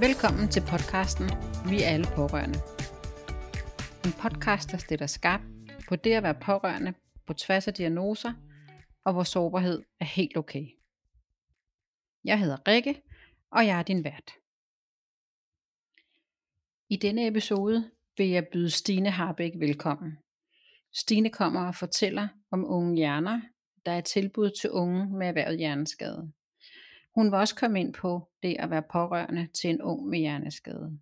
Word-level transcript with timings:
Velkommen 0.00 0.48
til 0.48 0.60
podcasten 0.60 1.26
Vi 1.70 1.82
er 1.82 1.88
alle 1.88 2.06
pårørende. 2.14 2.58
En 4.04 4.12
podcast, 4.22 4.70
der 4.70 4.78
stiller 4.78 5.06
skarp 5.06 5.40
på 5.88 5.96
det 5.96 6.12
at 6.12 6.22
være 6.22 6.34
pårørende 6.34 6.94
på 7.26 7.32
tværs 7.34 7.68
af 7.68 7.74
diagnoser, 7.74 8.32
og 9.04 9.12
hvor 9.12 9.22
sårbarhed 9.22 9.82
er 10.00 10.04
helt 10.04 10.36
okay. 10.36 10.66
Jeg 12.24 12.40
hedder 12.40 12.68
Rikke, 12.68 13.02
og 13.50 13.66
jeg 13.66 13.78
er 13.78 13.82
din 13.82 14.04
vært. 14.04 14.30
I 16.88 16.96
denne 16.96 17.26
episode 17.26 17.90
vil 18.16 18.28
jeg 18.28 18.46
byde 18.52 18.70
Stine 18.70 19.10
Harbæk 19.10 19.52
velkommen. 19.58 20.18
Stine 20.92 21.30
kommer 21.30 21.66
og 21.66 21.74
fortæller 21.74 22.28
om 22.50 22.64
unge 22.64 22.96
hjerner, 22.96 23.40
der 23.86 23.92
er 23.92 24.00
tilbud 24.00 24.50
til 24.50 24.70
unge 24.70 25.06
med 25.18 25.26
erhvervet 25.26 25.58
hjerneskade. 25.58 26.32
Hun 27.16 27.26
vil 27.26 27.34
også 27.34 27.54
komme 27.54 27.80
ind 27.80 27.94
på 27.94 28.28
det 28.42 28.56
at 28.58 28.70
være 28.70 28.82
pårørende 28.92 29.48
til 29.54 29.70
en 29.70 29.82
ung 29.82 30.06
med 30.06 30.18
hjerneskade. 30.18 30.98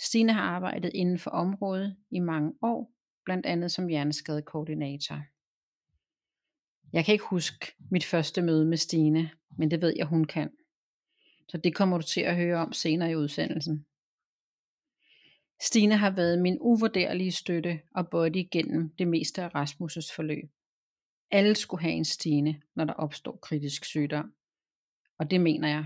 Stine 0.00 0.32
har 0.32 0.42
arbejdet 0.42 0.90
inden 0.94 1.18
for 1.18 1.30
området 1.30 1.96
i 2.10 2.18
mange 2.18 2.52
år, 2.62 2.92
blandt 3.24 3.46
andet 3.46 3.72
som 3.72 3.86
hjerneskadekoordinator. 3.86 5.22
Jeg 6.92 7.04
kan 7.04 7.12
ikke 7.12 7.24
huske 7.24 7.74
mit 7.90 8.04
første 8.04 8.42
møde 8.42 8.66
med 8.66 8.76
Stine, 8.76 9.30
men 9.58 9.70
det 9.70 9.80
ved 9.80 9.92
jeg, 9.96 10.06
hun 10.06 10.24
kan. 10.24 10.50
Så 11.48 11.56
det 11.56 11.74
kommer 11.74 11.98
du 11.98 12.04
til 12.04 12.20
at 12.20 12.36
høre 12.36 12.58
om 12.58 12.72
senere 12.72 13.10
i 13.10 13.16
udsendelsen. 13.16 13.86
Stine 15.62 15.96
har 15.96 16.10
været 16.10 16.42
min 16.42 16.58
uvurderlige 16.60 17.32
støtte 17.32 17.80
og 17.94 18.08
body 18.10 18.36
igennem 18.36 18.94
det 18.98 19.08
meste 19.08 19.42
af 19.42 19.48
Rasmus' 19.48 20.14
forløb. 20.16 20.50
Alle 21.30 21.54
skulle 21.54 21.82
have 21.82 21.94
en 21.94 22.04
Stine, 22.04 22.62
når 22.74 22.84
der 22.84 22.92
opstår 22.92 23.38
kritisk 23.42 23.84
sygdom. 23.84 24.34
Og 25.18 25.30
det 25.30 25.40
mener 25.40 25.68
jeg. 25.68 25.84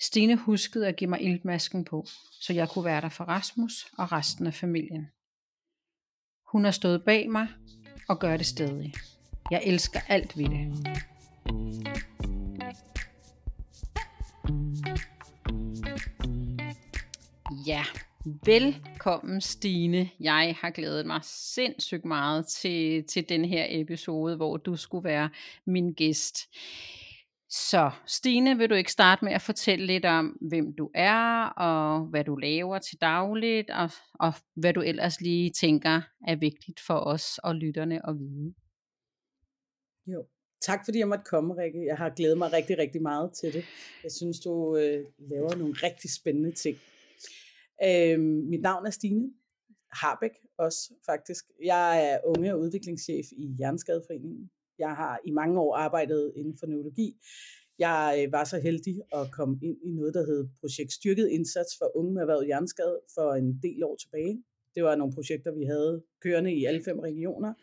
Stine 0.00 0.36
huskede 0.36 0.88
at 0.88 0.96
give 0.96 1.10
mig 1.10 1.22
iltmasken 1.22 1.84
på, 1.84 2.06
så 2.40 2.52
jeg 2.52 2.68
kunne 2.68 2.84
være 2.84 3.00
der 3.00 3.08
for 3.08 3.24
Rasmus 3.24 3.86
og 3.98 4.12
resten 4.12 4.46
af 4.46 4.54
familien. 4.54 5.06
Hun 6.52 6.64
har 6.64 6.70
stået 6.70 7.04
bag 7.04 7.30
mig 7.30 7.48
og 8.08 8.18
gør 8.18 8.36
det 8.36 8.46
stadig. 8.46 8.94
Jeg 9.50 9.62
elsker 9.64 10.00
alt 10.08 10.38
ved 10.38 10.44
det. 10.44 10.86
Ja, 17.66 17.84
velkommen 18.44 19.40
Stine. 19.40 20.10
Jeg 20.20 20.56
har 20.60 20.70
glædet 20.70 21.06
mig 21.06 21.20
sindssygt 21.24 22.04
meget 22.04 22.46
til, 22.46 23.04
til 23.04 23.28
den 23.28 23.44
her 23.44 23.66
episode, 23.68 24.36
hvor 24.36 24.56
du 24.56 24.76
skulle 24.76 25.04
være 25.04 25.30
min 25.66 25.92
gæst. 25.92 26.38
Så 27.56 27.90
Stine, 28.06 28.56
vil 28.56 28.70
du 28.70 28.74
ikke 28.74 28.92
starte 28.92 29.24
med 29.24 29.32
at 29.32 29.42
fortælle 29.42 29.86
lidt 29.86 30.04
om, 30.04 30.26
hvem 30.26 30.74
du 30.78 30.90
er, 30.94 31.44
og 31.44 32.06
hvad 32.06 32.24
du 32.24 32.36
laver 32.36 32.78
til 32.78 33.00
dagligt, 33.00 33.70
og, 33.70 33.90
og 34.14 34.32
hvad 34.54 34.72
du 34.72 34.80
ellers 34.80 35.20
lige 35.20 35.50
tænker 35.50 36.00
er 36.26 36.36
vigtigt 36.36 36.80
for 36.80 36.94
os 36.94 37.38
og 37.38 37.54
lytterne 37.54 38.08
at 38.08 38.18
vide? 38.18 38.54
Jo, 40.06 40.26
tak 40.60 40.84
fordi 40.84 40.98
jeg 40.98 41.08
måtte 41.08 41.24
komme, 41.24 41.54
Rikke. 41.54 41.84
Jeg 41.86 41.96
har 41.96 42.10
glædet 42.10 42.38
mig 42.38 42.52
rigtig, 42.52 42.78
rigtig 42.78 43.02
meget 43.02 43.32
til 43.32 43.52
det. 43.52 43.64
Jeg 44.02 44.12
synes, 44.12 44.40
du 44.40 44.76
øh, 44.76 45.04
laver 45.18 45.54
nogle 45.56 45.74
rigtig 45.82 46.10
spændende 46.14 46.52
ting. 46.52 46.76
Øh, 47.84 48.20
mit 48.20 48.62
navn 48.62 48.86
er 48.86 48.90
Stine 48.90 49.30
Harbæk 49.92 50.34
også, 50.58 50.94
faktisk. 51.06 51.44
Jeg 51.64 52.12
er 52.12 52.18
unge- 52.24 52.54
og 52.54 52.60
udviklingschef 52.60 53.26
i 53.32 53.56
Jernskadeforeningen. 53.60 54.50
Jeg 54.78 54.90
har 54.90 55.20
i 55.24 55.30
mange 55.30 55.60
år 55.60 55.76
arbejdet 55.76 56.32
inden 56.36 56.56
for 56.58 56.66
neurologi. 56.66 57.16
Jeg 57.78 58.24
øh, 58.24 58.32
var 58.32 58.44
så 58.44 58.58
heldig 58.58 59.00
at 59.12 59.30
komme 59.32 59.58
ind 59.62 59.76
i 59.84 59.90
noget, 59.90 60.14
der 60.14 60.26
hed 60.26 60.48
Projekt 60.60 60.92
Styrket 60.92 61.28
Indsats 61.28 61.78
for 61.78 61.96
Unge 61.96 62.12
med 62.12 62.22
Erhvervet 62.22 62.46
Hjerneskade 62.46 63.00
for 63.14 63.34
en 63.34 63.60
del 63.62 63.84
år 63.84 63.96
tilbage. 63.96 64.42
Det 64.74 64.84
var 64.84 64.96
nogle 64.96 65.14
projekter, 65.14 65.52
vi 65.52 65.64
havde 65.64 66.02
kørende 66.20 66.54
i 66.54 66.64
alle 66.64 66.84
fem 66.84 66.98
regioner. 66.98 67.54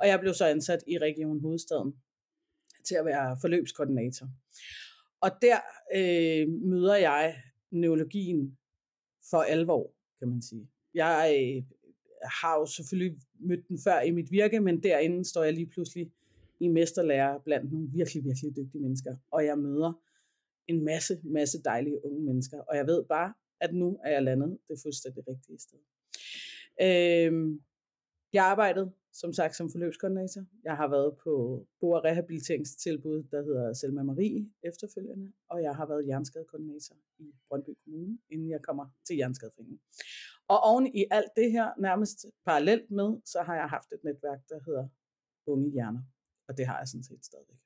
Og 0.00 0.08
jeg 0.08 0.20
blev 0.20 0.34
så 0.34 0.46
ansat 0.46 0.84
i 0.86 0.98
Region 0.98 1.40
Hovedstaden 1.40 1.94
til 2.84 2.94
at 2.94 3.04
være 3.04 3.36
forløbskoordinator. 3.40 4.28
Og 5.20 5.30
der 5.42 5.58
øh, 5.94 6.48
møder 6.48 6.96
jeg 6.96 7.36
neurologien 7.70 8.58
for 9.30 9.38
alvor, 9.38 9.92
kan 10.18 10.28
man 10.28 10.42
sige. 10.42 10.68
Jeg 10.94 11.36
øh, 11.38 11.62
har 12.42 12.58
jo 12.58 12.66
selvfølgelig 12.66 13.18
mødt 13.40 13.68
den 13.68 13.78
før 13.84 14.00
i 14.00 14.10
mit 14.10 14.30
virke, 14.30 14.60
men 14.60 14.82
derinde 14.82 15.24
står 15.24 15.44
jeg 15.44 15.52
lige 15.52 15.66
pludselig 15.66 16.10
i 16.60 16.68
mesterlærer 16.68 17.38
blandt 17.38 17.72
nogle 17.72 17.88
virkelig, 17.92 18.24
virkelig 18.24 18.56
dygtige 18.56 18.82
mennesker. 18.82 19.16
Og 19.30 19.44
jeg 19.44 19.58
møder 19.58 19.92
en 20.66 20.84
masse, 20.84 21.20
masse 21.24 21.62
dejlige 21.62 22.04
unge 22.04 22.20
mennesker. 22.20 22.60
Og 22.60 22.76
jeg 22.76 22.86
ved 22.86 23.04
bare, 23.04 23.34
at 23.60 23.74
nu 23.74 23.98
er 24.04 24.10
jeg 24.10 24.22
landet 24.22 24.58
det 24.68 24.78
fuldstændig 24.82 25.24
rigtige 25.28 25.58
sted. 25.58 25.78
Øhm, 26.80 27.60
jeg 28.32 28.44
arbejdede 28.44 28.92
som 29.12 29.32
sagt 29.32 29.56
som 29.56 29.70
forløbskoordinator. 29.70 30.44
Jeg 30.64 30.76
har 30.76 30.88
været 30.88 31.16
på 31.24 31.32
bo- 31.80 31.90
og 31.90 32.04
rehabiliteringstilbud, 32.04 33.22
der 33.30 33.42
hedder 33.42 33.72
Selma 33.72 34.02
Marie 34.02 34.50
efterfølgende, 34.62 35.32
og 35.48 35.62
jeg 35.62 35.74
har 35.76 35.86
været 35.86 36.04
hjerneskadekoordinator 36.04 36.96
i 37.18 37.34
Brøndby 37.48 37.70
Kommune, 37.84 38.18
inden 38.30 38.50
jeg 38.50 38.62
kommer 38.62 38.86
til 39.06 39.16
Hjerneskadeforeningen. 39.16 39.80
Og 40.48 40.58
oven 40.60 40.86
i 40.86 41.04
alt 41.10 41.30
det 41.36 41.52
her, 41.52 41.70
nærmest 41.78 42.26
parallelt 42.46 42.90
med, 42.90 43.20
så 43.24 43.42
har 43.42 43.54
jeg 43.54 43.68
haft 43.68 43.92
et 43.92 44.04
netværk, 44.04 44.40
der 44.48 44.60
hedder 44.66 44.88
Unge 45.46 45.70
Hjerner. 45.70 46.02
Og 46.48 46.56
det 46.56 46.66
har 46.66 46.78
jeg 46.78 46.88
sådan 46.88 47.04
set 47.04 47.24
stadigvæk. 47.24 47.56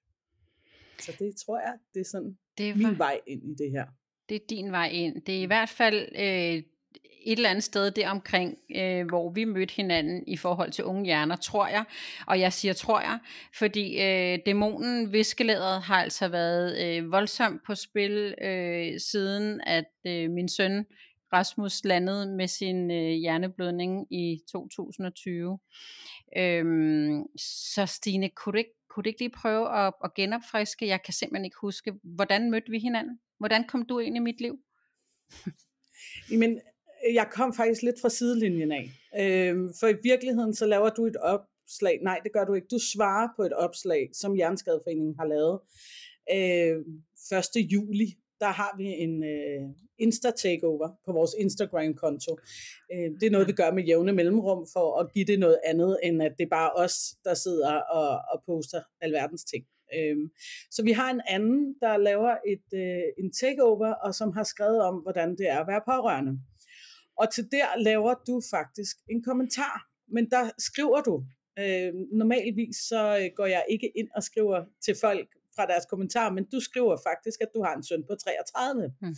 Så 1.01 1.13
det 1.19 1.37
tror 1.37 1.59
jeg, 1.59 1.75
det 1.95 2.01
er 2.01 2.05
sådan 2.05 2.39
det 2.59 2.83
var, 2.83 2.89
min 2.89 2.99
vej 2.99 3.21
ind 3.27 3.43
i 3.51 3.55
det 3.55 3.71
her. 3.71 3.87
Det 4.29 4.35
er 4.35 4.47
din 4.51 4.73
vej 4.73 4.89
ind. 4.89 5.23
Det 5.23 5.39
er 5.39 5.43
i 5.43 5.47
hvert 5.47 5.69
fald 5.69 6.09
øh, 6.15 6.63
et 7.23 7.37
eller 7.37 7.51
andet 7.51 7.65
sted 7.65 7.91
der 7.91 8.11
omkring, 8.11 8.59
øh, 8.77 9.07
hvor 9.07 9.33
vi 9.33 9.45
mødte 9.45 9.75
hinanden 9.75 10.25
i 10.27 10.37
forhold 10.37 10.73
til 10.73 10.85
unge 10.85 11.05
hjerner, 11.05 11.37
tror 11.37 11.67
jeg. 11.67 11.85
Og 12.27 12.41
jeg 12.41 12.53
siger 12.53 12.75
tror 12.75 13.01
jeg, 13.01 13.19
fordi 13.59 14.01
øh, 14.03 14.39
dæmonen 14.47 15.13
viskelæderet 15.13 15.83
har 15.83 16.03
altså 16.03 16.29
været 16.29 16.97
øh, 16.97 17.13
voldsomt 17.13 17.63
på 17.67 17.75
spil, 17.75 18.35
øh, 18.43 19.01
siden 19.01 19.61
at 19.67 19.91
øh, 20.07 20.31
min 20.31 20.49
søn 20.49 20.87
Rasmus 21.33 21.85
landede 21.85 22.37
med 22.37 22.49
sin 22.49 22.91
øh, 22.91 23.11
hjerneblødning 23.11 24.07
i 24.13 24.41
2020. 24.49 25.59
Øhm, 26.37 27.23
så 27.37 27.87
Stine, 27.87 28.29
kunne 28.29 28.53
du, 28.53 28.59
ikke, 28.59 28.75
kunne 28.91 29.03
du 29.03 29.09
ikke 29.09 29.21
lige 29.21 29.33
prøve 29.37 29.87
at, 29.87 29.95
at 30.05 30.15
genopfriske? 30.15 30.87
Jeg 30.87 31.03
kan 31.03 31.15
simpelthen 31.15 31.45
ikke 31.45 31.57
huske, 31.61 31.93
hvordan 32.03 32.51
mødte 32.51 32.71
vi 32.71 32.79
hinanden? 32.79 33.19
Hvordan 33.39 33.65
kom 33.65 33.87
du 33.87 33.99
ind 33.99 34.17
i 34.17 34.19
mit 34.19 34.41
liv? 34.41 34.59
Jamen, 36.31 36.61
jeg 37.15 37.29
kom 37.33 37.55
faktisk 37.55 37.83
lidt 37.83 38.01
fra 38.01 38.09
sidelinjen 38.09 38.73
af. 38.73 38.91
Øhm, 39.21 39.71
for 39.81 39.89
i 39.89 39.97
virkeligheden, 40.03 40.55
så 40.55 40.67
laver 40.67 40.91
du 40.91 41.07
et 41.07 41.17
opslag. 41.17 41.99
Nej, 42.03 42.21
det 42.25 42.33
gør 42.33 42.45
du 42.45 42.55
ikke. 42.55 42.67
Du 42.71 42.79
svarer 42.79 43.29
på 43.37 43.43
et 43.43 43.53
opslag, 43.53 44.11
som 44.13 44.35
Hjerneskadeforeningen 44.35 45.15
har 45.19 45.27
lavet. 45.27 45.61
Øh, 46.33 46.85
1. 47.57 47.73
juli 47.73 48.17
der 48.41 48.53
har 48.61 48.75
vi 48.77 48.85
en 48.85 49.25
øh, 49.25 49.63
Insta-takeover 49.99 50.89
på 51.07 51.13
vores 51.13 51.35
Instagram-konto. 51.39 52.39
Øh, 52.93 53.11
det 53.21 53.27
er 53.27 53.31
noget, 53.31 53.47
vi 53.47 53.53
gør 53.53 53.71
med 53.73 53.85
jævne 53.85 54.13
mellemrum 54.13 54.67
for 54.73 55.01
at 55.01 55.13
give 55.13 55.25
det 55.25 55.39
noget 55.39 55.59
andet, 55.65 55.99
end 56.03 56.23
at 56.23 56.33
det 56.39 56.45
er 56.45 56.49
bare 56.49 56.71
os, 56.73 56.95
der 57.25 57.35
sidder 57.35 57.75
og, 57.75 58.11
og 58.33 58.43
poster 58.47 58.83
alverdens 59.01 59.45
ting. 59.45 59.65
Øh, 59.97 60.17
så 60.71 60.83
vi 60.83 60.93
har 60.93 61.11
en 61.11 61.21
anden, 61.29 61.75
der 61.81 61.97
laver 61.97 62.37
et, 62.47 62.69
øh, 62.75 63.25
en 63.25 63.33
takeover, 63.33 63.95
og 63.95 64.15
som 64.15 64.33
har 64.33 64.45
skrevet 64.45 64.81
om, 64.83 64.97
hvordan 64.97 65.31
det 65.31 65.49
er 65.49 65.59
at 65.59 65.67
være 65.67 65.83
pårørende. 65.87 66.41
Og 67.17 67.33
til 67.35 67.45
der 67.53 67.79
laver 67.79 68.15
du 68.27 68.43
faktisk 68.51 68.97
en 69.11 69.23
kommentar, 69.23 69.87
men 70.09 70.31
der 70.31 70.51
skriver 70.59 71.01
du, 71.01 71.25
Øh, 71.59 71.93
normalvis 72.13 72.77
så 72.77 73.19
øh, 73.19 73.31
går 73.37 73.47
jeg 73.47 73.65
ikke 73.71 73.93
ind 73.99 74.09
og 74.17 74.23
skriver 74.23 74.65
til 74.85 74.95
folk, 75.01 75.29
fra 75.61 75.67
deres 75.67 75.87
kommentar, 75.87 76.33
men 76.33 76.45
du 76.45 76.61
skriver 76.61 76.97
faktisk, 77.09 77.41
at 77.41 77.49
du 77.55 77.63
har 77.63 77.75
en 77.77 77.83
søn 77.83 78.05
på 78.09 78.15
33. 78.15 78.93
Mm. 79.03 79.15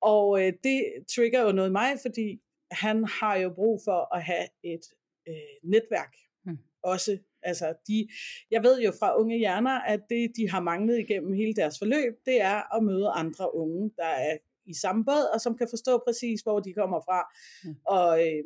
Og 0.00 0.42
øh, 0.42 0.52
det 0.64 0.84
trigger 1.14 1.42
jo 1.42 1.52
noget 1.52 1.72
mig, 1.72 1.90
fordi 2.02 2.40
han 2.70 3.04
har 3.04 3.36
jo 3.36 3.50
brug 3.54 3.80
for 3.84 4.14
at 4.16 4.22
have 4.22 4.46
et 4.64 4.84
øh, 5.28 5.70
netværk. 5.70 6.14
Mm. 6.46 6.58
Også, 6.82 7.18
altså 7.42 7.74
de, 7.88 8.08
jeg 8.50 8.62
ved 8.62 8.80
jo 8.80 8.92
fra 9.00 9.20
unge 9.20 9.38
hjerner, 9.38 9.80
at 9.80 10.00
det 10.10 10.32
de 10.36 10.50
har 10.50 10.60
manglet 10.60 10.98
igennem 10.98 11.32
hele 11.32 11.54
deres 11.54 11.78
forløb, 11.78 12.14
det 12.24 12.40
er 12.40 12.76
at 12.76 12.84
møde 12.84 13.08
andre 13.08 13.54
unge, 13.54 13.90
der 13.96 14.06
er 14.06 14.36
i 14.66 14.74
samme 14.74 15.04
båd, 15.04 15.34
og 15.34 15.40
som 15.40 15.56
kan 15.56 15.66
forstå 15.70 16.02
præcis, 16.06 16.40
hvor 16.40 16.60
de 16.60 16.72
kommer 16.72 17.00
fra. 17.00 17.20
Mm. 17.64 17.76
Og 17.86 18.20
øh, 18.20 18.44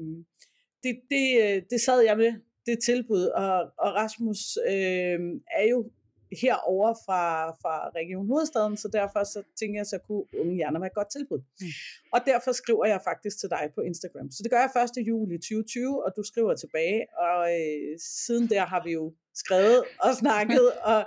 det, 0.83 1.01
det, 1.11 1.27
øh, 1.43 1.63
det 1.71 1.81
sad 1.81 2.01
jeg 2.01 2.17
med, 2.17 2.33
det 2.67 2.79
tilbud, 2.85 3.25
og, 3.25 3.55
og 3.85 3.95
Rasmus 3.95 4.41
øh, 4.67 5.21
er 5.61 5.67
jo 5.71 5.91
herover 6.33 6.95
fra, 7.07 7.51
fra 7.51 7.75
Region 7.89 8.27
Hovedstaden, 8.27 8.77
så 8.77 8.89
derfor 8.89 9.25
så 9.25 9.43
tænker 9.61 9.79
jeg, 9.79 9.87
så 9.87 9.99
kunne 9.99 10.25
Unge 10.41 10.55
Hjerner 10.55 10.81
være 10.81 10.87
et 10.87 10.95
godt 10.95 11.11
tilbud. 11.11 11.41
Mm. 11.61 11.67
Og 12.13 12.21
derfor 12.27 12.53
skriver 12.53 12.87
jeg 12.87 13.01
faktisk 13.05 13.41
til 13.41 13.51
dig 13.51 13.71
på 13.75 13.81
Instagram. 13.81 14.31
Så 14.31 14.43
det 14.43 14.51
gør 14.51 14.61
jeg 14.61 14.83
1. 14.99 15.09
juli 15.09 15.37
2020, 15.39 16.05
og 16.05 16.13
du 16.17 16.23
skriver 16.23 16.55
tilbage, 16.55 17.07
og 17.19 17.41
øh, 17.59 17.99
siden 18.27 18.49
der 18.49 18.65
har 18.67 18.83
vi 18.85 18.93
jo 18.93 19.15
skrevet 19.35 19.85
og 20.05 20.15
snakket 20.15 20.67
og, 20.93 21.01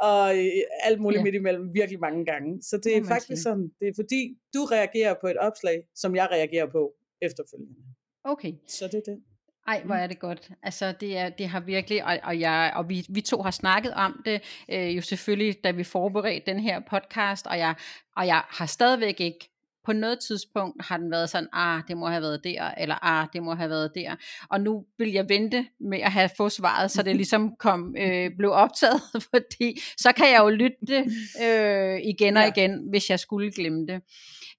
og 0.00 0.38
øh, 0.38 0.62
alt 0.82 1.00
muligt 1.00 1.20
ja. 1.20 1.24
midt 1.24 1.34
imellem 1.34 1.74
virkelig 1.74 2.00
mange 2.00 2.24
gange. 2.24 2.62
Så 2.62 2.76
det 2.84 2.96
er 2.96 3.04
faktisk 3.04 3.26
sige. 3.26 3.42
sådan, 3.42 3.70
det 3.80 3.88
er 3.88 3.92
fordi, 3.96 4.38
du 4.54 4.64
reagerer 4.64 5.14
på 5.20 5.26
et 5.26 5.36
opslag, 5.36 5.78
som 5.94 6.16
jeg 6.16 6.28
reagerer 6.30 6.66
på 6.66 6.94
efterfølgende. 7.22 7.74
Okay. 8.24 8.52
Så 8.66 8.84
det 8.86 8.94
er 8.94 9.12
det. 9.12 9.22
Ej, 9.66 9.82
hvor 9.84 9.94
mm. 9.94 10.00
er 10.00 10.06
det 10.06 10.18
godt. 10.18 10.50
Altså, 10.62 10.92
det, 11.00 11.18
er, 11.18 11.28
det 11.28 11.48
har 11.48 11.60
virkelig, 11.60 12.04
og, 12.04 12.18
og, 12.22 12.40
jeg, 12.40 12.72
og 12.74 12.88
vi, 12.88 13.06
vi 13.08 13.20
to 13.20 13.42
har 13.42 13.50
snakket 13.50 13.94
om 13.94 14.22
det, 14.24 14.42
øh, 14.68 14.96
jo 14.96 15.02
selvfølgelig, 15.02 15.64
da 15.64 15.70
vi 15.70 15.84
forberedte 15.84 16.52
den 16.52 16.60
her 16.60 16.80
podcast, 16.90 17.46
og 17.46 17.58
jeg, 17.58 17.74
og 18.16 18.26
jeg 18.26 18.42
har 18.48 18.66
stadigvæk 18.66 19.20
ikke 19.20 19.48
på 19.84 19.92
noget 19.92 20.18
tidspunkt 20.28 20.84
har 20.84 20.96
den 20.96 21.10
været 21.10 21.30
sådan, 21.30 21.48
ah, 21.52 21.82
det 21.88 21.96
må 21.96 22.08
have 22.08 22.22
været 22.22 22.44
der, 22.44 22.70
eller 22.78 23.04
ah, 23.04 23.28
det 23.32 23.42
må 23.42 23.54
have 23.54 23.70
været 23.70 23.94
der. 23.94 24.16
Og 24.50 24.60
nu 24.60 24.84
vil 24.98 25.12
jeg 25.12 25.28
vente 25.28 25.66
med 25.80 25.98
at 25.98 26.12
have 26.12 26.30
fået 26.36 26.52
svaret, 26.52 26.90
så 26.90 27.02
det 27.02 27.16
ligesom 27.22 27.56
kom, 27.58 27.96
øh, 27.98 28.30
blev 28.38 28.50
optaget, 28.50 29.00
fordi 29.34 29.80
så 29.96 30.12
kan 30.12 30.30
jeg 30.30 30.40
jo 30.40 30.48
lytte 30.48 30.76
det 30.86 31.12
øh, 31.44 32.00
igen 32.04 32.36
og 32.36 32.48
igen, 32.48 32.86
hvis 32.90 33.10
jeg 33.10 33.20
skulle 33.20 33.52
glemme 33.52 33.86
det. 33.86 34.02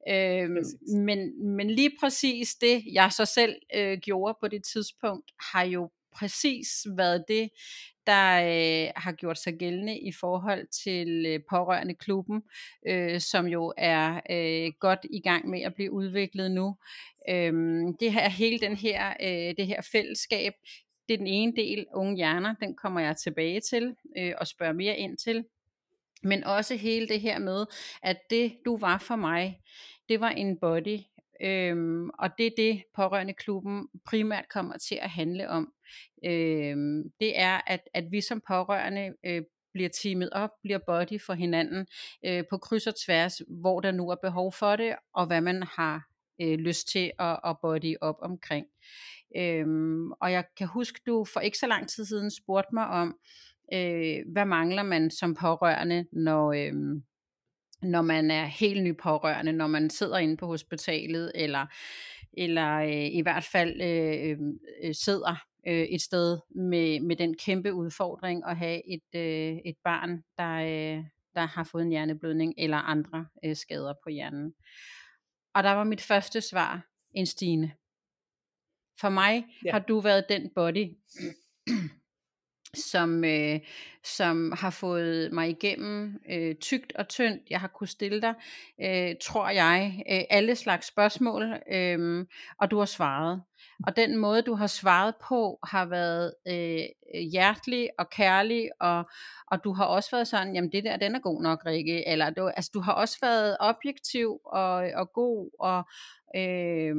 Øh, 0.10 0.50
men, 0.98 1.46
men 1.56 1.72
lige 1.72 1.92
præcis 2.00 2.56
det, 2.56 2.84
jeg 2.92 3.12
så 3.12 3.26
selv 3.26 3.56
øh, 3.76 3.98
gjorde 3.98 4.38
på 4.42 4.48
det 4.48 4.64
tidspunkt, 4.64 5.32
har 5.54 5.64
jo 5.64 5.90
præcis 6.16 6.68
været 6.98 7.26
det, 7.28 7.50
der 8.08 8.34
øh, 8.36 8.92
har 8.96 9.12
gjort 9.12 9.38
sig 9.38 9.54
gældende 9.54 10.00
i 10.00 10.12
forhold 10.12 10.68
til 10.84 11.26
øh, 11.26 11.40
pårørende 11.50 11.94
klubben, 11.94 12.44
øh, 12.88 13.20
som 13.20 13.48
jo 13.48 13.74
er 13.78 14.20
øh, 14.30 14.72
godt 14.80 15.00
i 15.10 15.22
gang 15.22 15.50
med 15.50 15.62
at 15.62 15.76
blive 15.76 15.92
udviklet 15.92 16.52
nu. 16.52 16.76
Øh, 17.30 17.54
det 18.00 18.14
her 18.14 18.30
hele 18.30 18.60
den 18.60 18.76
her 18.76 19.14
øh, 19.22 19.56
det 19.58 19.68
her 19.68 19.82
fællesskab, 19.92 20.54
det 21.08 21.14
er 21.14 21.18
den 21.18 21.28
ene 21.28 21.54
del, 21.56 21.86
unge 21.94 22.16
hjerner, 22.16 22.56
den 22.62 22.76
kommer 22.76 23.00
jeg 23.00 23.18
tilbage 23.18 23.60
til 23.60 23.96
øh, 24.18 24.34
og 24.38 24.48
spørger 24.48 24.74
mere 24.74 24.98
ind 24.98 25.18
til. 25.18 25.46
Men 26.24 26.44
også 26.44 26.76
hele 26.76 27.08
det 27.08 27.22
her 27.22 27.40
med, 27.40 27.66
at 28.04 28.18
det 28.30 28.54
du 28.66 28.78
var 28.78 28.98
for 28.98 29.16
mig, 29.16 29.60
det 30.10 30.20
var 30.20 30.30
en 30.30 30.58
body, 30.58 31.00
Øhm, 31.42 32.10
og 32.20 32.38
det 32.38 32.46
er 32.46 32.52
det, 32.58 32.84
pårørende 32.96 33.34
klubben 33.34 33.88
primært 34.06 34.50
kommer 34.50 34.78
til 34.78 35.00
at 35.02 35.10
handle 35.10 35.50
om. 35.50 35.74
Øhm, 36.26 37.12
det 37.20 37.40
er, 37.40 37.62
at, 37.68 37.90
at 37.94 38.12
vi 38.12 38.22
som 38.22 38.42
pårørende 38.48 39.14
øh, 39.26 39.42
bliver 39.74 39.90
teamet 39.90 40.30
op, 40.30 40.50
bliver 40.62 40.80
body 40.88 41.22
for 41.22 41.34
hinanden 41.34 41.88
øh, 42.26 42.44
på 42.50 42.58
kryds 42.58 42.88
og 42.88 42.94
tværs, 43.06 43.42
hvor 43.48 43.80
der 43.80 43.92
nu 43.92 44.10
er 44.10 44.16
behov 44.16 44.54
for 44.54 44.76
det, 44.76 44.96
og 45.14 45.26
hvad 45.28 45.42
man 45.42 45.64
har 45.64 46.08
øh, 46.42 46.60
lyst 46.60 46.88
til 46.88 47.12
at, 47.20 47.40
at 47.46 47.56
body 47.62 47.96
op 48.02 48.18
omkring. 48.22 48.66
Øhm, 49.38 50.12
og 50.12 50.32
jeg 50.32 50.44
kan 50.58 50.68
huske, 50.68 51.00
du 51.06 51.26
for 51.34 51.40
ikke 51.40 51.58
så 51.58 51.68
lang 51.68 51.90
tid 51.90 52.06
siden 52.06 52.32
spurgte 52.32 52.76
mig 52.76 52.88
om, 52.88 53.18
øh, 53.74 54.20
hvad 54.32 54.46
mangler 54.46 54.84
man 54.84 55.12
som 55.12 55.36
pårørende, 55.36 56.06
når... 56.12 56.54
Øh, 56.54 57.02
når 57.84 58.02
man 58.02 58.32
er 58.32 58.46
helt 58.46 58.84
ny 58.84 58.98
pårørende, 58.98 59.52
når 59.52 59.68
man 59.68 59.90
sidder 59.90 60.18
inde 60.18 60.38
på 60.38 60.48
hospitalet, 60.48 61.32
eller, 61.36 61.66
eller 62.38 62.74
øh, 62.76 63.06
i 63.06 63.22
hvert 63.22 63.44
fald 63.44 63.82
øh, 63.82 64.38
øh, 64.84 64.96
sidder 64.96 65.36
øh, 65.68 65.84
et 65.84 66.02
sted 66.02 66.40
med, 66.56 67.00
med 67.00 67.16
den 67.16 67.38
kæmpe 67.38 67.74
udfordring 67.74 68.44
at 68.46 68.58
have 68.58 68.82
et, 68.94 69.20
øh, 69.20 69.58
et 69.66 69.76
barn, 69.84 70.24
der, 70.38 70.54
øh, 70.54 71.04
der 71.36 71.46
har 71.46 71.64
fået 71.64 71.84
en 71.84 71.90
hjerneblødning 71.90 72.54
eller 72.58 72.78
andre 72.78 73.26
øh, 73.46 73.56
skader 73.56 73.94
på 74.04 74.10
hjernen. 74.10 74.54
Og 75.56 75.64
der 75.64 75.72
var 75.72 75.84
mit 75.84 76.02
første 76.02 76.42
svar 76.42 76.88
en 77.12 77.26
Stine. 77.26 77.72
For 79.00 79.10
mig 79.10 79.46
ja. 79.66 79.72
har 79.72 79.80
du 79.80 80.00
været 80.00 80.26
den 80.30 80.50
body, 80.56 80.88
som, 82.76 83.24
øh, 83.24 83.60
som 84.04 84.52
har 84.52 84.70
fået 84.70 85.32
mig 85.32 85.50
igennem 85.50 86.20
øh, 86.32 86.56
tygt 86.56 86.94
og 86.96 87.08
tyndt. 87.08 87.42
Jeg 87.50 87.60
har 87.60 87.68
kunnet 87.68 87.90
stille 87.90 88.22
dig, 88.22 88.34
øh, 88.82 89.16
tror 89.22 89.50
jeg, 89.50 90.04
øh, 90.12 90.22
alle 90.30 90.56
slags 90.56 90.88
spørgsmål, 90.88 91.54
øh, 91.72 92.26
og 92.60 92.72
du 92.72 92.80
har 92.80 92.86
svaret. 92.86 93.42
Og 93.88 93.96
den 93.96 94.18
måde, 94.18 94.42
du 94.42 94.56
har 94.56 94.68
svaret 94.68 95.16
på, 95.28 95.60
har 95.64 95.86
været 95.86 96.34
øh, 96.48 97.20
hjertelig 97.32 97.90
og 98.00 98.10
kærlig, 98.10 98.70
og, 98.80 99.10
og 99.52 99.64
du 99.64 99.74
har 99.74 99.86
også 99.86 100.12
været 100.12 100.28
sådan, 100.28 100.56
jamen 100.56 100.72
det 100.72 100.84
der, 100.84 100.98
den 100.98 101.16
er 101.16 101.20
god 101.20 101.42
nok, 101.42 101.66
Rikke. 101.66 102.08
Eller 102.08 102.30
du, 102.30 102.48
altså, 102.48 102.72
du 102.74 102.80
har 102.80 102.94
også 102.94 103.18
været 103.22 103.58
objektiv 103.60 104.40
og, 104.46 104.74
og 104.96 105.14
god, 105.14 105.50
og, 105.60 105.84
øh, 106.36 106.96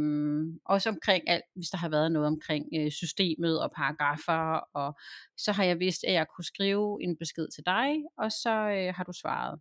også 0.65 0.89
omkring 0.89 1.29
alt, 1.29 1.45
hvis 1.55 1.69
der 1.69 1.79
har 1.79 1.89
været 1.89 2.13
noget 2.13 2.29
omkring 2.29 2.67
øh, 2.77 2.91
systemet 2.91 3.63
og 3.63 3.73
paragrafer, 3.77 4.61
og 4.75 4.99
så 5.37 5.53
har 5.53 5.65
jeg 5.65 5.81
vidst, 5.81 6.05
at 6.05 6.13
jeg 6.13 6.27
kunne 6.37 6.45
skrive 6.45 7.03
en 7.03 7.17
besked 7.17 7.49
til 7.55 7.65
dig, 7.67 7.89
og 8.19 8.33
så 8.33 8.51
øh, 8.51 8.95
har 8.95 9.05
du 9.05 9.13
svaret. 9.13 9.61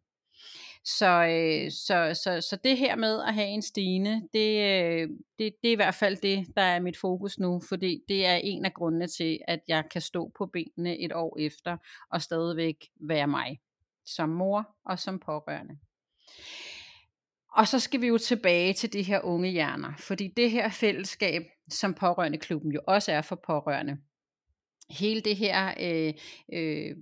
Så, 0.86 1.26
øh, 1.26 1.72
så, 1.72 2.22
så, 2.24 2.42
så 2.50 2.58
det 2.64 2.78
her 2.78 2.96
med 2.96 3.22
at 3.24 3.34
have 3.34 3.48
en 3.48 3.62
Stine, 3.62 4.28
det, 4.34 4.60
øh, 4.60 5.10
det, 5.40 5.54
det 5.64 5.68
er 5.68 5.72
i 5.72 5.76
hvert 5.76 5.96
fald 5.96 6.18
det, 6.18 6.48
der 6.56 6.62
er 6.62 6.80
mit 6.80 6.98
fokus 6.98 7.40
nu, 7.40 7.62
fordi 7.70 8.02
det 8.10 8.26
er 8.26 8.36
en 8.36 8.66
af 8.66 8.74
grundene 8.74 9.08
til, 9.08 9.40
at 9.48 9.60
jeg 9.68 9.84
kan 9.92 10.02
stå 10.02 10.32
på 10.38 10.46
benene 10.46 11.00
et 11.00 11.12
år 11.14 11.38
efter, 11.40 11.78
og 12.12 12.22
stadigvæk 12.22 12.90
være 13.02 13.28
mig, 13.28 13.60
som 14.06 14.30
mor 14.30 14.76
og 14.86 15.00
som 15.00 15.20
pårørende. 15.20 15.78
Og 17.56 17.68
så 17.68 17.80
skal 17.80 18.02
vi 18.02 18.08
jo 18.08 18.18
tilbage 18.18 18.74
til 18.74 18.94
de 18.94 19.04
her 19.04 19.22
unge 19.22 19.50
hjerner, 19.50 19.94
fordi 19.98 20.28
det 20.28 20.52
her 20.52 20.70
fællesskab, 20.70 21.44
som 21.70 21.94
pårørende 21.94 22.38
klubben 22.38 22.72
jo 22.72 22.80
også 22.88 23.12
er 23.12 23.22
for 23.22 23.36
pårørende, 23.36 23.98
hele 24.90 25.22
det 25.22 25.36
her 25.36 25.74
øh, 25.80 26.14
øh, 26.54 26.96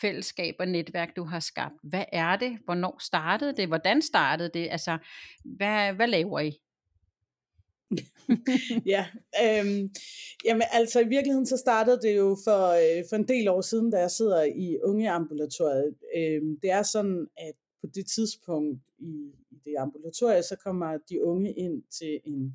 fællesskab 0.00 0.54
og 0.58 0.68
netværk, 0.68 1.16
du 1.16 1.24
har 1.24 1.40
skabt, 1.40 1.74
hvad 1.82 2.04
er 2.12 2.36
det? 2.36 2.58
Hvornår 2.64 2.96
startede 3.00 3.56
det? 3.56 3.68
Hvordan 3.68 4.02
startede 4.02 4.50
det? 4.54 4.68
Altså, 4.70 4.98
hvad, 5.44 5.92
hvad 5.92 6.06
laver 6.06 6.40
I? 6.40 6.60
ja, 8.94 9.06
øhm, 9.44 9.90
jamen 10.44 10.62
altså 10.72 11.00
i 11.00 11.08
virkeligheden 11.08 11.46
så 11.46 11.56
startede 11.56 11.98
det 12.02 12.16
jo 12.16 12.36
for, 12.44 12.68
øh, 12.68 13.04
for 13.08 13.16
en 13.16 13.28
del 13.28 13.48
år 13.48 13.60
siden, 13.60 13.90
da 13.90 13.98
jeg 13.98 14.10
sidder 14.10 14.42
i 14.42 14.78
ungeambulatoriet. 14.82 15.94
Øhm, 16.16 16.58
det 16.62 16.70
er 16.70 16.82
sådan, 16.82 17.26
at 17.36 17.54
på 17.80 17.86
det 17.94 18.06
tidspunkt 18.06 18.80
i, 18.98 19.32
i 19.50 19.56
det 19.64 19.74
ambulatorie, 19.78 20.42
så 20.42 20.56
kommer 20.56 20.98
de 21.08 21.24
unge 21.24 21.52
ind 21.52 21.82
til 21.98 22.20
en, 22.24 22.54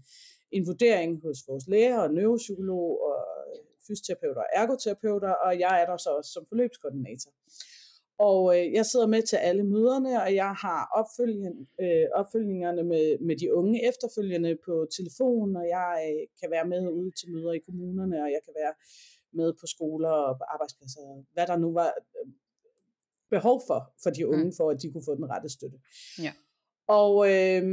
en 0.51 0.67
vurdering 0.67 1.21
hos 1.21 1.37
vores 1.47 1.67
læger 1.67 1.99
og 1.99 2.13
neuropsykolog 2.13 3.01
og 3.01 3.25
fysioterapeuter 3.89 4.41
og 4.41 4.49
ergoterapeuter, 4.61 5.33
og 5.45 5.59
jeg 5.59 5.73
er 5.81 5.85
der 5.85 5.97
så 5.97 6.09
også 6.17 6.31
som 6.31 6.45
forløbskoordinator. 6.49 7.31
Og 8.27 8.39
øh, 8.55 8.73
jeg 8.73 8.85
sidder 8.85 9.07
med 9.07 9.21
til 9.21 9.35
alle 9.35 9.63
møderne, 9.63 10.21
og 10.23 10.35
jeg 10.35 10.51
har 10.65 10.81
opfølging, 10.99 11.55
øh, 11.83 12.07
opfølgingerne 12.19 12.83
med, 12.83 13.05
med 13.27 13.35
de 13.41 13.53
unge 13.53 13.87
efterfølgende 13.89 14.57
på 14.65 14.87
telefon, 14.97 15.55
og 15.55 15.65
jeg 15.77 15.93
øh, 16.09 16.27
kan 16.39 16.51
være 16.51 16.67
med 16.67 16.81
ude 16.99 17.11
til 17.19 17.31
møder 17.33 17.51
i 17.53 17.65
kommunerne, 17.67 18.15
og 18.25 18.29
jeg 18.35 18.41
kan 18.45 18.53
være 18.61 18.73
med 19.39 19.53
på 19.59 19.65
skoler 19.73 20.09
og 20.09 20.37
på 20.39 20.43
arbejdspladser, 20.53 21.23
hvad 21.33 21.47
der 21.47 21.57
nu 21.57 21.73
var 21.73 21.89
øh, 22.17 22.31
behov 23.29 23.61
for, 23.67 23.79
for 24.03 24.09
de 24.09 24.27
unge, 24.27 24.45
mm. 24.45 24.53
for 24.57 24.69
at 24.71 24.81
de 24.81 24.91
kunne 24.91 25.07
få 25.09 25.15
den 25.15 25.29
rette 25.29 25.49
støtte. 25.49 25.77
Ja. 26.25 26.33
Og 26.89 27.13
øh, 27.33 27.63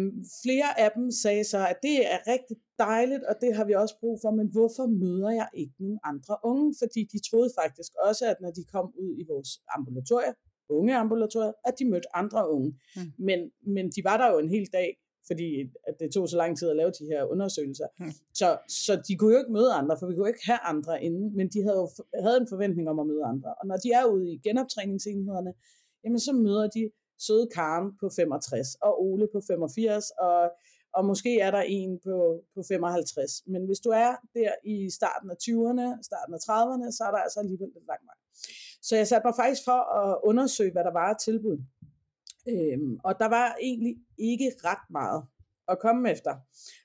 flere 0.43 0.81
af 0.85 0.91
dem 0.97 1.11
sagde 1.11 1.45
så, 1.45 1.59
at 1.73 1.79
det 1.83 1.97
er 2.13 2.19
rigtig 2.33 2.57
dejligt, 2.79 3.25
og 3.31 3.35
det 3.41 3.57
har 3.57 3.65
vi 3.65 3.75
også 3.75 3.95
brug 4.01 4.19
for, 4.23 4.31
men 4.31 4.49
hvorfor 4.57 4.87
møder 4.87 5.31
jeg 5.31 5.49
ikke 5.55 5.75
nogen 5.79 5.99
andre 6.05 6.37
unge? 6.45 6.75
Fordi 6.83 7.01
de 7.13 7.19
troede 7.29 7.51
faktisk 7.61 7.93
også, 8.09 8.25
at 8.33 8.39
når 8.41 8.51
de 8.51 8.65
kom 8.75 8.87
ud 9.05 9.13
i 9.21 9.25
vores 9.33 9.51
ambulatorier, 9.77 10.33
unge 10.69 10.97
ambulatorier, 10.97 11.53
at 11.65 11.75
de 11.79 11.85
mødte 11.91 12.17
andre 12.17 12.51
unge. 12.51 12.71
Mm. 12.97 13.03
Men, 13.19 13.39
men 13.75 13.85
de 13.95 14.01
var 14.05 14.17
der 14.17 14.29
jo 14.33 14.39
en 14.39 14.49
hel 14.49 14.67
dag, 14.73 14.89
fordi 15.27 15.49
at 15.89 15.95
det 16.01 16.13
tog 16.15 16.29
så 16.29 16.37
lang 16.37 16.59
tid 16.59 16.69
at 16.71 16.77
lave 16.77 16.93
de 16.99 17.05
her 17.13 17.25
undersøgelser. 17.25 17.89
Mm. 18.01 18.13
Så, 18.35 18.59
så 18.69 19.03
de 19.09 19.17
kunne 19.17 19.33
jo 19.35 19.39
ikke 19.39 19.53
møde 19.53 19.73
andre, 19.73 19.97
for 19.99 20.07
vi 20.07 20.15
kunne 20.15 20.29
ikke 20.29 20.47
have 20.53 20.63
andre 20.73 21.03
inde, 21.03 21.37
men 21.37 21.47
de 21.49 21.63
havde 21.63 21.79
jo 21.83 21.89
havde 22.25 22.41
en 22.41 22.49
forventning 22.55 22.89
om 22.89 22.99
at 22.99 23.07
møde 23.07 23.25
andre. 23.25 23.55
Og 23.61 23.67
når 23.67 23.77
de 23.77 23.89
er 23.99 24.05
ude 24.05 24.33
i 24.33 24.37
genoptræningsenhederne, 24.47 25.53
jamen 26.05 26.21
så 26.21 26.33
møder 26.33 26.69
de 26.77 26.91
søde 27.19 27.49
Karen 27.55 27.93
på 28.01 28.11
65, 28.17 28.75
og 28.75 29.03
Ole 29.03 29.29
på 29.33 29.41
85, 29.47 30.11
og, 30.11 30.51
og 30.93 31.05
måske 31.05 31.41
er 31.41 31.51
der 31.51 31.61
en 31.61 31.99
på, 32.05 32.45
på 32.55 32.63
55. 32.69 33.43
Men 33.47 33.67
hvis 33.67 33.81
du 33.81 33.91
er 33.91 34.13
der 34.35 34.53
i 34.65 34.91
starten 34.91 35.31
af 35.31 35.35
20'erne, 35.43 36.03
starten 36.03 36.35
af 36.35 36.39
30'erne, 36.39 36.91
så 36.97 37.05
er 37.07 37.11
der 37.11 37.19
altså 37.19 37.41
alligevel 37.41 37.69
lidt 37.75 37.87
lang 37.87 38.01
vej. 38.05 38.15
Så 38.83 38.97
jeg 38.97 39.07
satte 39.07 39.27
mig 39.27 39.35
faktisk 39.37 39.65
for 39.65 39.81
at 40.01 40.19
undersøge, 40.25 40.73
hvad 40.73 40.85
der 40.85 40.93
var 40.93 41.09
af 41.09 41.17
tilbud. 41.25 41.59
Øhm, 42.49 43.01
og 43.05 43.15
der 43.19 43.29
var 43.29 43.57
egentlig 43.61 43.97
ikke 44.19 44.53
ret 44.65 44.91
meget 44.91 45.23
at 45.69 45.79
komme 45.79 46.11
efter. 46.11 46.31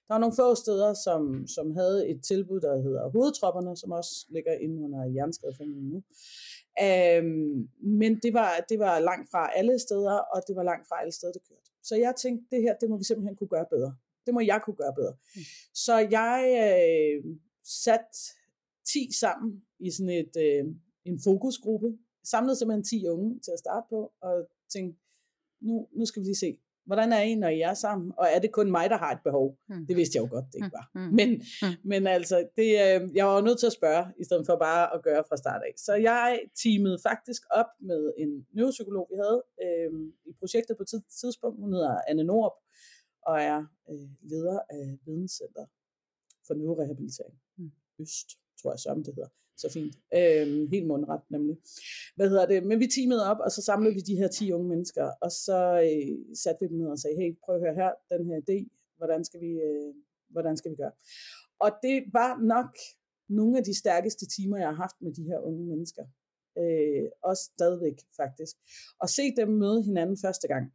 Der 0.08 0.14
var 0.14 0.18
nogle 0.18 0.36
få 0.36 0.56
steder, 0.56 0.94
som, 0.94 1.48
som 1.48 1.72
havde 1.72 2.10
et 2.10 2.24
tilbud, 2.24 2.60
der 2.62 2.82
hedder 2.82 3.10
Hovedtropperne, 3.10 3.78
som 3.78 3.92
også 3.92 4.26
ligger 4.30 4.54
inde 4.54 4.84
under 4.84 5.04
Jernskadeforeningen 5.16 5.90
nu. 5.90 6.04
Øhm, 6.80 7.70
men 7.82 8.20
det 8.24 8.34
var, 8.34 8.66
det 8.70 8.80
var 8.80 9.00
langt 9.00 9.32
fra 9.32 9.52
alle 9.56 9.80
steder, 9.80 10.18
og 10.18 10.42
det 10.48 10.56
var 10.56 10.64
langt 10.64 10.88
fra 10.88 11.02
alle 11.02 11.12
steder, 11.12 11.34
det 11.34 11.42
kørte. 11.50 11.72
Så 11.84 11.96
jeg 11.96 12.14
tænkte, 12.16 12.56
det 12.56 12.62
her, 12.62 12.76
det 12.82 12.90
må 12.90 12.98
vi 12.98 13.04
simpelthen 13.04 13.36
kunne 13.36 13.48
gøre 13.48 13.66
bedre. 13.70 13.96
Det 14.26 14.34
må 14.34 14.40
jeg 14.40 14.62
kunne 14.66 14.76
gøre 14.76 14.94
bedre. 14.96 15.16
Mm. 15.36 15.42
Så 15.74 15.98
jeg 15.98 16.38
øh, 16.64 17.36
satte 17.64 18.18
10 18.86 19.12
sammen 19.20 19.64
i 19.80 19.92
sådan 19.92 20.10
et, 20.10 20.36
øh, 20.38 20.66
en 21.06 21.20
fokusgruppe, 21.24 21.98
samlede 22.24 22.56
simpelthen 22.56 22.84
10 22.84 23.08
unge 23.08 23.40
til 23.40 23.52
at 23.52 23.60
starte 23.60 23.86
på, 23.90 24.14
og 24.22 24.48
tænkte, 24.74 25.00
nu, 25.62 25.88
nu 25.92 26.06
skal 26.06 26.22
vi 26.22 26.26
lige 26.26 26.36
se, 26.36 26.58
hvordan 26.92 27.14
er 27.14 27.22
I, 27.22 27.36
når 27.36 27.48
I 27.48 27.62
er 27.62 27.74
sammen? 27.74 28.14
Og 28.18 28.26
er 28.34 28.40
det 28.40 28.52
kun 28.52 28.72
mig, 28.72 28.90
der 28.90 28.98
har 28.98 29.12
et 29.12 29.24
behov? 29.24 29.58
Mm. 29.70 29.86
Det 29.88 29.96
vidste 29.96 30.16
jeg 30.16 30.24
jo 30.26 30.30
godt, 30.36 30.46
det 30.52 30.56
ikke 30.56 30.78
var. 30.80 30.88
Mm. 30.96 31.14
Men, 31.20 31.30
mm. 31.62 31.76
men 31.92 32.08
altså, 32.08 32.38
det, 32.58 32.70
øh, 32.86 33.00
jeg 33.16 33.26
var 33.26 33.42
nødt 33.42 33.60
til 33.60 33.72
at 33.72 33.78
spørge, 33.80 34.06
i 34.22 34.24
stedet 34.24 34.46
for 34.46 34.56
bare 34.56 34.94
at 34.96 35.04
gøre 35.04 35.24
fra 35.30 35.38
start 35.38 35.62
af. 35.68 35.74
Så 35.78 35.94
jeg 35.94 36.40
teamede 36.64 36.98
faktisk 37.10 37.42
op 37.52 37.72
med 37.80 38.14
en 38.18 38.32
neuropsykolog, 38.56 39.08
vi 39.12 39.18
havde 39.24 39.40
øh, 39.66 39.92
i 40.30 40.34
projektet 40.40 40.78
på 40.78 40.84
et 40.84 41.04
tidspunkt. 41.22 41.60
Hun 41.64 41.74
hedder 41.74 42.02
Anne 42.10 42.24
Nord, 42.24 42.54
og 43.30 43.36
er 43.42 43.60
øh, 43.92 44.10
leder 44.32 44.60
af 44.70 44.86
Videnscenter 45.06 45.66
for 46.48 46.54
Neurorehabilitering. 46.54 47.36
Mm. 47.58 47.72
Øst, 48.02 48.28
tror 48.62 48.72
jeg, 48.72 48.80
som 48.80 49.04
det 49.04 49.14
hedder 49.16 49.30
så 49.58 49.70
fint. 49.74 49.96
Øhm, 50.14 50.68
helt 50.68 50.88
mundret 50.88 51.22
nemlig. 51.30 51.58
Hvad 52.16 52.30
hedder 52.30 52.46
det? 52.46 52.66
Men 52.66 52.80
vi 52.80 52.88
teamede 52.88 53.26
op, 53.32 53.38
og 53.46 53.52
så 53.52 53.62
samlede 53.62 53.94
vi 53.94 54.00
de 54.00 54.16
her 54.16 54.28
10 54.28 54.52
unge 54.52 54.70
mennesker, 54.70 55.12
og 55.22 55.32
så 55.32 55.60
øh, 55.88 56.36
satte 56.36 56.60
vi 56.62 56.68
dem 56.68 56.78
ned 56.78 56.88
og 56.88 57.00
sagde, 57.00 57.18
hey, 57.22 57.38
prøv 57.44 57.56
at 57.56 57.62
høre 57.62 57.76
her, 57.76 57.92
den 58.12 58.26
her 58.26 58.38
idé, 58.46 58.58
hvordan 58.98 59.26
skal 59.26 59.40
vi, 59.42 59.52
øh, 59.68 59.94
hvordan 60.30 60.58
skal 60.58 60.72
vi 60.72 60.76
gøre? 60.76 60.92
Og 61.60 61.72
det 61.84 62.04
var 62.14 62.32
nok 62.54 62.72
nogle 63.30 63.58
af 63.58 63.64
de 63.64 63.80
stærkeste 63.80 64.26
timer, 64.36 64.58
jeg 64.58 64.68
har 64.68 64.76
haft 64.86 64.96
med 65.02 65.14
de 65.14 65.24
her 65.24 65.40
unge 65.40 65.66
mennesker. 65.72 66.04
Øh, 66.58 67.06
også 67.24 67.44
stadigvæk 67.44 67.98
faktisk. 68.18 68.56
Og 69.02 69.10
se 69.10 69.36
dem 69.36 69.48
møde 69.48 69.84
hinanden 69.84 70.18
første 70.26 70.48
gang. 70.48 70.74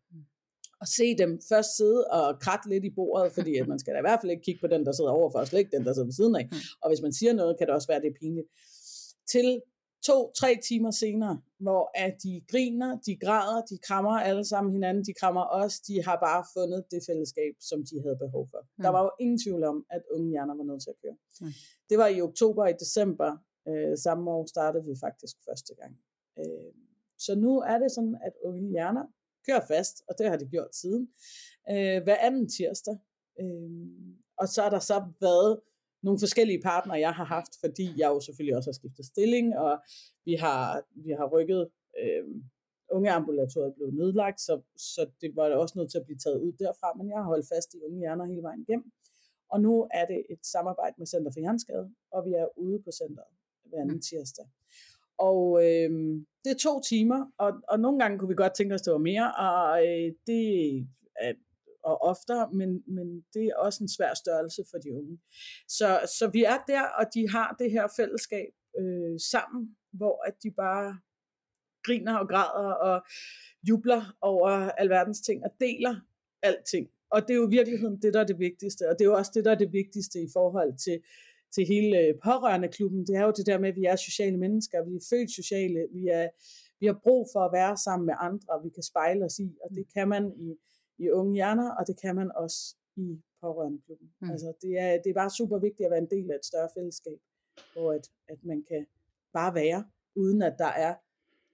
Og 0.81 0.87
se 0.87 1.17
dem 1.19 1.41
først 1.49 1.77
sidde 1.77 2.07
og 2.19 2.41
kratte 2.41 2.69
lidt 2.69 2.85
i 2.85 2.91
bordet, 2.91 3.33
fordi 3.33 3.57
at 3.57 3.69
man 3.69 3.79
skal 3.79 3.95
da 3.95 3.99
i 3.99 4.07
hvert 4.09 4.21
fald 4.21 4.31
ikke 4.31 4.43
kigge 4.43 4.61
på 4.61 4.67
den, 4.67 4.87
der 4.87 4.93
sidder 4.93 5.11
overfor, 5.11 5.39
og 5.39 5.47
slet 5.47 5.59
ikke 5.59 5.77
den, 5.77 5.85
der 5.87 5.93
sidder 5.93 6.07
ved 6.07 6.13
siden 6.13 6.37
af. 6.37 6.49
Og 6.83 6.91
hvis 6.91 7.03
man 7.03 7.13
siger 7.13 7.33
noget, 7.33 7.59
kan 7.59 7.67
det 7.67 7.75
også 7.75 7.89
være, 7.89 8.01
det 8.01 8.11
er 8.11 8.19
pinligt 8.21 8.49
til 9.33 9.61
to-tre 10.09 10.51
timer 10.69 10.91
senere, 10.91 11.41
hvor 11.59 11.91
at 11.95 12.15
de 12.23 12.43
griner, 12.51 12.91
de 13.07 13.17
græder, 13.25 13.61
de 13.71 13.79
krammer 13.79 14.17
alle 14.29 14.45
sammen 14.45 14.73
hinanden, 14.73 15.05
de 15.05 15.15
krammer 15.21 15.45
os, 15.63 15.81
de 15.81 16.05
har 16.05 16.19
bare 16.29 16.45
fundet 16.57 16.85
det 16.91 17.01
fællesskab, 17.09 17.55
som 17.61 17.79
de 17.89 17.97
havde 18.05 18.19
behov 18.25 18.49
for. 18.53 18.61
Mm. 18.63 18.83
Der 18.83 18.89
var 18.89 19.03
jo 19.03 19.11
ingen 19.21 19.39
tvivl 19.45 19.65
om, 19.65 19.87
at 19.91 20.03
unge 20.15 20.29
hjerner 20.31 20.55
var 20.57 20.65
nødt 20.65 20.83
til 20.83 20.91
at 20.91 21.01
køre. 21.03 21.17
Mm. 21.41 21.53
Det 21.91 21.99
var 21.99 22.07
i 22.07 22.21
oktober 22.21 22.63
og 22.63 22.71
i 22.71 22.79
december 22.85 23.31
øh, 23.69 23.99
samme 24.07 24.31
år 24.31 24.47
startede 24.55 24.85
vi 24.85 24.95
faktisk 25.07 25.37
første 25.49 25.73
gang. 25.81 25.93
Øh, 26.39 26.73
så 27.19 27.35
nu 27.35 27.53
er 27.61 27.79
det 27.79 27.91
sådan, 27.97 28.17
at 28.27 28.33
unge 28.45 28.71
hjerner 28.71 29.07
kører 29.47 29.67
fast, 29.69 30.03
og 30.09 30.15
det 30.19 30.27
har 30.31 30.37
de 30.37 30.47
gjort 30.47 30.77
siden, 30.77 31.09
øh, 31.71 32.03
hver 32.03 32.17
anden 32.27 32.49
tirsdag. 32.49 32.97
Øh, 33.41 33.71
og 34.41 34.49
så 34.49 34.63
er 34.63 34.71
der 34.71 34.79
så 34.79 35.05
været 35.21 35.61
nogle 36.03 36.19
forskellige 36.19 36.63
partnere, 36.63 36.99
jeg 36.99 37.13
har 37.13 37.25
haft, 37.25 37.53
fordi 37.61 37.87
jeg 37.97 38.09
jo 38.09 38.21
selvfølgelig 38.21 38.57
også 38.57 38.71
har 38.71 38.79
skiftet 38.81 39.05
stilling, 39.07 39.59
og 39.59 39.79
vi 40.25 40.35
har, 40.35 40.83
vi 41.05 41.11
har 41.19 41.27
rykket, 41.35 41.69
øh, 42.03 42.25
unge 42.91 43.11
ambulatoriet 43.11 43.75
blev 43.75 43.91
nedlagt, 43.91 44.41
så, 44.41 44.55
så 44.77 45.11
det 45.21 45.37
var 45.37 45.45
også 45.65 45.79
nødt 45.79 45.91
til 45.91 45.99
at 45.99 46.05
blive 46.05 46.19
taget 46.19 46.41
ud 46.41 46.53
derfra, 46.53 46.89
men 46.99 47.09
jeg 47.09 47.19
har 47.19 47.25
holdt 47.25 47.49
fast 47.55 47.75
i 47.75 47.79
unge 47.87 47.99
hjerner 47.99 48.25
hele 48.25 48.43
vejen 48.43 48.63
igennem. 48.63 48.93
Og 49.53 49.61
nu 49.61 49.89
er 49.95 50.07
det 50.07 50.21
et 50.31 50.47
samarbejde 50.47 50.95
med 50.99 51.07
Center 51.07 51.31
for 51.33 51.41
Hjerneskade, 51.41 51.91
og 52.15 52.25
vi 52.27 52.33
er 52.33 52.59
ude 52.59 52.79
på 52.83 52.91
centret 52.91 53.31
hver 53.65 53.81
anden 53.81 53.97
mm. 53.97 54.07
tirsdag. 54.09 54.47
Og 55.19 55.41
øh, 55.67 55.91
det 56.47 56.55
er 56.55 56.69
to 56.69 56.81
timer, 56.81 57.21
og, 57.39 57.53
og 57.69 57.81
nogle 57.81 57.99
gange 57.99 58.19
kunne 58.19 58.29
vi 58.29 58.35
godt 58.35 58.55
tænke 58.55 58.75
os, 58.75 58.81
at 58.81 58.85
det 58.85 58.93
var 58.93 58.99
mere, 58.99 59.35
og 59.35 59.87
øh, 59.87 60.13
det 60.27 60.43
er 61.21 61.33
og 61.87 62.03
oftere, 62.03 62.49
men, 62.53 62.83
men 62.87 63.25
det 63.35 63.45
er 63.45 63.57
også 63.57 63.85
en 63.85 63.89
svær 63.89 64.15
størrelse 64.15 64.63
for 64.71 64.79
de 64.79 64.95
unge. 64.95 65.19
Så, 65.69 65.89
så 66.19 66.31
vi 66.33 66.45
er 66.45 66.59
der, 66.69 66.83
og 66.83 67.05
de 67.15 67.31
har 67.31 67.57
det 67.59 67.71
her 67.71 67.87
fællesskab 67.97 68.51
øh, 68.79 69.21
sammen, 69.31 69.77
hvor 69.93 70.29
at 70.29 70.35
de 70.43 70.51
bare 70.51 70.99
griner 71.85 72.17
og 72.19 72.29
græder 72.29 72.73
og 72.89 73.07
jubler 73.69 74.17
over 74.21 74.51
alverdens 74.83 75.21
ting 75.21 75.45
og 75.45 75.51
deler 75.61 75.95
alting. 76.43 76.89
Og 77.11 77.23
det 77.23 77.31
er 77.31 77.39
jo 77.39 77.49
i 77.49 77.51
virkeligheden 77.51 78.03
det, 78.03 78.15
der 78.15 78.21
er 78.21 78.31
det 78.33 78.39
vigtigste, 78.39 78.89
og 78.89 78.95
det 78.99 79.05
er 79.05 79.11
jo 79.11 79.17
også 79.17 79.31
det, 79.35 79.45
der 79.45 79.51
er 79.51 79.61
det 79.65 79.73
vigtigste 79.73 80.19
i 80.23 80.29
forhold 80.33 80.79
til, 80.79 80.97
til 81.55 81.67
hele 81.67 81.99
øh, 81.99 82.15
pårørende 82.25 82.69
klubben. 82.69 83.07
Det 83.07 83.17
er 83.17 83.25
jo 83.25 83.33
det 83.37 83.47
der 83.47 83.59
med, 83.59 83.69
at 83.69 83.77
vi 83.77 83.85
er 83.85 83.97
sociale 83.97 84.37
mennesker, 84.37 84.85
vi 84.85 84.95
er 84.97 85.07
født 85.11 85.31
sociale, 85.31 85.87
vi, 85.93 86.07
er, 86.07 86.29
vi 86.81 86.87
har 86.87 87.01
brug 87.03 87.29
for 87.33 87.41
at 87.41 87.53
være 87.53 87.77
sammen 87.77 88.07
med 88.07 88.15
andre, 88.21 88.53
vi 88.65 88.69
kan 88.69 88.83
spejle 88.83 89.25
os 89.25 89.39
i, 89.39 89.49
og 89.65 89.71
det 89.77 89.85
kan 89.95 90.09
man 90.09 90.33
i 90.37 90.57
i 90.99 91.11
unge 91.11 91.35
hjerner, 91.35 91.71
og 91.71 91.87
det 91.87 92.01
kan 92.01 92.15
man 92.17 92.31
også 92.37 92.77
i 92.97 93.23
pårørendeklubben. 93.41 94.09
Mm. 94.21 94.31
Altså, 94.31 94.53
det, 94.63 94.73
er, 94.79 94.91
det 95.03 95.11
er 95.11 95.15
bare 95.15 95.31
super 95.31 95.59
vigtigt 95.59 95.87
at 95.87 95.91
være 95.91 96.01
en 96.01 96.11
del 96.11 96.31
af 96.31 96.35
et 96.35 96.45
større 96.45 96.69
fællesskab, 96.77 97.19
hvor 97.73 97.93
at, 97.93 98.09
at 98.29 98.39
man 98.45 98.65
kan 98.69 98.87
bare 99.33 99.55
være, 99.55 99.85
uden 100.15 100.43
at 100.43 100.55
der 100.59 100.73
er 100.87 100.95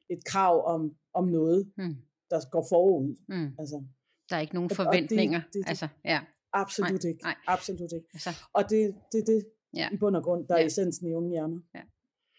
et 0.09 0.25
krav 0.25 0.67
om, 0.67 0.97
om 1.15 1.29
noget, 1.29 1.73
mm. 1.77 1.97
der 2.31 2.51
går 2.51 2.67
forud. 2.69 3.17
Mm. 3.29 3.55
Altså, 3.59 3.85
der 4.31 4.37
er 4.37 4.41
ikke 4.41 4.55
nogen 4.55 4.71
forventninger. 4.71 5.41
Det, 5.41 5.55
det, 5.55 5.63
det, 5.63 5.69
altså, 5.69 5.89
ja. 6.05 6.21
Absolut 6.53 7.05
nej, 7.05 7.11
ikke. 7.11 7.23
Nej. 7.23 7.37
Absolut 7.47 7.93
ikke. 7.93 8.09
Altså. 8.13 8.31
Og 8.53 8.71
det 8.71 8.95
det, 9.13 9.27
det 9.27 9.47
ja. 9.77 9.89
i 9.93 9.97
bund 9.97 10.17
og 10.17 10.23
grund, 10.23 10.49
der 10.49 10.57
ja. 10.57 10.63
er 10.63 10.67
essensen 10.67 11.09
i 11.09 11.15
unge 11.15 11.31
hjerner. 11.31 11.59
Ja. 11.75 11.81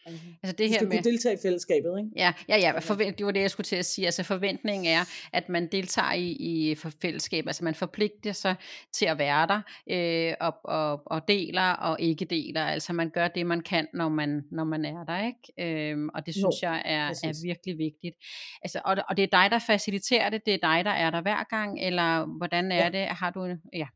Altså, 0.05 0.21
altså 0.43 0.55
det 0.55 0.69
her 0.69 0.75
skal 0.75 0.87
med, 0.87 0.97
kunne 0.97 1.11
deltage 1.11 1.33
i 1.33 1.37
fællesskabet, 1.41 1.97
ikke? 1.97 2.09
Ja, 2.15 2.33
ja, 2.49 2.57
ja 2.57 2.79
forvent, 2.79 3.17
det 3.17 3.25
var 3.25 3.31
det, 3.31 3.41
jeg 3.41 3.51
skulle 3.51 3.65
til 3.65 3.75
at 3.75 3.85
sige. 3.85 4.05
Altså 4.05 4.23
forventningen 4.23 4.85
er, 4.85 4.99
at 5.33 5.49
man 5.49 5.67
deltager 5.71 6.13
i, 6.13 6.31
i 6.31 6.75
fællesskab, 6.75 7.47
altså 7.47 7.63
man 7.63 7.75
forpligter 7.75 8.31
sig 8.31 8.55
til 8.93 9.05
at 9.05 9.17
være 9.17 9.47
der, 9.47 9.61
øh, 9.89 10.35
og, 10.39 10.53
og, 10.63 11.01
og 11.05 11.27
deler 11.27 11.69
og 11.71 12.01
ikke 12.01 12.25
deler. 12.25 12.61
Altså 12.61 12.93
man 12.93 13.09
gør 13.09 13.27
det, 13.27 13.45
man 13.45 13.61
kan, 13.61 13.87
når 13.93 14.09
man, 14.09 14.43
når 14.51 14.63
man 14.63 14.85
er 14.85 15.03
der, 15.03 15.25
ikke? 15.25 15.91
Øh, 15.91 16.09
og 16.13 16.25
det 16.25 16.33
synes 16.33 16.61
jo, 16.63 16.67
jeg 16.67 16.81
er, 16.85 17.07
er 17.07 17.45
virkelig 17.45 17.77
vigtigt. 17.77 18.15
Altså, 18.61 18.81
og, 18.85 18.97
og 19.09 19.17
det 19.17 19.23
er 19.23 19.41
dig, 19.41 19.51
der 19.51 19.59
faciliterer 19.59 20.29
det, 20.29 20.45
det 20.45 20.53
er 20.53 20.57
dig, 20.61 20.85
der 20.85 20.91
er 20.91 21.09
der 21.09 21.21
hver 21.21 21.43
gang, 21.43 21.81
eller 21.81 22.37
hvordan 22.37 22.71
er 22.71 22.83
ja. 22.83 22.89
det? 22.89 23.07
Har 23.07 23.29
du, 23.31 23.57
ja, 23.73 23.87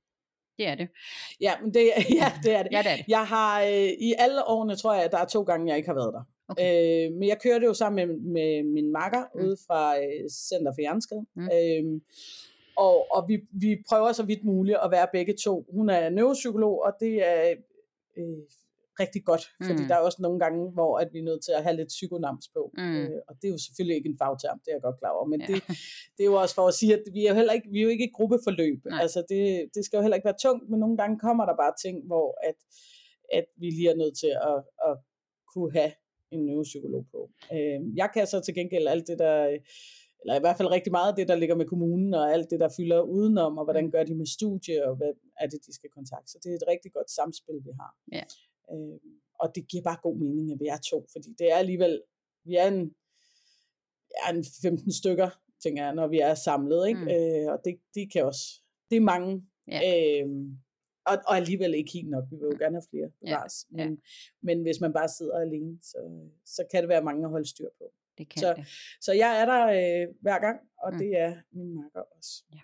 det 0.57 0.67
er 0.67 0.75
det. 0.75 0.87
Ja, 1.41 1.53
men 1.61 1.73
det, 1.73 1.81
ja, 2.21 2.31
det 2.43 2.55
er 2.55 2.63
det. 2.63 2.71
ja, 2.71 2.81
det, 2.81 2.91
er 2.91 2.95
det. 2.95 3.05
Jeg 3.07 3.27
har 3.27 3.61
øh, 3.61 3.89
i 3.99 4.13
alle 4.17 4.47
årene, 4.47 4.75
tror 4.75 4.93
jeg, 4.93 5.03
at 5.03 5.11
der 5.11 5.17
er 5.17 5.25
to 5.25 5.43
gange, 5.43 5.67
jeg 5.67 5.77
ikke 5.77 5.89
har 5.89 5.95
været 5.95 6.13
der. 6.13 6.23
Okay. 6.49 7.07
Øh, 7.07 7.13
men 7.13 7.29
jeg 7.29 7.41
kørte 7.41 7.65
jo 7.65 7.73
sammen 7.73 8.07
med, 8.07 8.15
med 8.17 8.63
min 8.63 8.91
makker 8.91 9.23
mm. 9.35 9.45
ude 9.45 9.57
fra 9.67 9.97
øh, 9.97 10.29
Center 10.29 10.71
for 10.71 10.81
Hjerneskade. 10.81 11.25
Mm. 11.35 11.49
Øh, 11.53 12.01
og 12.77 13.07
og 13.11 13.25
vi, 13.27 13.39
vi 13.51 13.83
prøver 13.89 14.11
så 14.11 14.23
vidt 14.23 14.43
muligt 14.43 14.77
at 14.83 14.91
være 14.91 15.07
begge 15.13 15.33
to. 15.43 15.65
Hun 15.73 15.89
er 15.89 16.09
neuropsykolog, 16.09 16.83
og 16.83 16.93
det 16.99 17.27
er 17.27 17.55
øh, 18.17 18.37
rigtig 19.03 19.23
godt, 19.29 19.43
fordi 19.67 19.81
mm. 19.81 19.87
der 19.89 19.95
er 19.95 20.03
også 20.07 20.19
nogle 20.21 20.39
gange, 20.43 20.61
hvor 20.77 20.91
at 21.01 21.09
vi 21.13 21.19
er 21.19 21.27
nødt 21.29 21.43
til 21.43 21.53
at 21.57 21.63
have 21.63 21.75
lidt 21.75 21.87
psykonams 21.87 22.45
på. 22.55 22.61
Mm. 22.77 22.95
Øh, 22.95 23.19
og 23.27 23.33
det 23.35 23.45
er 23.47 23.51
jo 23.55 23.57
selvfølgelig 23.65 23.97
ikke 23.97 24.09
en 24.09 24.19
fagterm, 24.23 24.59
det 24.63 24.69
er 24.71 24.75
jeg 24.75 24.81
godt 24.87 24.99
klar 25.01 25.13
over, 25.17 25.27
men 25.31 25.39
ja. 25.41 25.47
det, 25.47 25.57
det 26.15 26.21
er 26.25 26.29
jo 26.33 26.37
også 26.43 26.55
for 26.55 26.67
at 26.67 26.73
sige, 26.79 26.93
at 26.93 27.03
vi 27.15 27.25
er 27.25 27.29
jo 27.31 27.35
heller 27.35 27.53
ikke, 27.57 27.69
vi 27.73 27.79
er 27.79 27.83
jo 27.87 27.93
ikke 27.95 28.07
et 28.09 28.17
gruppeforløb. 28.17 28.79
Nej. 28.85 29.01
Altså 29.03 29.19
det, 29.29 29.43
det 29.75 29.81
skal 29.85 29.97
jo 29.97 30.01
heller 30.01 30.17
ikke 30.17 30.29
være 30.31 30.41
tungt, 30.45 30.69
men 30.69 30.79
nogle 30.79 30.97
gange 30.97 31.19
kommer 31.19 31.43
der 31.45 31.55
bare 31.63 31.73
ting, 31.85 31.95
hvor 32.09 32.27
at, 32.49 32.57
at 33.37 33.45
vi 33.61 33.67
lige 33.77 33.89
er 33.89 34.01
nødt 34.03 34.17
til 34.23 34.31
at, 34.51 34.59
at 34.87 34.95
kunne 35.53 35.71
have 35.79 35.91
en 36.31 36.45
neuropsykolog 36.45 37.05
på. 37.13 37.19
Øh, 37.55 37.79
jeg 38.01 38.09
kan 38.13 38.27
så 38.27 38.39
til 38.39 38.53
gengæld 38.59 38.87
alt 38.87 39.07
det 39.07 39.19
der 39.19 39.57
eller 40.21 40.35
i 40.37 40.43
hvert 40.43 40.57
fald 40.57 40.75
rigtig 40.77 40.91
meget 40.91 41.09
af 41.11 41.15
det, 41.15 41.27
der 41.27 41.35
ligger 41.35 41.55
med 41.55 41.65
kommunen, 41.65 42.13
og 42.13 42.33
alt 42.33 42.47
det, 42.51 42.59
der 42.59 42.69
fylder 42.77 43.01
udenom, 43.01 43.57
og 43.57 43.63
hvordan 43.63 43.85
mm. 43.85 43.91
gør 43.91 44.03
de 44.03 44.15
med 44.15 44.25
studie, 44.37 44.77
og 44.87 44.95
hvad 44.95 45.11
er 45.41 45.47
det, 45.47 45.59
de 45.67 45.73
skal 45.75 45.89
kontakte. 45.97 46.31
Så 46.31 46.37
det 46.43 46.49
er 46.51 46.55
et 46.55 46.67
rigtig 46.73 46.91
godt 46.97 47.09
samspil, 47.11 47.59
vi 47.67 47.71
har. 47.81 47.91
Ja. 48.17 48.23
Øh, 48.71 48.99
og 49.39 49.55
det 49.55 49.67
giver 49.67 49.83
bare 49.83 49.97
god 50.03 50.17
mening, 50.17 50.51
at 50.51 50.59
vi 50.59 50.67
er 50.67 50.77
to, 50.77 51.05
fordi 51.11 51.35
det 51.39 51.51
er 51.51 51.55
alligevel, 51.55 52.01
vi 52.43 52.55
er 52.55 52.67
en, 52.67 52.95
ja, 54.15 54.37
en 54.37 54.45
15 54.61 54.91
stykker, 54.91 55.29
tænker 55.63 55.83
jeg, 55.83 55.95
når 55.95 56.07
vi 56.07 56.19
er 56.19 56.33
samlet, 56.33 56.87
ikke? 56.87 57.01
Mm. 57.01 57.07
Øh, 57.07 57.53
og 57.53 57.61
det, 57.65 57.79
det 57.95 58.11
kan 58.11 58.25
også, 58.25 58.61
det 58.89 58.95
er 58.95 59.01
mange. 59.01 59.43
Ja. 59.67 59.81
Øh, 60.21 60.29
og, 61.05 61.17
og 61.27 61.37
alligevel 61.37 61.73
ikke 61.73 61.91
helt 61.91 62.09
nok. 62.09 62.23
Vi 62.31 62.35
vil 62.35 62.43
jo 62.43 62.51
mm. 62.51 62.57
gerne 62.57 62.75
have 62.75 62.87
flere 62.89 63.09
bevares. 63.21 63.67
Ja, 63.71 63.77
ja. 63.77 63.89
Men, 63.89 64.01
men 64.41 64.61
hvis 64.61 64.81
man 64.81 64.93
bare 64.93 65.09
sidder 65.09 65.39
alene, 65.39 65.77
så, 65.81 65.97
så 66.45 66.63
kan 66.71 66.81
det 66.81 66.89
være 66.89 67.03
mange 67.03 67.25
at 67.25 67.29
holde 67.29 67.49
styr 67.49 67.69
på. 67.77 67.93
Det 68.17 68.29
kan 68.29 68.39
så, 68.39 68.53
det. 68.53 68.65
så 69.01 69.13
jeg 69.13 69.41
er 69.41 69.45
der 69.45 69.63
øh, 69.67 70.15
hver 70.21 70.39
gang, 70.39 70.59
og 70.83 70.93
mm. 70.93 70.99
det 70.99 71.17
er 71.17 71.35
min 71.51 71.75
makker 71.75 72.01
også. 72.17 72.43
Ja. 72.53 72.59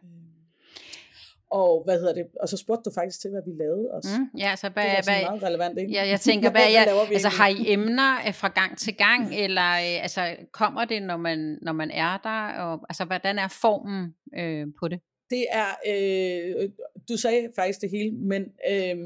Og 1.61 1.83
hvad 1.85 1.99
hedder 1.99 2.13
det? 2.13 2.25
Og 2.41 2.49
så 2.49 2.57
spurgte 2.57 2.89
du 2.89 2.93
faktisk 2.93 3.21
til, 3.21 3.29
hvad 3.29 3.41
vi 3.45 3.53
lavede 3.63 3.91
også. 3.91 4.09
Mm, 4.19 4.39
ja, 4.39 4.55
så 4.55 4.69
hvad, 4.69 4.83
det 4.83 4.91
er 4.91 5.03
hvad, 5.03 5.21
meget 5.21 5.43
relevant, 5.43 5.79
ikke? 5.79 5.91
Ja, 5.91 6.07
jeg 6.07 6.19
tænker, 6.19 6.51
hvad, 6.51 6.61
hvad, 6.71 7.07
hvad 7.07 7.15
altså, 7.17 7.29
har 7.29 7.47
I 7.47 7.73
emner 7.73 8.11
øh, 8.27 8.33
fra 8.33 8.47
gang 8.47 8.77
til 8.77 8.95
gang, 8.95 9.35
eller 9.35 9.69
øh, 9.71 10.03
altså, 10.05 10.35
kommer 10.51 10.85
det, 10.85 11.01
når 11.03 11.17
man, 11.17 11.39
når 11.61 11.73
man 11.73 11.91
er 11.91 12.17
der? 12.17 12.61
Og, 12.63 12.79
altså, 12.89 13.05
hvordan 13.05 13.39
er 13.39 13.47
formen 13.47 14.15
øh, 14.37 14.67
på 14.79 14.87
det? 14.87 14.99
Det 15.29 15.45
er, 15.61 15.69
øh, 15.91 16.69
du 17.09 17.17
sagde 17.17 17.49
faktisk 17.55 17.81
det 17.81 17.89
hele, 17.89 18.11
men 18.11 18.41
øh, 18.71 18.97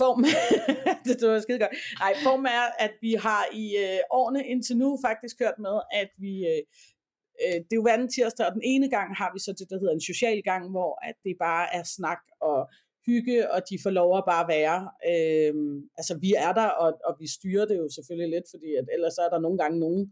form, 0.00 0.24
det 1.20 1.28
var 1.28 1.40
skide 1.40 1.58
godt. 1.58 1.74
Nej, 1.98 2.14
form 2.22 2.44
er, 2.44 2.64
at 2.78 2.92
vi 3.00 3.12
har 3.14 3.42
i 3.52 3.76
øh, 3.84 3.98
årene 4.10 4.46
indtil 4.46 4.76
nu 4.76 4.98
faktisk 5.06 5.36
hørt 5.42 5.58
med, 5.58 5.76
at 5.92 6.10
vi 6.18 6.32
øh, 6.46 6.62
øh, 7.42 7.58
det 7.64 7.72
er 7.72 7.80
jo 7.80 7.86
hver 7.86 8.06
tirsdag, 8.06 8.46
og 8.46 8.54
den 8.58 8.66
ene 8.72 8.88
gang 8.96 9.08
har 9.20 9.30
vi 9.34 9.38
så 9.38 9.52
det, 9.58 9.70
der 9.70 9.78
hedder 9.78 9.94
en 9.94 10.08
social 10.10 10.42
gang, 10.42 10.70
hvor 10.70 10.92
at 11.08 11.16
det 11.24 11.34
bare 11.48 11.66
er 11.78 11.84
snak 11.96 12.22
og 12.40 12.60
hygge, 13.06 13.52
og 13.52 13.60
de 13.70 13.76
får 13.82 13.90
lov 13.90 14.10
at 14.18 14.24
bare 14.32 14.46
være. 14.56 14.80
Øh, 15.12 15.54
altså 15.98 16.14
vi 16.24 16.30
er 16.46 16.52
der, 16.60 16.68
og, 16.82 16.90
og 17.08 17.12
vi 17.20 17.26
styrer 17.36 17.66
det 17.66 17.76
jo 17.82 17.88
selvfølgelig 17.96 18.30
lidt, 18.36 18.48
fordi 18.54 18.70
at 18.80 18.86
ellers 18.94 19.18
er 19.18 19.28
der 19.28 19.40
nogle 19.40 19.58
gange 19.58 19.78
nogen, 19.80 20.02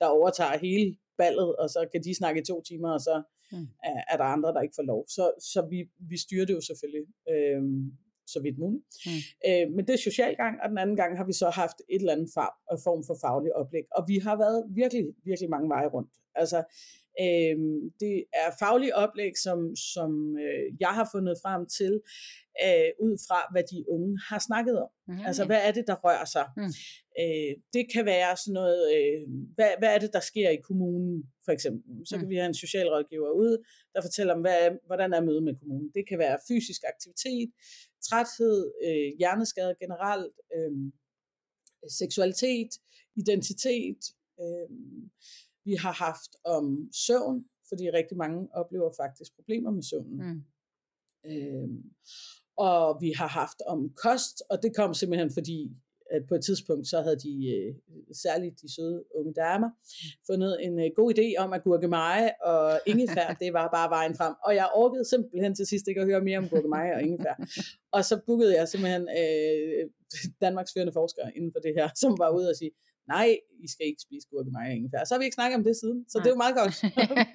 der 0.00 0.06
overtager 0.06 0.58
hele 0.58 0.96
ballet, 1.18 1.56
og 1.56 1.68
så 1.74 1.80
kan 1.92 2.02
de 2.04 2.18
snakke 2.20 2.40
i 2.40 2.44
to 2.44 2.62
timer, 2.68 2.90
og 2.92 3.00
så 3.00 3.22
mm. 3.52 3.66
er, 3.84 3.98
er 4.12 4.16
der 4.16 4.24
andre, 4.24 4.52
der 4.54 4.60
ikke 4.60 4.78
får 4.78 4.88
lov. 4.92 5.04
Så, 5.08 5.24
så 5.52 5.66
vi, 5.70 5.78
vi 6.10 6.16
styrer 6.18 6.46
det 6.46 6.54
jo 6.54 6.60
selvfølgelig. 6.60 7.06
Øh, 7.32 7.62
så 8.26 8.40
vidt 8.42 8.58
muligt. 8.58 8.84
Mm. 9.06 9.12
Øh, 9.48 9.66
men 9.74 9.86
det 9.86 9.92
er 9.94 9.98
social 10.10 10.36
gang, 10.36 10.54
og 10.62 10.68
den 10.68 10.78
anden 10.78 10.96
gang 10.96 11.16
har 11.16 11.24
vi 11.24 11.32
så 11.32 11.50
haft 11.50 11.78
et 11.88 12.00
eller 12.00 12.12
andet 12.12 12.30
fag, 12.34 12.80
form 12.86 13.04
for 13.06 13.16
faglig 13.20 13.56
oplæg. 13.56 13.84
Og 13.90 14.04
vi 14.08 14.18
har 14.18 14.36
været 14.36 14.64
virkelig, 14.70 15.04
virkelig 15.24 15.50
mange 15.50 15.68
veje 15.68 15.88
rundt. 15.88 16.10
Altså, 16.34 16.58
øh, 17.20 17.56
det 18.00 18.24
er 18.32 18.48
faglige 18.58 18.94
oplæg, 18.94 19.32
som, 19.46 19.76
som 19.94 20.36
øh, 20.44 20.66
jeg 20.80 20.92
har 20.98 21.08
fundet 21.14 21.36
frem 21.42 21.66
til, 21.66 22.00
øh, 22.64 22.90
ud 23.06 23.14
fra 23.26 23.38
hvad 23.52 23.64
de 23.72 23.84
unge 23.94 24.18
har 24.28 24.38
snakket 24.48 24.76
om. 24.84 24.90
Mm. 25.08 25.26
Altså, 25.26 25.44
hvad 25.44 25.60
er 25.68 25.72
det, 25.72 25.84
der 25.86 25.96
rører 26.04 26.24
sig? 26.24 26.46
Mm. 26.56 26.72
Øh, 27.20 27.52
det 27.72 27.84
kan 27.92 28.04
være 28.14 28.36
sådan 28.36 28.56
noget, 28.60 28.82
øh, 28.96 29.20
hvad, 29.56 29.70
hvad 29.78 29.90
er 29.94 29.98
det, 29.98 30.12
der 30.12 30.20
sker 30.20 30.50
i 30.50 30.64
kommunen, 30.68 31.24
for 31.44 31.52
eksempel. 31.52 32.06
Så 32.08 32.16
kan 32.16 32.26
mm. 32.26 32.30
vi 32.30 32.36
have 32.36 32.46
en 32.46 32.62
socialrådgiver 32.64 33.30
ud, 33.30 33.52
der 33.94 34.02
fortæller 34.02 34.34
om, 34.34 34.40
hvad 34.40 34.58
er, 34.66 34.70
hvordan 34.86 35.12
er 35.12 35.20
mødet 35.20 35.42
med 35.42 35.54
kommunen. 35.60 35.90
Det 35.94 36.04
kan 36.08 36.18
være 36.18 36.38
fysisk 36.48 36.80
aktivitet, 36.92 37.50
træthed, 38.08 38.72
øh, 38.86 39.08
hjerneskade 39.18 39.74
generelt, 39.82 40.32
øh, 40.56 40.72
seksualitet, 42.00 42.70
identitet. 43.16 44.02
Øh, 44.40 44.68
vi 45.64 45.74
har 45.74 45.92
haft 45.92 46.30
om 46.44 46.88
søvn, 47.06 47.44
fordi 47.68 47.90
rigtig 47.90 48.16
mange 48.16 48.48
oplever 48.52 48.90
faktisk 49.02 49.34
problemer 49.36 49.70
med 49.70 49.82
søvnen. 49.82 50.16
Mm. 50.26 50.42
Øh, 51.30 51.68
og 52.56 52.98
vi 53.00 53.10
har 53.10 53.26
haft 53.26 53.62
om 53.66 53.90
kost, 54.02 54.42
og 54.50 54.62
det 54.62 54.76
kom 54.76 54.94
simpelthen 54.94 55.30
fordi 55.32 55.76
at 56.10 56.22
på 56.28 56.34
et 56.34 56.44
tidspunkt, 56.44 56.86
så 56.86 57.02
havde 57.02 57.16
de, 57.16 57.34
øh, 57.56 57.74
særligt 58.12 58.60
de 58.62 58.74
søde 58.74 59.04
unge 59.14 59.34
damer, 59.34 59.70
fundet 60.26 60.64
en 60.66 60.80
øh, 60.80 60.90
god 60.96 61.08
idé 61.14 61.26
om 61.44 61.52
at 61.52 61.62
gurkemeje 61.62 62.30
og 62.42 62.80
ingefær, 62.86 63.28
det 63.42 63.52
var 63.52 63.68
bare 63.76 63.90
vejen 63.90 64.14
frem. 64.16 64.34
Og 64.44 64.54
jeg 64.54 64.70
orkede 64.74 65.04
simpelthen 65.04 65.54
til 65.54 65.66
sidst 65.66 65.88
ikke 65.88 66.00
at 66.00 66.06
høre 66.06 66.20
mere 66.20 66.38
om 66.38 66.48
gurkemeje 66.48 66.94
og 66.94 67.02
ingefær. 67.02 67.34
Og 67.92 68.04
så 68.04 68.20
bookede 68.26 68.56
jeg 68.58 68.68
simpelthen 68.68 69.02
øh, 69.20 69.90
Danmarks 70.40 70.72
førende 70.74 70.92
forskere 70.92 71.36
inden 71.36 71.52
for 71.52 71.60
det 71.60 71.72
her, 71.78 71.88
som 72.02 72.18
var 72.18 72.30
ude 72.30 72.48
og 72.48 72.56
sige, 72.56 72.70
nej, 73.08 73.38
I 73.64 73.68
skal 73.68 73.86
ikke 73.86 74.02
spise 74.02 74.28
gurkemeje 74.30 74.70
og 74.70 74.76
ingefær. 74.76 75.04
Så 75.04 75.14
har 75.14 75.18
vi 75.18 75.24
ikke 75.24 75.40
snakket 75.40 75.56
om 75.60 75.64
det 75.64 75.76
siden, 75.82 76.04
så 76.08 76.18
nej. 76.18 76.22
det 76.22 76.28
er 76.28 76.34
jo 76.36 76.42
meget 76.44 76.56
godt. 76.62 76.76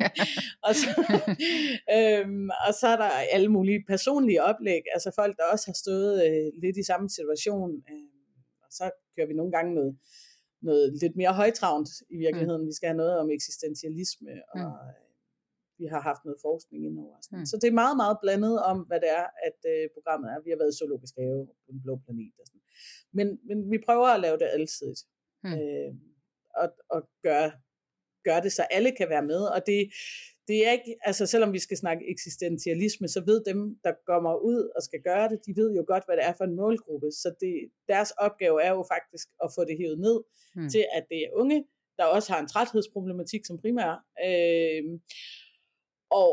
og, 0.67 0.73
så, 0.81 0.89
øhm, 1.97 2.49
og 2.67 2.71
så 2.79 2.87
er 2.93 2.97
der 3.03 3.09
alle 3.35 3.49
mulige 3.57 3.83
personlige 3.87 4.43
oplæg, 4.43 4.83
altså 4.95 5.09
folk, 5.15 5.33
der 5.37 5.45
også 5.53 5.65
har 5.71 5.77
stået 5.83 6.13
øh, 6.25 6.47
lidt 6.63 6.77
i 6.77 6.89
samme 6.91 7.09
situation, 7.17 7.69
øh, 7.91 8.07
og 8.63 8.69
så 8.77 8.85
kører 9.15 9.27
vi 9.27 9.39
nogle 9.41 9.51
gange 9.51 9.71
noget, 9.79 9.93
noget 10.61 10.83
lidt 11.01 11.15
mere 11.15 11.33
højtravnt 11.41 11.89
i 12.15 12.17
virkeligheden. 12.25 12.61
Mm. 12.61 12.67
Vi 12.69 12.73
skal 12.77 12.87
have 12.89 13.01
noget 13.03 13.15
om 13.21 13.29
eksistentialisme, 13.37 14.31
og 14.53 14.59
mm. 14.59 15.79
vi 15.79 15.85
har 15.93 16.01
haft 16.09 16.21
noget 16.25 16.39
forskning 16.47 16.81
indover. 16.89 17.17
Mm. 17.31 17.45
Så 17.49 17.55
det 17.61 17.67
er 17.67 17.81
meget, 17.83 17.97
meget 18.03 18.17
blandet 18.23 18.55
om, 18.71 18.77
hvad 18.89 18.99
det 19.03 19.09
er, 19.19 19.27
at 19.47 19.59
øh, 19.73 19.83
programmet 19.95 20.27
er. 20.33 20.37
Vi 20.45 20.49
har 20.51 20.59
været 20.61 20.73
i 20.73 20.79
zoologisk 20.79 21.13
have 21.21 21.39
på 21.63 21.69
den 21.73 21.81
blå 21.85 21.93
planet. 22.05 22.35
Og 22.41 22.45
sådan. 22.49 22.65
Men, 23.17 23.27
men 23.47 23.57
vi 23.73 23.77
prøver 23.87 24.07
at 24.13 24.21
lave 24.25 24.37
det 24.41 24.49
altid. 24.57 24.93
Mm. 25.43 25.53
Øh, 25.53 25.93
og, 26.55 26.69
og 26.89 27.09
gøre, 27.23 27.51
gøre 28.23 28.41
det, 28.41 28.51
så 28.51 28.63
alle 28.71 28.91
kan 28.91 29.09
være 29.09 29.25
med. 29.25 29.41
Og 29.55 29.61
det, 29.65 29.89
det 30.47 30.67
er 30.67 30.71
ikke, 30.71 30.95
altså 31.01 31.25
selvom 31.25 31.53
vi 31.53 31.59
skal 31.59 31.77
snakke 31.77 32.11
eksistentialisme, 32.11 33.07
så 33.07 33.23
ved 33.25 33.43
dem, 33.49 33.59
der 33.83 33.93
kommer 34.05 34.35
ud 34.35 34.71
og 34.75 34.81
skal 34.83 35.01
gøre 35.01 35.29
det, 35.29 35.39
de 35.45 35.55
ved 35.55 35.75
jo 35.75 35.83
godt, 35.87 36.05
hvad 36.05 36.17
det 36.17 36.25
er 36.25 36.33
for 36.37 36.43
en 36.43 36.55
målgruppe. 36.55 37.11
Så 37.11 37.33
det, 37.39 37.53
deres 37.87 38.11
opgave 38.11 38.63
er 38.63 38.71
jo 38.71 38.85
faktisk 38.93 39.27
at 39.43 39.51
få 39.55 39.61
det 39.65 39.77
hævet 39.77 39.99
ned 39.99 40.17
hmm. 40.55 40.69
til, 40.69 40.85
at 40.97 41.05
det 41.09 41.17
er 41.17 41.33
unge, 41.33 41.65
der 41.97 42.05
også 42.05 42.33
har 42.33 42.39
en 42.39 42.47
træthedsproblematik 42.47 43.45
som 43.45 43.57
primær. 43.57 44.05
Øh, 44.27 44.83
og 46.09 46.29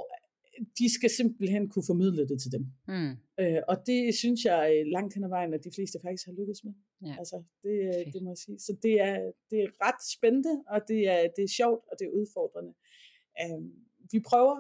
de 0.79 0.95
skal 0.95 1.11
simpelthen 1.11 1.69
kunne 1.69 1.87
formidle 1.87 2.29
det 2.29 2.41
til 2.41 2.53
dem. 2.53 2.67
Mm. 2.89 3.13
Øh, 3.41 3.63
og 3.69 3.77
det 3.87 4.15
synes 4.15 4.45
jeg 4.45 4.61
øh, 4.75 4.87
langt 4.93 5.15
hen 5.15 5.25
ad 5.25 5.29
vejen, 5.29 5.55
at 5.55 5.65
de 5.65 5.71
fleste 5.75 5.99
faktisk 6.03 6.27
har 6.27 6.33
lykkes 6.33 6.65
med. 6.65 6.73
Ja. 7.07 7.15
Altså, 7.19 7.43
det, 7.63 7.89
okay. 7.89 8.13
det 8.13 8.23
må 8.23 8.31
jeg 8.31 8.39
sige. 8.39 8.59
Så 8.59 8.77
det 8.83 9.01
er, 9.01 9.33
det 9.51 9.59
er 9.65 9.69
ret 9.87 10.03
spændende, 10.17 10.55
og 10.69 10.81
det 10.89 11.09
er, 11.09 11.29
det 11.37 11.45
er 11.45 11.49
sjovt, 11.49 11.85
og 11.91 11.95
det 11.99 12.05
er 12.07 12.11
udfordrende. 12.11 12.73
Øh, 13.43 13.61
vi 14.13 14.21
prøver 14.31 14.57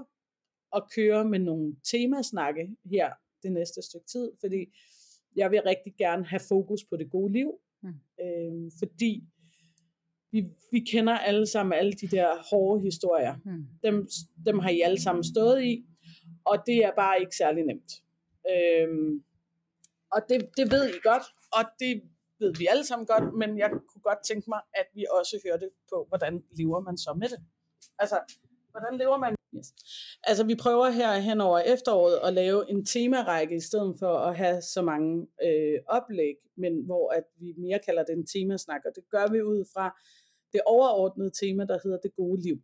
at 0.77 0.83
køre 0.97 1.25
med 1.25 1.39
nogle 1.39 1.77
temasnakke 1.91 2.77
her 2.85 3.11
det 3.43 3.53
næste 3.53 3.83
stykke 3.83 4.07
tid, 4.07 4.33
fordi 4.41 4.61
jeg 5.37 5.51
vil 5.51 5.63
rigtig 5.63 5.95
gerne 5.99 6.25
have 6.25 6.41
fokus 6.49 6.85
på 6.85 6.97
det 6.97 7.11
gode 7.11 7.33
liv, 7.33 7.51
mm. 7.83 7.89
øh, 8.25 8.71
fordi 8.79 9.25
vi, 10.33 10.45
vi 10.73 10.81
kender 10.81 11.19
alle 11.19 11.47
sammen 11.47 11.73
alle 11.73 11.93
de 11.93 12.07
der 12.07 12.37
hårde 12.51 12.83
historier. 12.83 13.35
Mm. 13.45 13.67
Dem, 13.83 14.09
dem 14.47 14.59
har 14.59 14.71
I 14.71 14.81
alle 14.81 15.03
sammen 15.03 15.25
stået 15.25 15.63
i, 15.63 15.87
og 16.45 16.63
det 16.67 16.77
er 16.85 16.93
bare 16.97 17.21
ikke 17.21 17.37
særlig 17.37 17.65
nemt. 17.65 17.93
Øh, 18.51 18.89
og 20.13 20.21
det, 20.29 20.51
det 20.57 20.71
ved 20.71 20.89
I 20.89 20.99
godt, 21.03 21.23
og 21.53 21.65
det 21.81 22.03
ved 22.39 22.55
vi 22.59 22.67
alle 22.71 22.85
sammen 22.85 23.07
godt, 23.07 23.35
men 23.35 23.59
jeg 23.59 23.71
kunne 23.71 24.03
godt 24.03 24.19
tænke 24.29 24.51
mig, 24.51 24.61
at 24.75 24.87
vi 24.95 25.07
også 25.11 25.41
hørte 25.47 25.71
på, 25.91 26.07
hvordan 26.09 26.45
lever 26.59 26.81
man 26.81 26.97
så 26.99 27.15
med 27.21 27.29
det. 27.29 27.39
Altså, 27.99 28.21
hvordan 28.71 28.99
lever 28.99 29.19
man 29.19 29.36
Yes. 29.55 29.67
Altså 30.25 30.45
vi 30.45 30.55
prøver 30.55 30.91
her 30.91 31.19
hen 31.19 31.41
over 31.41 31.59
efteråret 31.59 32.19
at 32.25 32.33
lave 32.33 32.71
en 32.71 32.85
temarække 32.85 33.57
i 33.57 33.61
stedet 33.61 33.97
for 33.99 34.19
at 34.19 34.37
have 34.37 34.63
så 34.63 34.83
mange 34.83 35.27
øh, 35.45 35.79
oplæg, 35.89 36.35
men 36.57 36.85
hvor 36.85 37.11
at 37.11 37.25
vi 37.41 37.55
mere 37.59 37.79
kalder 37.87 38.05
det 38.05 38.13
en 38.13 38.27
temasnak, 38.27 38.81
og 38.85 38.93
det 38.95 39.05
gør 39.11 39.33
vi 39.33 39.43
ud 39.43 39.65
fra 39.75 40.01
det 40.53 40.61
overordnede 40.67 41.31
tema, 41.41 41.65
der 41.65 41.79
hedder 41.85 41.99
det 41.99 42.15
gode 42.17 42.43
liv. 42.43 42.57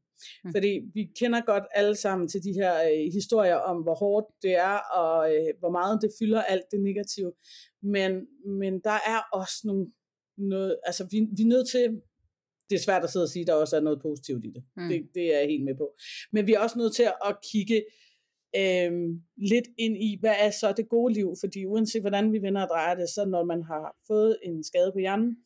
Mm. 0.44 0.52
Fordi 0.54 0.80
vi 0.94 1.10
kender 1.18 1.40
godt 1.40 1.64
alle 1.70 1.96
sammen 1.96 2.28
til 2.28 2.44
de 2.44 2.52
her 2.52 2.74
øh, 2.90 3.12
historier 3.12 3.54
om, 3.54 3.82
hvor 3.82 3.94
hårdt 3.94 4.26
det 4.42 4.54
er, 4.54 4.78
og 4.78 5.34
øh, 5.34 5.54
hvor 5.58 5.70
meget 5.70 6.02
det 6.02 6.10
fylder 6.18 6.42
alt 6.42 6.64
det 6.70 6.80
negative. 6.80 7.32
Men, 7.82 8.26
men 8.46 8.80
der 8.80 8.98
er 9.12 9.20
også 9.32 9.56
nogle, 9.64 9.86
noget, 10.36 10.76
altså 10.84 11.08
vi, 11.10 11.18
vi 11.36 11.42
er 11.42 11.46
nødt 11.46 11.68
til 11.68 12.00
det 12.72 12.78
er 12.78 12.84
svært 12.88 13.04
at 13.04 13.10
sidde 13.10 13.24
og 13.24 13.28
sige, 13.28 13.40
at 13.40 13.46
der 13.46 13.54
også 13.54 13.76
er 13.76 13.80
noget 13.80 14.02
positivt 14.02 14.44
i 14.44 14.50
det. 14.56 14.62
Mm. 14.76 14.88
det. 14.88 15.08
Det 15.14 15.34
er 15.34 15.38
jeg 15.38 15.48
helt 15.48 15.64
med 15.64 15.74
på. 15.74 15.86
Men 16.32 16.46
vi 16.46 16.52
er 16.54 16.60
også 16.60 16.78
nødt 16.78 16.94
til 16.94 17.06
at 17.28 17.36
kigge 17.50 17.78
øhm, 18.60 19.22
lidt 19.36 19.68
ind 19.78 19.96
i, 20.08 20.10
hvad 20.20 20.34
er 20.46 20.50
så 20.50 20.72
det 20.76 20.88
gode 20.88 21.14
liv? 21.14 21.28
Fordi 21.40 21.66
uanset 21.66 22.02
hvordan 22.02 22.32
vi 22.32 22.42
vender 22.42 22.62
og 22.62 22.68
drejer 22.68 22.94
det, 22.94 23.08
så 23.08 23.24
når 23.24 23.44
man 23.44 23.62
har 23.62 23.96
fået 24.06 24.36
en 24.42 24.64
skade 24.64 24.92
på 24.92 24.98
hjernen, 24.98 25.36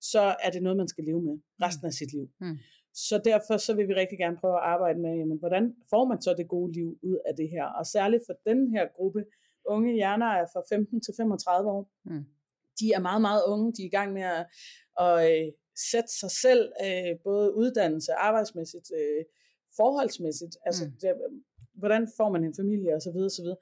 så 0.00 0.36
er 0.44 0.50
det 0.50 0.62
noget, 0.62 0.76
man 0.76 0.88
skal 0.88 1.04
leve 1.04 1.22
med 1.22 1.36
resten 1.62 1.86
af 1.86 1.92
sit 1.92 2.12
liv. 2.12 2.28
Mm. 2.40 2.58
Så 2.94 3.20
derfor 3.24 3.56
så 3.56 3.74
vil 3.74 3.88
vi 3.88 3.94
rigtig 3.94 4.18
gerne 4.18 4.36
prøve 4.40 4.56
at 4.60 4.66
arbejde 4.74 4.98
med, 5.00 5.14
jamen, 5.20 5.38
hvordan 5.38 5.74
får 5.90 6.04
man 6.10 6.22
så 6.22 6.34
det 6.38 6.48
gode 6.48 6.72
liv 6.72 6.98
ud 7.02 7.18
af 7.28 7.36
det 7.36 7.48
her? 7.50 7.64
Og 7.64 7.86
særligt 7.86 8.22
for 8.26 8.34
den 8.46 8.70
her 8.74 8.84
gruppe 8.96 9.24
unge 9.68 9.94
hjerner 9.94 10.26
er 10.26 10.46
fra 10.52 10.62
15 10.68 11.00
til 11.00 11.14
35 11.16 11.70
år. 11.70 11.90
Mm. 12.04 12.24
De 12.80 12.92
er 12.96 13.00
meget, 13.00 13.20
meget 13.20 13.42
unge. 13.46 13.72
De 13.72 13.82
er 13.82 13.86
i 13.86 13.96
gang 13.98 14.12
med 14.12 14.22
at, 14.22 14.46
at 15.06 15.16
øh, 15.30 15.52
sætte 15.90 16.12
sig 16.20 16.30
selv, 16.30 16.72
øh, 16.84 17.18
både 17.24 17.54
uddannelse, 17.54 18.12
arbejdsmæssigt, 18.12 18.90
øh, 19.00 19.24
forholdsmæssigt, 19.76 20.56
altså 20.66 20.84
mm. 20.84 20.92
det, 21.00 21.12
hvordan 21.74 22.08
får 22.16 22.28
man 22.30 22.44
en 22.44 22.54
familie 22.60 22.94
og 22.94 23.02
så 23.02 23.12
videre, 23.12 23.30
så 23.30 23.42
videre. 23.42 23.56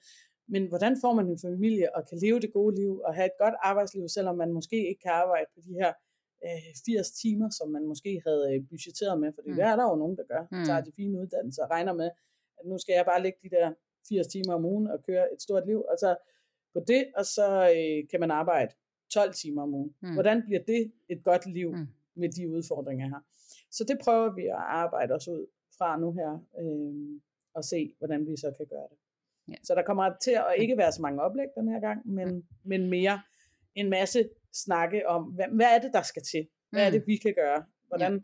Men 0.48 0.68
hvordan 0.68 0.96
får 1.00 1.12
man 1.14 1.26
en 1.28 1.38
familie 1.38 1.96
og 1.96 2.08
kan 2.08 2.18
leve 2.18 2.40
det 2.40 2.52
gode 2.52 2.76
liv 2.80 3.00
og 3.06 3.14
have 3.14 3.26
et 3.26 3.38
godt 3.38 3.54
arbejdsliv, 3.62 4.08
selvom 4.08 4.36
man 4.36 4.52
måske 4.52 4.88
ikke 4.88 5.00
kan 5.00 5.12
arbejde 5.12 5.46
på 5.54 5.60
de 5.66 5.72
her 5.80 5.92
øh, 6.44 6.70
80 6.86 7.10
timer, 7.10 7.50
som 7.50 7.70
man 7.70 7.84
måske 7.86 8.22
havde 8.26 8.44
øh, 8.54 8.68
budgetteret 8.70 9.20
med, 9.20 9.32
for 9.34 9.42
mm. 9.46 9.54
det 9.54 9.64
er 9.64 9.76
der 9.76 9.84
jo 9.90 9.96
nogen, 9.96 10.16
der 10.16 10.24
gør. 10.32 10.42
Mm. 10.52 10.64
Tager 10.64 10.80
de 10.80 10.92
fine 10.96 11.20
uddannelser 11.20 11.62
og 11.64 11.70
regner 11.70 11.92
med, 11.92 12.10
at 12.58 12.64
nu 12.66 12.78
skal 12.78 12.94
jeg 12.94 13.04
bare 13.04 13.22
lægge 13.22 13.38
de 13.42 13.50
der 13.56 13.72
80 14.08 14.26
timer 14.26 14.54
om 14.54 14.64
ugen 14.64 14.86
og 14.86 14.98
køre 15.02 15.32
et 15.32 15.42
stort 15.42 15.66
liv, 15.66 15.84
og 15.90 15.96
så 15.98 16.16
på 16.74 16.80
det, 16.86 17.04
og 17.16 17.26
så 17.26 17.46
øh, 17.76 18.08
kan 18.10 18.20
man 18.20 18.30
arbejde 18.30 18.74
12 19.12 19.34
timer 19.34 19.62
om 19.62 19.74
ugen. 19.74 19.94
Mm. 20.02 20.12
Hvordan 20.12 20.42
bliver 20.42 20.62
det 20.66 20.92
et 21.08 21.24
godt 21.24 21.46
liv? 21.46 21.70
Mm 21.76 21.88
med 22.16 22.28
de 22.28 22.50
udfordringer 22.50 23.06
her. 23.08 23.20
Så 23.70 23.84
det 23.84 23.98
prøver 24.04 24.34
vi 24.34 24.46
at 24.46 24.64
arbejde 24.82 25.14
os 25.14 25.28
ud 25.28 25.46
fra 25.78 25.96
nu 25.96 26.12
her, 26.12 26.32
øh, 26.60 27.20
og 27.54 27.64
se, 27.64 27.94
hvordan 27.98 28.26
vi 28.26 28.36
så 28.36 28.52
kan 28.58 28.66
gøre 28.66 28.88
det. 28.90 28.98
Ja. 29.48 29.54
Så 29.62 29.74
der 29.74 29.82
kommer 29.82 30.06
til 30.22 30.30
at 30.30 30.54
ikke 30.58 30.76
være 30.76 30.92
så 30.92 31.02
mange 31.02 31.22
oplæg 31.22 31.46
den 31.56 31.68
her 31.68 31.80
gang, 31.80 32.08
men, 32.08 32.28
mm. 32.34 32.44
men 32.64 32.90
mere 32.90 33.22
en 33.74 33.90
masse 33.90 34.28
snakke 34.52 35.08
om, 35.08 35.22
hvad, 35.24 35.48
hvad 35.52 35.66
er 35.74 35.80
det, 35.80 35.90
der 35.92 36.02
skal 36.02 36.22
til? 36.22 36.48
Hvad 36.70 36.82
mm. 36.82 36.86
er 36.86 36.90
det, 36.90 37.06
vi 37.06 37.16
kan 37.16 37.34
gøre? 37.34 37.64
Hvordan, 37.88 38.12
ja. 38.12 38.20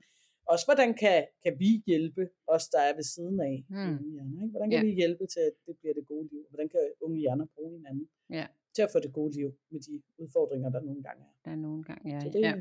Også 0.52 0.66
hvordan 0.66 0.94
kan, 0.94 1.26
kan 1.44 1.58
vi 1.58 1.82
hjælpe 1.86 2.28
os, 2.46 2.68
der 2.68 2.80
er 2.80 2.94
ved 2.94 3.02
siden 3.02 3.40
af 3.40 3.64
mm. 3.68 3.98
hjerner, 4.12 4.42
ikke? 4.42 4.50
Hvordan 4.50 4.70
kan 4.70 4.80
ja. 4.80 4.86
vi 4.88 4.92
hjælpe 5.00 5.26
til, 5.26 5.40
at 5.40 5.52
det 5.66 5.74
bliver 5.80 5.94
det 5.94 6.08
gode 6.08 6.28
liv? 6.32 6.42
Hvordan 6.50 6.68
kan 6.68 6.80
unge 7.00 7.18
hjerner 7.18 7.46
bruge 7.56 7.76
hinanden? 7.76 8.08
Ja 8.30 8.46
til 8.74 8.82
at 8.82 8.88
få 8.92 8.98
det 9.00 9.12
gode 9.12 9.32
liv 9.34 9.52
med 9.70 9.80
de 9.80 10.02
udfordringer, 10.18 10.70
der 10.70 10.80
nogle 10.80 11.02
gange 11.02 11.22
er. 11.22 11.32
Der 11.44 11.50
er 11.50 11.56
nogle 11.56 11.84
gange, 11.84 12.14
ja. 12.14 12.20
Så 12.20 12.28
det, 12.28 12.40
ja. 12.40 12.54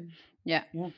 ja. 0.45 0.61
ja. 0.73 0.91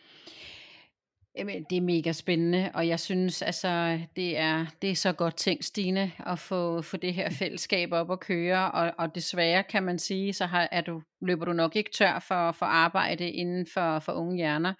Jamen, 1.37 1.65
det 1.69 1.77
er 1.77 1.81
mega 1.81 2.11
spændende, 2.11 2.71
og 2.73 2.87
jeg 2.87 2.99
synes, 2.99 3.41
altså, 3.41 3.99
det 4.15 4.37
er, 4.37 4.65
det 4.81 4.91
er 4.91 4.95
så 4.95 5.13
godt 5.13 5.35
tænkt, 5.35 5.65
Stine, 5.65 6.11
at 6.25 6.39
få, 6.39 6.81
få 6.81 6.97
det 6.97 7.13
her 7.13 7.29
fællesskab 7.39 7.91
op 7.91 8.11
at 8.11 8.19
køre, 8.19 8.71
og, 8.71 8.91
og 8.97 9.15
desværre 9.15 9.63
kan 9.63 9.83
man 9.83 9.99
sige, 9.99 10.33
så 10.33 10.45
har, 10.45 10.67
er 10.71 10.81
du, 10.81 11.01
løber 11.21 11.45
du 11.45 11.53
nok 11.53 11.75
ikke 11.75 11.91
tør 11.91 12.25
for, 12.27 12.51
for 12.51 12.65
arbejde 12.65 13.31
inden 13.31 13.67
for, 13.73 13.99
for 13.99 14.11
unge 14.11 14.35
hjerner. 14.35 14.73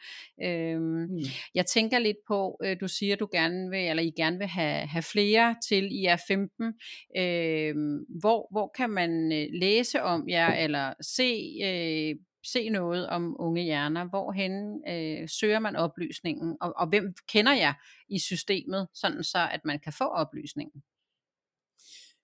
Øhm, 0.44 0.82
mm. 0.82 1.20
Jeg 1.56 1.66
tænker 1.66 2.00
lidt 2.00 2.18
på, 2.28 2.60
øh, 2.64 2.78
du 2.82 2.88
siger, 2.88 3.16
du 3.16 3.28
gerne 3.32 3.70
vil, 3.70 3.88
eller 3.90 4.04
I 4.04 4.12
gerne 4.18 4.38
vil 4.38 4.48
have, 4.48 4.88
have 4.88 5.04
flere 5.04 5.56
til 5.68 5.88
I 5.92 6.06
er 6.06 6.18
15. 6.28 6.74
Øhm, 7.18 8.06
hvor, 8.22 8.48
hvor 8.52 8.72
kan 8.78 8.90
man 8.90 9.32
øh, 9.32 9.48
læse 9.54 10.02
om 10.02 10.30
jer, 10.30 10.54
eller 10.54 10.94
se 11.02 11.34
øh, 11.64 12.16
se 12.44 12.70
noget 12.70 13.08
om 13.08 13.36
unge 13.40 13.64
hjerner? 13.64 14.10
Hvorhen 14.10 14.84
øh, 14.88 15.30
søger 15.30 15.60
man 15.60 15.76
oplysningen? 15.76 16.58
Og, 16.62 16.74
og 16.78 16.88
hvem 16.88 17.14
kender 17.28 17.54
jeg 17.54 17.74
i 18.10 18.20
systemet, 18.20 18.88
sådan 18.94 19.24
så 19.24 19.48
at 19.52 19.62
man 19.66 19.80
kan 19.80 19.94
få 19.94 20.04
oplysningen? 20.04 20.84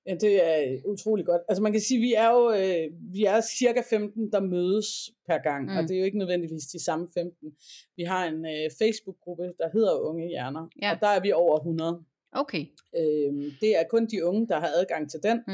Ja, 0.08 0.16
det 0.16 0.48
er 0.50 0.82
utrolig 0.86 1.26
godt. 1.26 1.42
Altså 1.50 1.64
man 1.64 1.72
kan 1.72 1.82
sige, 1.82 2.00
vi 2.00 2.14
er 2.14 2.30
jo 2.30 2.52
øh, 2.52 3.14
vi 3.14 3.24
er 3.24 3.42
cirka 3.42 3.82
15, 3.90 4.32
der 4.32 4.40
mødes 4.40 4.88
per 5.28 5.38
gang, 5.38 5.66
mm. 5.66 5.78
og 5.78 5.84
det 5.84 5.92
er 5.92 6.00
jo 6.00 6.06
ikke 6.06 6.18
nødvendigvis 6.18 6.64
de 6.64 6.84
samme 6.84 7.08
15. 7.14 7.52
Vi 7.98 8.04
har 8.04 8.26
en 8.26 8.46
øh, 8.46 8.70
Facebook-gruppe, 8.80 9.44
der 9.44 9.70
hedder 9.74 10.00
Unge 10.00 10.28
Hjerner, 10.28 10.68
ja. 10.82 10.92
og 10.94 11.02
der 11.02 11.08
er 11.08 11.20
vi 11.20 11.32
over 11.32 11.58
100. 11.58 12.04
Okay. 12.32 12.66
Øh, 12.98 13.34
det 13.62 13.78
er 13.80 13.84
kun 13.90 14.06
de 14.06 14.26
unge, 14.26 14.48
der 14.48 14.60
har 14.60 14.68
adgang 14.68 15.12
til 15.12 15.20
den. 15.24 15.38
Mm. 15.48 15.54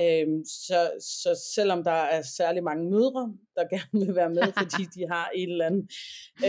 Øhm, 0.00 0.44
så, 0.44 0.90
så 1.00 1.46
selvom 1.54 1.84
der 1.84 1.90
er 1.90 2.22
særlig 2.22 2.62
mange 2.62 2.90
mødre, 2.90 3.34
der 3.56 3.64
gerne 3.74 4.06
vil 4.06 4.14
være 4.14 4.30
med, 4.30 4.52
fordi 4.58 4.82
de 4.94 5.08
har 5.08 5.30
en 5.34 5.50
eller 5.50 5.66
anden 5.66 5.88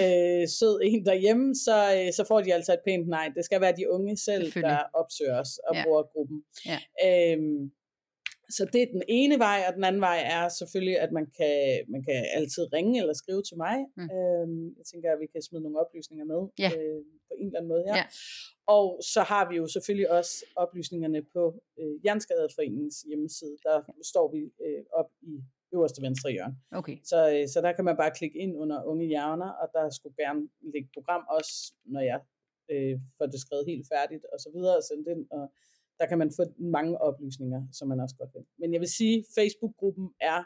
øh, 0.01 0.47
sød 0.47 0.79
en 0.83 1.05
derhjemme, 1.05 1.55
så, 1.55 1.77
øh, 1.97 2.13
så 2.13 2.23
får 2.27 2.41
de 2.41 2.53
altså 2.53 2.73
et 2.73 2.79
pænt 2.85 3.07
nej. 3.07 3.31
Det 3.35 3.45
skal 3.45 3.61
være 3.61 3.75
de 3.77 3.91
unge 3.91 4.17
selv, 4.17 4.53
der 4.53 4.79
opsøger 4.93 5.39
os 5.39 5.59
og 5.67 5.75
ja. 5.75 5.83
bruger 5.83 6.03
gruppen. 6.03 6.43
Ja. 6.65 6.79
Øhm, 7.05 7.71
så 8.49 8.69
det 8.73 8.81
er 8.81 8.89
den 8.97 9.03
ene 9.07 9.39
vej, 9.39 9.59
og 9.67 9.73
den 9.73 9.83
anden 9.83 10.01
vej 10.01 10.19
er 10.37 10.49
selvfølgelig, 10.49 10.99
at 10.99 11.11
man 11.11 11.25
kan, 11.37 11.83
man 11.93 12.01
kan 12.07 12.25
altid 12.37 12.73
ringe 12.73 12.99
eller 13.01 13.13
skrive 13.13 13.43
til 13.49 13.57
mig. 13.57 13.77
Mm. 13.97 14.09
Øhm, 14.15 14.65
jeg 14.77 14.85
tænker, 14.91 15.07
at 15.11 15.19
vi 15.19 15.27
kan 15.33 15.41
smide 15.41 15.63
nogle 15.63 15.79
oplysninger 15.83 16.25
med 16.33 16.41
ja. 16.63 16.69
øh, 16.77 17.01
på 17.27 17.33
en 17.39 17.47
eller 17.47 17.59
anden 17.59 17.71
måde 17.73 17.83
her. 17.87 17.95
Ja. 17.95 18.05
Og 18.67 18.87
så 19.13 19.21
har 19.31 19.43
vi 19.49 19.55
jo 19.61 19.67
selvfølgelig 19.75 20.09
også 20.11 20.33
oplysningerne 20.55 21.21
på 21.35 21.43
øh, 21.79 21.93
Jernskaderforeningens 22.05 22.97
hjemmeside. 23.09 23.55
Der 23.67 23.77
står 24.11 24.31
vi 24.35 24.41
øh, 24.65 24.83
op 24.99 25.09
i 25.21 25.33
øverste 25.75 26.01
venstre 26.01 26.31
hjørne. 26.31 26.55
Okay. 26.71 26.97
Så, 27.11 27.19
øh, 27.33 27.47
så 27.53 27.61
der 27.61 27.71
kan 27.73 27.85
man 27.85 27.97
bare 27.97 28.11
klikke 28.19 28.37
ind 28.39 28.53
under 28.63 28.83
Unge 28.83 29.05
Hjerner, 29.07 29.51
og 29.61 29.67
der 29.73 29.89
skulle 29.89 30.15
gerne 30.23 30.41
ligge 30.73 30.89
program 30.93 31.23
også, 31.37 31.73
når 31.85 32.01
jeg 32.11 32.19
øh, 32.71 32.95
får 33.17 33.25
det 33.25 33.39
skrevet 33.45 33.65
helt 33.71 33.87
færdigt 33.93 34.23
og 34.33 34.39
så 34.39 34.49
videre 34.55 34.75
og 34.77 34.83
sende 34.89 35.11
ind. 35.13 35.23
Og 35.31 35.43
der 35.99 36.05
kan 36.05 36.17
man 36.17 36.31
få 36.35 36.43
mange 36.59 37.01
oplysninger, 37.01 37.61
som 37.71 37.87
man 37.87 37.99
også 37.99 38.15
godt 38.15 38.29
vil. 38.33 38.45
Men 38.59 38.73
jeg 38.73 38.81
vil 38.81 38.89
sige, 38.89 39.25
Facebook-gruppen 39.35 40.09
er 40.21 40.43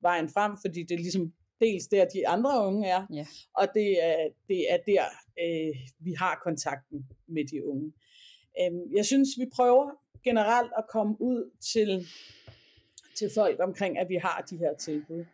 vejen 0.00 0.28
frem, 0.28 0.52
fordi 0.60 0.82
det 0.82 0.94
er 0.94 0.98
ligesom 0.98 1.32
dels 1.60 1.86
der, 1.86 2.04
de 2.04 2.28
andre 2.28 2.66
unge 2.66 2.88
er, 2.88 3.06
ja. 3.12 3.26
og 3.54 3.68
det 3.74 4.04
er, 4.04 4.28
det 4.48 4.72
er 4.72 4.78
der, 4.86 5.04
øh, 5.42 5.76
vi 5.98 6.12
har 6.12 6.40
kontakten 6.44 7.06
med 7.26 7.44
de 7.44 7.66
unge. 7.66 7.92
Øh, 8.60 8.96
jeg 8.96 9.04
synes, 9.04 9.28
vi 9.38 9.46
prøver 9.56 9.90
generelt 10.24 10.72
at 10.78 10.84
komme 10.88 11.16
ud 11.20 11.50
til, 11.72 12.06
til 13.16 13.30
folk 13.34 13.60
omkring, 13.60 13.98
at 13.98 14.08
vi 14.08 14.16
har 14.16 14.46
de 14.50 14.56
her 14.56 14.74
tilbud. 14.74 15.24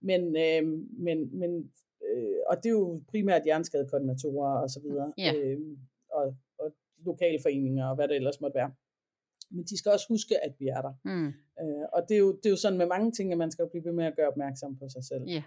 Men, 0.00 0.36
øh, 0.36 0.62
men, 1.06 1.38
men 1.38 1.72
øh, 2.08 2.38
og 2.46 2.56
det 2.56 2.66
er 2.66 2.70
jo 2.70 3.00
primært 3.08 3.44
hjerneskadekoordinatorer 3.44 4.62
og 4.62 4.70
så 4.70 4.80
videre, 4.80 5.12
ja. 5.18 5.34
øh, 5.34 5.60
og, 6.12 6.36
og 6.58 6.74
lokalforeninger 7.04 7.86
og 7.88 7.94
hvad 7.94 8.08
det 8.08 8.16
ellers 8.16 8.40
måtte 8.40 8.54
være. 8.54 8.72
Men 9.54 9.64
de 9.64 9.78
skal 9.78 9.92
også 9.92 10.06
huske, 10.08 10.44
at 10.44 10.52
vi 10.58 10.66
er 10.68 10.82
der. 10.82 10.94
Mm. 11.04 11.26
Øh, 11.60 11.86
og 11.92 12.00
det 12.08 12.14
er, 12.14 12.18
jo, 12.18 12.32
det 12.36 12.46
er 12.46 12.50
jo 12.50 12.56
sådan 12.56 12.78
med 12.78 12.86
mange 12.86 13.12
ting, 13.12 13.32
at 13.32 13.38
man 13.38 13.50
skal 13.50 13.68
blive 13.70 13.84
ved 13.84 13.92
med 13.92 14.04
at 14.04 14.16
gøre 14.16 14.28
opmærksom 14.28 14.76
på 14.78 14.88
sig 14.88 15.04
selv. 15.04 15.24
Yeah. 15.28 15.42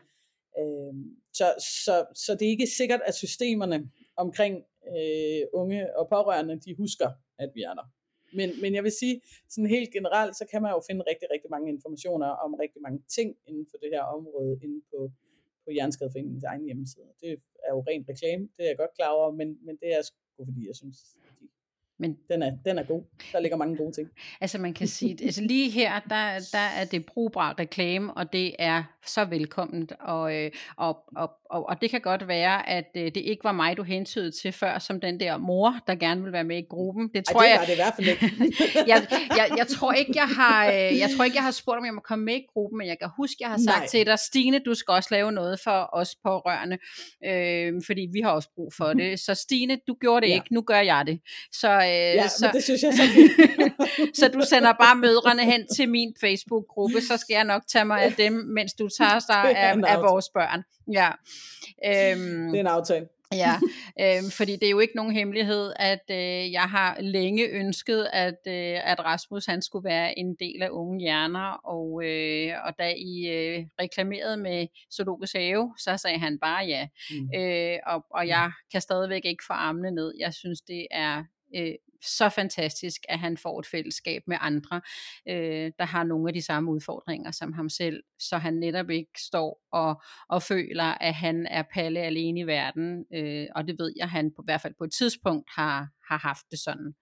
Øh, 0.60 0.94
så, 1.34 1.48
så, 1.86 2.06
så 2.14 2.32
det 2.34 2.46
er 2.46 2.50
ikke 2.50 2.68
sikkert, 2.68 3.02
at 3.06 3.16
systemerne 3.16 3.92
omkring 4.16 4.64
øh, 4.98 5.42
unge 5.54 5.98
og 5.98 6.10
pårørende, 6.10 6.60
de 6.66 6.76
husker, 6.76 7.10
at 7.40 7.50
vi 7.56 7.62
er 7.62 7.74
der. 7.74 7.88
Men, 8.34 8.50
men 8.62 8.76
jeg 8.76 8.84
vil 8.84 8.92
sige, 8.92 9.22
sådan 9.50 9.70
helt 9.70 9.92
generelt, 9.94 10.38
så 10.38 10.46
kan 10.52 10.62
man 10.62 10.72
jo 10.72 10.82
finde 10.88 11.04
rigtig, 11.12 11.28
rigtig 11.34 11.50
mange 11.52 11.70
informationer 11.76 12.28
om 12.28 12.54
rigtig 12.54 12.82
mange 12.82 13.00
ting 13.16 13.38
inden 13.48 13.66
for 13.72 13.78
det 13.78 13.90
her 13.94 14.04
område, 14.04 14.60
inde 14.64 14.82
på, 14.92 15.12
på 15.64 15.70
Jernskadeforeningens 15.78 16.44
egen 16.44 16.66
hjemmeside. 16.66 17.10
Det 17.22 17.32
er 17.66 17.72
jo 17.76 17.84
rent 17.90 18.10
reklame, 18.10 18.44
det 18.58 18.64
er 18.66 18.70
jeg 18.70 18.78
godt 18.78 18.94
klar 18.98 19.12
over, 19.18 19.32
men, 19.32 19.58
men 19.66 19.76
det 19.82 19.90
er 19.98 20.02
sgu 20.02 20.46
fordi, 20.46 20.68
jeg 20.68 20.76
synes, 20.76 20.98
men 22.00 22.18
den 22.30 22.44
er, 22.44 22.52
den 22.66 22.78
er 22.78 22.84
god. 22.84 23.04
Der 23.32 23.40
ligger 23.40 23.58
mange 23.58 23.78
gode 23.78 23.92
ting. 23.92 24.10
Altså 24.42 24.58
man 24.58 24.74
kan 24.74 24.88
sige, 24.88 25.18
altså 25.26 25.42
lige 25.42 25.70
her, 25.70 26.00
der, 26.00 26.50
der 26.52 26.68
er 26.82 26.86
det 26.86 27.06
brugbar 27.06 27.60
reklame, 27.60 28.14
og 28.14 28.34
det 28.34 28.56
er 28.60 28.84
så 29.06 29.26
velkomment. 29.26 29.94
Og, 30.00 30.36
øh, 30.36 30.52
og, 30.78 30.98
og, 31.16 31.32
og, 31.50 31.70
og 31.70 31.82
det 31.82 31.90
kan 31.90 32.02
godt 32.02 32.28
være, 32.28 32.70
at 32.70 32.86
øh, 32.98 33.04
det 33.04 33.18
ikke 33.18 33.44
var 33.44 33.52
mig, 33.52 33.78
du 33.78 33.84
hentydede 33.84 34.32
til 34.32 34.52
før, 34.52 34.80
som 34.80 35.02
den 35.02 35.20
der 35.20 35.38
mor, 35.38 35.76
der 35.88 35.96
gerne 35.96 36.24
vil 36.24 36.32
være 36.32 36.44
med 36.44 36.58
i 36.58 36.66
gruppen. 36.70 37.10
Det 37.14 37.26
tror 37.26 37.42
Ej, 37.42 37.46
det 37.48 37.54
jeg, 37.54 37.68
det 37.68 37.74
i 37.74 37.76
hvert 37.76 37.94
fald 37.96 38.08
ikke. 38.08 38.54
jeg, 38.92 39.08
jeg, 39.38 39.58
jeg, 39.58 39.68
tror 39.68 39.92
ikke, 39.94 40.12
jeg 40.16 40.28
har, 40.28 40.68
øh, 40.68 40.74
jeg 40.74 41.10
tror 41.18 41.24
ikke, 41.24 41.36
jeg 41.36 41.44
har 41.44 41.52
spurgt, 41.52 41.78
om 41.78 41.86
jeg 41.86 41.94
må 41.94 42.02
komme 42.02 42.26
med 42.26 42.36
i 42.36 42.46
gruppen, 42.54 42.78
men 42.78 42.88
jeg 42.88 43.00
kan 43.00 43.10
huske, 43.18 43.36
jeg 43.40 43.50
har 43.50 43.58
sagt 43.58 43.80
Nej. 43.80 43.88
til 43.88 44.06
dig, 44.06 44.20
Stine, 44.20 44.60
du 44.60 44.74
skal 44.74 44.92
også 44.92 45.10
lave 45.12 45.32
noget 45.32 45.60
for 45.64 45.90
os 45.94 46.16
pårørende, 46.24 46.78
øh, 47.26 47.74
fordi 47.86 48.08
vi 48.14 48.22
har 48.22 48.32
også 48.32 48.50
brug 48.56 48.74
for 48.74 48.94
det. 49.02 49.20
Så 49.20 49.36
Stine, 49.36 49.80
du 49.88 49.96
gjorde 50.02 50.26
det 50.26 50.30
ja. 50.30 50.36
ikke, 50.36 50.54
nu 50.54 50.62
gør 50.62 50.80
jeg 50.80 51.04
det. 51.08 51.20
Så 51.52 51.85
Øh, 51.86 52.16
ja, 52.16 52.28
så, 52.28 52.50
det 52.54 52.64
synes 52.64 52.84
jeg 52.84 52.94
så 53.00 53.04
Så 54.20 54.28
du 54.28 54.42
sender 54.42 54.74
bare 54.74 54.96
mødrene 54.96 55.46
hen 55.46 55.68
til 55.76 55.90
min 55.90 56.16
Facebook-gruppe, 56.22 57.02
så 57.02 57.18
skal 57.18 57.34
jeg 57.34 57.44
nok 57.44 57.62
tage 57.68 57.86
mig 57.86 58.02
af 58.02 58.14
dem, 58.14 58.34
mens 58.34 58.74
du 58.74 58.90
tager 58.98 59.20
dig 59.34 59.58
af, 59.58 59.96
af 59.96 60.02
vores 60.02 60.30
børn. 60.30 60.64
Ja. 60.94 61.10
Øhm, 61.86 62.52
det 62.52 62.56
er 62.56 62.60
en 62.60 62.68
aftale. 62.68 63.08
ja, 63.34 63.56
øh, 64.02 64.32
fordi 64.32 64.52
det 64.52 64.64
er 64.64 64.70
jo 64.70 64.80
ikke 64.80 64.96
nogen 64.96 65.14
hemmelighed, 65.14 65.74
at 65.76 66.04
øh, 66.12 66.52
jeg 66.52 66.62
har 66.62 66.98
længe 67.00 67.48
ønsket, 67.48 68.08
at, 68.14 68.40
øh, 68.48 68.92
at 68.92 69.06
Rasmus 69.06 69.46
han 69.46 69.62
skulle 69.62 69.84
være 69.84 70.20
en 70.20 70.36
del 70.40 70.62
af 70.62 70.70
Unge 70.70 71.00
Hjerner, 71.00 71.60
og, 71.66 72.04
øh, 72.06 72.54
og 72.66 72.74
da 72.80 72.94
I 72.98 73.28
øh, 73.28 73.66
reklamerede 73.82 74.38
med 74.38 74.68
Zoologisk 74.94 75.36
Have, 75.36 75.74
så 75.80 75.98
sagde 75.98 76.20
han 76.20 76.40
bare 76.40 76.66
ja. 76.66 76.88
Mm. 77.12 77.40
Øh, 77.40 77.80
og, 77.86 78.06
og 78.10 78.28
jeg 78.28 78.52
kan 78.72 78.82
stadigvæk 78.82 79.22
ikke 79.26 79.44
få 79.48 79.54
armene 79.54 79.92
ned. 79.92 80.14
Jeg 80.20 80.34
synes, 80.34 80.62
det 80.62 80.88
er 80.92 81.24
øh, 81.56 81.74
så 82.02 82.30
fantastisk, 82.30 83.02
at 83.10 83.20
han 83.20 83.38
får 83.38 83.60
et 83.60 83.66
fællesskab 83.66 84.24
med 84.28 84.38
andre, 84.40 84.82
øh, 85.30 85.72
der 85.80 85.86
har 85.86 86.04
nogle 86.04 86.30
af 86.30 86.34
de 86.34 86.42
samme 86.42 86.72
udfordringer 86.72 87.32
som 87.32 87.54
ham 87.54 87.70
selv, 87.70 88.04
så 88.20 88.38
han 88.38 88.54
netop 88.54 88.90
ikke 88.90 89.12
står 89.18 89.62
og, 89.72 90.02
og 90.30 90.44
føler, 90.44 90.84
at 90.84 91.14
han 91.14 91.48
er 91.48 91.64
palle 91.74 92.00
alene 92.00 92.40
i 92.40 92.48
verden, 92.48 93.06
øh, 93.14 93.48
og 93.56 93.68
det 93.68 93.76
ved 93.80 93.94
jeg, 93.98 94.04
at 94.04 94.10
han 94.10 94.32
på, 94.36 94.42
i 94.42 94.46
hvert 94.46 94.62
fald 94.62 94.74
på 94.78 94.84
et 94.84 94.94
tidspunkt 94.94 95.50
har, 95.56 95.88
har 96.10 96.18
haft 96.18 96.46
det 96.52 96.60
sådan. 96.60 96.96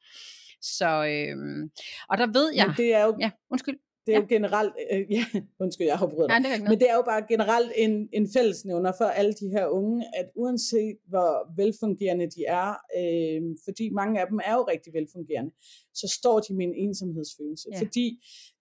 Så, 0.62 1.06
øh, 1.06 1.70
og 2.10 2.18
der 2.18 2.28
ved 2.28 2.54
jeg... 2.56 2.68
Men 2.68 2.76
det 2.78 2.94
er 2.94 3.04
jo, 3.04 3.18
ja, 3.20 3.32
undskyld. 3.50 3.80
Det 4.06 4.12
er 4.12 4.18
ja. 4.18 4.22
jo 4.22 4.26
generelt, 4.30 4.74
øh, 4.92 5.12
ja, 5.12 5.26
undskyld, 5.60 5.88
jeg 5.88 5.98
brugt 6.00 6.30
dig, 6.30 6.42
ja, 6.44 6.70
men 6.70 6.80
det 6.80 6.90
er 6.90 6.96
jo 6.96 7.02
bare 7.02 7.24
generelt 7.30 7.72
en, 7.76 8.10
en 8.14 8.28
fællesnævner 8.38 8.92
for 8.98 9.06
alle 9.06 9.34
de 9.34 9.48
her 9.50 9.68
unge, 9.68 10.06
at 10.20 10.26
uanset 10.36 10.98
hvor 11.08 11.56
velfungerende 11.56 12.28
de 12.36 12.46
er, 12.48 12.70
øh, 13.00 13.42
fordi 13.66 13.90
mange 13.90 14.22
af 14.22 14.28
dem 14.28 14.40
er 14.46 14.54
jo 14.54 14.64
rigtig 14.64 14.94
velfungerende, 14.94 15.52
så 15.94 16.08
står 16.20 16.40
de 16.40 16.54
med 16.54 16.66
en 16.66 16.76
ensomhedsfølelse, 16.76 17.68
ja. 17.72 17.80
fordi 17.80 18.08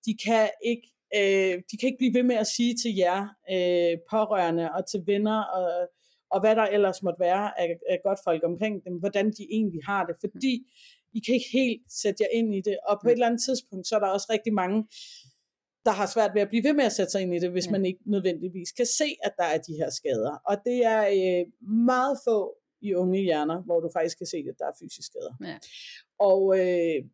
de 0.07 0.17
kan 0.27 0.49
ikke 0.65 0.89
øh, 1.19 1.55
de 1.71 1.77
kan 1.77 1.87
ikke 1.87 2.03
blive 2.03 2.15
ved 2.15 2.23
med 2.23 2.37
at 2.37 2.47
sige 2.47 2.75
til 2.83 2.95
jer 2.97 3.21
øh, 3.55 3.99
pårørende 4.11 4.73
og 4.77 4.91
til 4.91 5.03
venner 5.07 5.43
og, 5.43 5.89
og 6.31 6.41
hvad 6.41 6.57
der 6.57 6.63
ellers 6.63 7.03
måtte 7.03 7.21
være 7.21 7.61
af, 7.61 7.69
af 7.91 7.99
godt 8.05 8.19
folk 8.25 8.43
omkring 8.45 8.85
dem, 8.85 8.95
hvordan 8.99 9.27
de 9.27 9.45
egentlig 9.51 9.81
har 9.85 10.07
det, 10.07 10.17
fordi 10.21 10.55
I 11.15 11.21
kan 11.25 11.35
ikke 11.35 11.53
helt 11.53 11.83
sætte 12.03 12.19
jer 12.23 12.39
ind 12.39 12.55
i 12.55 12.61
det, 12.61 12.77
og 12.89 12.99
på 13.03 13.09
et 13.09 13.13
eller 13.13 13.27
andet 13.27 13.43
tidspunkt, 13.49 13.87
så 13.87 13.95
er 13.97 14.01
der 14.01 14.07
også 14.07 14.29
rigtig 14.31 14.53
mange, 14.55 14.79
der 15.85 15.91
har 15.91 16.07
svært 16.07 16.35
ved 16.35 16.43
at 16.43 16.49
blive 16.49 16.65
ved 16.65 16.73
med 16.73 16.85
at 16.85 16.93
sætte 16.93 17.13
sig 17.13 17.23
ind 17.23 17.35
i 17.35 17.39
det, 17.39 17.51
hvis 17.51 17.67
ja. 17.67 17.71
man 17.71 17.85
ikke 17.87 18.01
nødvendigvis 18.05 18.73
kan 18.73 18.87
se, 18.87 19.17
at 19.23 19.33
der 19.39 19.45
er 19.45 19.59
de 19.59 19.75
her 19.75 19.91
skader. 19.91 20.37
Og 20.47 20.57
det 20.65 20.85
er 20.85 21.03
øh, 21.19 21.69
meget 21.69 22.19
få 22.27 22.57
i 22.81 22.95
unge 22.95 23.21
hjerner, 23.23 23.63
hvor 23.63 23.81
du 23.81 23.91
faktisk 23.93 24.19
kan 24.19 24.27
se, 24.27 24.37
at 24.37 24.59
der 24.59 24.67
er 24.67 24.73
fysiske 24.81 25.03
skader. 25.03 25.35
Ja. 25.41 25.59
Og 26.19 26.59
øh, 26.59 27.05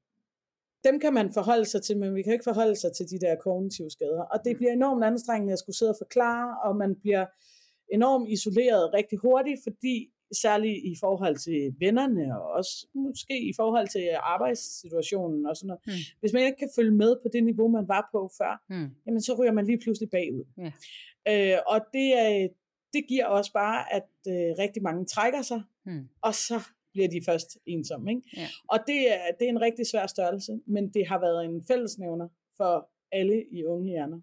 dem 0.85 1.00
kan 1.00 1.14
man 1.14 1.33
forholde 1.33 1.64
sig 1.64 1.83
til, 1.83 1.98
men 1.98 2.14
vi 2.14 2.22
kan 2.22 2.33
ikke 2.33 2.44
forholde 2.44 2.76
sig 2.76 2.92
til 2.92 3.11
de 3.11 3.18
der 3.20 3.37
kognitive 3.37 3.90
skader. 3.90 4.22
Og 4.22 4.38
det 4.44 4.57
bliver 4.57 4.72
enormt 4.72 5.04
anstrengende 5.04 5.52
at 5.52 5.59
skulle 5.59 5.76
sidde 5.76 5.90
og 5.90 5.98
forklare, 5.98 6.59
og 6.64 6.76
man 6.76 6.94
bliver 6.94 7.26
enormt 7.92 8.28
isoleret 8.28 8.94
rigtig 8.94 9.18
hurtigt, 9.18 9.61
fordi 9.62 10.11
særligt 10.42 10.84
i 10.84 10.94
forhold 11.00 11.36
til 11.36 11.74
vennerne, 11.80 12.40
og 12.40 12.50
også 12.50 12.86
måske 12.94 13.48
i 13.50 13.52
forhold 13.56 13.88
til 13.88 14.10
arbejdssituationen 14.20 15.46
og 15.46 15.56
sådan 15.56 15.66
noget. 15.66 15.80
Mm. 15.86 15.92
Hvis 16.20 16.32
man 16.32 16.42
ikke 16.42 16.58
kan 16.58 16.70
følge 16.76 16.90
med 16.90 17.16
på 17.22 17.28
det 17.32 17.44
niveau, 17.44 17.68
man 17.68 17.88
var 17.88 18.08
på 18.12 18.30
før, 18.38 18.62
mm. 18.70 18.90
jamen 19.06 19.22
så 19.22 19.34
ryger 19.38 19.52
man 19.52 19.66
lige 19.66 19.80
pludselig 19.84 20.10
bagud. 20.10 20.44
Yeah. 20.58 21.52
Øh, 21.54 21.58
og 21.66 21.80
det 21.92 22.08
er, 22.18 22.48
det 22.92 23.04
giver 23.08 23.26
også 23.26 23.52
bare, 23.52 23.94
at 23.94 24.10
øh, 24.28 24.50
rigtig 24.58 24.82
mange 24.82 25.04
trækker 25.04 25.42
sig, 25.42 25.62
Hmm. 25.88 26.08
og 26.22 26.34
så 26.34 26.60
bliver 26.92 27.08
de 27.08 27.20
først 27.26 27.58
ensomme. 27.66 28.10
Ikke? 28.10 28.22
Ja. 28.36 28.46
Og 28.68 28.78
det 28.86 29.12
er, 29.12 29.32
det 29.38 29.44
er 29.44 29.48
en 29.48 29.60
rigtig 29.60 29.86
svær 29.86 30.06
størrelse, 30.06 30.60
men 30.66 30.88
det 30.94 31.08
har 31.08 31.20
været 31.20 31.44
en 31.44 31.64
fællesnævner 31.68 32.28
for 32.56 32.90
alle 33.12 33.44
i 33.50 33.64
unge 33.64 33.88
hjerner. 33.88 34.20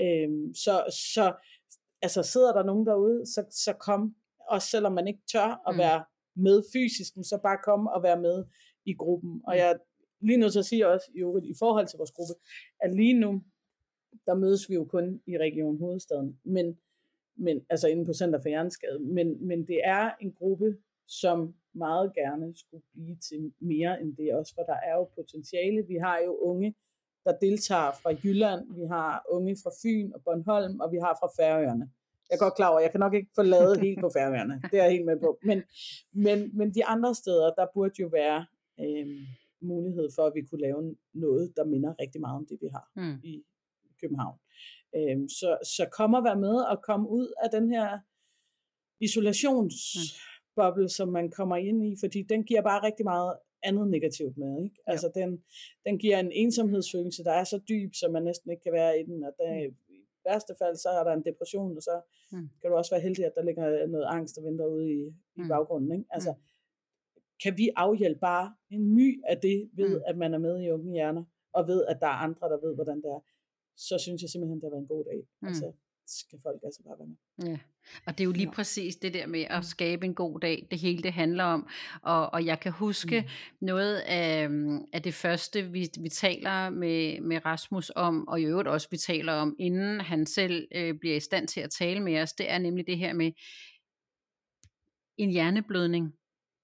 Øhm, 0.00 0.54
så, 0.54 0.84
så 1.14 1.34
altså 2.02 2.22
sidder 2.22 2.52
der 2.52 2.64
nogen 2.64 2.86
derude, 2.86 3.26
så, 3.26 3.44
så 3.50 3.72
kom, 3.72 4.14
også 4.54 4.68
selvom 4.68 4.92
man 4.92 5.08
ikke 5.08 5.22
tør 5.32 5.62
at 5.68 5.74
Mm. 5.74 5.78
være 5.78 6.04
med 6.36 6.62
fysisk, 6.72 7.12
så 7.30 7.38
bare 7.42 7.58
kom 7.64 7.86
og 7.86 8.02
være 8.02 8.20
med 8.20 8.44
i 8.86 8.94
gruppen. 8.94 9.32
Og 9.46 9.52
Mm. 9.54 9.58
jeg 9.58 9.78
lige 10.20 10.36
nødt 10.40 10.52
til 10.52 10.58
at 10.58 10.64
sige 10.64 10.88
også, 10.88 11.06
i, 11.14 11.18
øvrigt, 11.18 11.46
i 11.46 11.54
forhold 11.58 11.86
til 11.86 11.96
vores 11.96 12.10
gruppe, 12.10 12.34
at 12.80 12.94
lige 12.96 13.20
nu, 13.20 13.42
der 14.26 14.34
mødes 14.34 14.70
vi 14.70 14.74
jo 14.74 14.84
kun 14.84 15.20
i 15.26 15.38
Region 15.38 15.78
Hovedstaden, 15.78 16.40
men, 16.44 16.78
men 17.36 17.56
altså 17.70 17.88
inde 17.88 18.04
på 18.04 18.12
Center 18.12 18.38
for 18.42 18.48
Hjerneskade, 18.48 18.98
men, 18.98 19.46
men 19.48 19.66
det 19.66 19.80
er 19.84 20.10
en 20.20 20.32
gruppe, 20.32 20.76
som 21.06 21.54
meget 21.74 22.14
gerne 22.14 22.54
skulle 22.56 22.84
blive 22.92 23.16
til 23.16 23.52
mere 23.60 24.00
end 24.02 24.16
det 24.16 24.34
også, 24.34 24.54
for 24.54 24.62
der 24.62 24.76
er 24.88 24.94
jo 24.94 25.04
potentiale. 25.16 25.86
Vi 25.86 25.94
har 25.94 26.18
jo 26.18 26.36
unge, 26.36 26.74
der 27.24 27.38
deltager 27.38 27.92
fra 28.02 28.10
Jylland, 28.24 28.74
vi 28.74 28.84
har 28.86 29.24
unge 29.30 29.56
fra 29.62 29.70
Fyn 29.82 30.12
og 30.12 30.20
Bornholm, 30.24 30.80
og 30.80 30.92
vi 30.92 30.96
har 30.98 31.16
fra 31.20 31.28
Færøerne. 31.42 31.90
Jeg 32.30 32.34
er 32.36 32.38
godt 32.38 32.54
klar 32.54 32.70
over, 32.70 32.80
jeg 32.80 32.90
kan 32.90 33.00
nok 33.00 33.14
ikke 33.14 33.30
få 33.34 33.42
lavet 33.42 33.80
helt 33.80 34.00
på 34.00 34.10
Færøerne, 34.16 34.62
det 34.70 34.78
er 34.78 34.84
jeg 34.84 34.92
helt 34.92 35.04
med 35.06 35.20
på. 35.20 35.38
Men, 35.42 35.62
men, 36.12 36.58
men 36.58 36.74
de 36.74 36.84
andre 36.84 37.14
steder, 37.14 37.54
der 37.58 37.66
burde 37.74 37.94
jo 38.00 38.08
være 38.12 38.46
øh, 38.80 39.06
mulighed 39.60 40.08
for, 40.14 40.22
at 40.26 40.32
vi 40.34 40.42
kunne 40.42 40.60
lave 40.60 40.96
noget, 41.14 41.52
der 41.56 41.64
minder 41.64 41.94
rigtig 42.00 42.20
meget 42.20 42.36
om 42.36 42.46
det, 42.46 42.58
vi 42.60 42.68
har 42.72 42.90
Hmm. 42.94 43.20
i 43.24 43.44
København. 44.00 44.38
Øhm, 44.96 45.28
så, 45.28 45.58
så 45.76 45.86
kom 45.92 46.14
og 46.14 46.24
være 46.24 46.40
med 46.40 46.56
og 46.72 46.82
komme 46.82 47.08
ud 47.08 47.32
af 47.44 47.50
den 47.50 47.70
her 47.70 47.98
isolationsboble, 49.00 50.88
som 50.88 51.08
man 51.08 51.30
kommer 51.30 51.56
ind 51.56 51.84
i, 51.86 51.96
fordi 52.00 52.22
den 52.22 52.44
giver 52.44 52.62
bare 52.62 52.82
rigtig 52.82 53.04
meget 53.04 53.36
andet 53.62 53.88
negativt 53.88 54.36
med. 54.36 54.64
Ikke? 54.64 54.76
Ja. 54.86 54.92
Altså 54.92 55.10
den, 55.14 55.42
den 55.86 55.98
giver 55.98 56.18
en 56.20 56.32
ensomhedsfølelse, 56.32 57.24
der 57.24 57.32
er 57.32 57.44
så 57.44 57.60
dyb, 57.68 57.94
så 57.94 58.08
man 58.08 58.22
næsten 58.22 58.50
ikke 58.50 58.62
kan 58.62 58.72
være 58.72 59.00
i 59.00 59.02
den, 59.02 59.24
og 59.24 59.32
der, 59.38 59.54
i 59.54 59.83
værste 60.26 60.54
fald, 60.58 60.76
så 60.76 60.88
er 60.88 61.04
der 61.04 61.12
en 61.12 61.24
depression, 61.24 61.76
og 61.76 61.82
så 61.82 62.00
Mm. 62.32 62.48
kan 62.60 62.70
du 62.70 62.76
også 62.76 62.90
være 62.94 63.00
heldig, 63.00 63.24
at 63.24 63.32
der 63.36 63.42
ligger 63.42 63.86
noget 63.86 64.04
angst 64.08 64.38
og 64.38 64.44
venter 64.44 64.66
ude 64.66 64.92
i, 64.92 65.00
i 65.08 65.40
Mm. 65.40 65.48
baggrunden. 65.48 65.92
Ikke? 65.92 66.04
Altså, 66.10 66.34
kan 67.42 67.56
vi 67.56 67.70
afhjælpe 67.76 68.20
bare 68.20 68.54
en 68.70 68.94
my 68.94 69.22
af 69.28 69.38
det, 69.40 69.70
ved 69.72 69.96
Mm. 69.96 70.02
at 70.06 70.16
man 70.18 70.34
er 70.34 70.38
med 70.38 70.60
i 70.62 70.70
unge 70.70 70.92
hjerner, 70.92 71.24
og 71.52 71.66
ved, 71.68 71.84
at 71.86 72.00
der 72.00 72.06
er 72.06 72.10
andre, 72.26 72.48
der 72.48 72.58
ved, 72.66 72.74
hvordan 72.74 72.96
det 72.96 73.10
er, 73.10 73.20
så 73.76 73.98
synes 73.98 74.22
jeg 74.22 74.30
simpelthen, 74.30 74.56
det 74.60 74.64
har 74.64 74.70
været 74.70 74.80
en 74.82 74.88
god 74.88 75.04
dag. 75.04 75.26
Mm. 75.40 75.48
Altså, 75.48 75.72
skal 76.06 76.38
folk 76.42 76.60
altså 76.64 76.82
bare 76.82 76.98
være 76.98 77.08
med. 77.08 77.48
Ja, 77.50 77.58
og 78.06 78.18
det 78.18 78.20
er 78.20 78.24
jo 78.24 78.32
lige 78.32 78.48
Ja. 78.48 78.50
præcis 78.54 78.96
det 78.96 79.14
der 79.14 79.26
med 79.26 79.40
Mm. 79.50 79.56
at 79.56 79.64
skabe 79.64 80.06
en 80.06 80.14
god 80.14 80.40
dag, 80.40 80.66
det 80.70 80.78
hele 80.78 81.02
det 81.02 81.12
handler 81.12 81.44
om. 81.44 81.68
Og, 82.02 82.32
og 82.32 82.46
jeg 82.46 82.60
kan 82.60 82.72
huske 82.72 83.20
Mm. 83.20 83.66
noget 83.66 83.96
af, 83.98 84.50
mm, 84.50 84.84
af 84.92 85.02
det 85.02 85.14
første, 85.14 85.70
vi, 85.70 85.88
vi 86.00 86.08
taler 86.08 86.70
med, 86.70 87.20
med 87.20 87.44
Rasmus 87.44 87.92
om, 87.96 88.28
og 88.28 88.40
i 88.40 88.44
øvrigt 88.44 88.68
også 88.68 88.88
vi 88.90 88.96
taler 88.96 89.32
om, 89.32 89.56
inden 89.58 90.00
han 90.00 90.26
selv 90.26 90.68
øh, 90.74 90.94
bliver 91.00 91.16
i 91.16 91.20
stand 91.20 91.48
til 91.48 91.60
at 91.60 91.70
tale 91.70 92.00
med 92.00 92.20
os, 92.20 92.32
det 92.32 92.50
er 92.50 92.58
nemlig 92.58 92.86
det 92.86 92.98
her 92.98 93.12
med 93.12 93.32
en 95.16 95.30
hjerneblødning. 95.30 96.14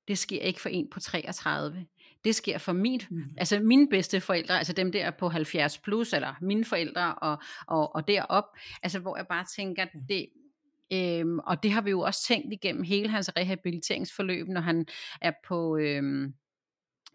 Det 0.08 0.18
sker 0.18 0.40
ikke 0.42 0.60
for 0.60 0.68
en 0.68 0.90
på 0.90 1.00
33. 1.00 1.86
Det 2.24 2.34
sker 2.34 2.58
for 2.58 2.72
min 2.72 2.90
Mm. 3.10 3.22
Altså 3.38 3.60
mine 3.60 3.88
bedste 3.88 4.20
forældre, 4.20 4.58
altså 4.58 4.72
dem 4.72 4.92
der 4.92 5.10
på 5.10 5.28
70 5.28 5.78
plus, 5.78 6.12
eller 6.12 6.34
mine 6.40 6.64
forældre 6.64 7.14
og, 7.14 7.38
og, 7.66 7.94
og 7.94 8.08
derop, 8.08 8.44
altså 8.82 8.98
hvor 8.98 9.16
jeg 9.16 9.26
bare 9.26 9.44
tænker, 9.56 9.86
det, 10.08 10.26
øhm, 10.92 11.38
og 11.38 11.62
det 11.62 11.70
har 11.70 11.80
vi 11.80 11.90
jo 11.90 12.00
også 12.00 12.24
tænkt 12.26 12.52
igennem 12.52 12.82
hele 12.82 13.08
hans 13.08 13.30
rehabiliteringsforløb, 13.36 14.48
når 14.48 14.60
han 14.60 14.86
er 15.20 15.32
på, 15.48 15.76
øhm, 15.76 16.34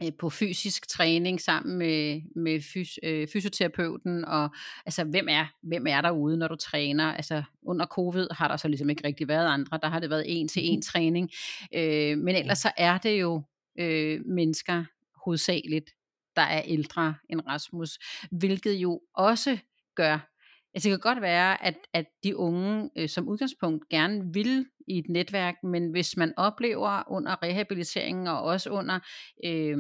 øh, 0.04 0.12
på 0.20 0.30
fysisk 0.30 0.88
træning 0.88 1.42
sammen 1.42 1.78
med, 1.78 2.22
med 2.36 2.62
fys, 2.62 3.00
øh, 3.04 3.28
fysioterapeuten, 3.28 4.26
og 4.26 4.50
altså 4.86 5.04
hvem 5.04 5.28
er, 5.30 5.46
hvem 5.64 5.88
er 5.88 6.02
derude, 6.02 6.38
når 6.38 6.48
du 6.48 6.56
træner? 6.56 7.14
Altså 7.14 7.44
under 7.66 7.86
covid 7.86 8.28
har 8.32 8.48
der 8.48 8.58
så 8.58 8.68
ligesom 8.68 8.90
ikke 8.90 9.08
rigtig 9.08 9.28
været 9.28 9.48
andre, 9.48 9.80
der 9.82 9.90
har 9.90 10.00
det 10.00 10.10
været 10.10 10.24
en 10.28 10.48
til 10.48 10.62
en 10.66 10.82
træning, 10.92 11.30
øh, 11.76 12.18
men 12.18 12.36
ellers 12.36 12.60
så 12.60 12.72
er 12.78 12.98
det 12.98 13.22
jo 13.22 13.44
øh, 13.80 14.22
mennesker 14.26 14.84
hovedsageligt, 15.26 15.90
der 16.36 16.42
er 16.42 16.62
ældre 16.66 17.16
end 17.30 17.42
Rasmus, 17.48 18.00
hvilket 18.32 18.74
jo 18.74 19.02
også 19.14 19.58
gør, 19.96 20.32
altså 20.74 20.90
det 20.90 20.92
kan 20.92 21.00
godt 21.00 21.22
være, 21.22 21.64
at, 21.64 21.76
at 21.94 22.06
de 22.24 22.38
unge 22.38 22.90
øh, 22.98 23.10
som 23.10 23.28
udgangspunkt 23.28 23.90
gerne 23.90 24.34
vil 24.34 24.66
i 24.88 24.98
et 24.98 25.10
netværk, 25.10 25.56
men 25.64 25.92
hvis 25.92 26.18
man 26.18 26.34
oplever 26.38 27.12
under 27.12 27.44
rehabiliteringen 27.44 28.28
og 28.28 28.42
også 28.42 28.70
under 28.70 29.00
øh, 29.46 29.78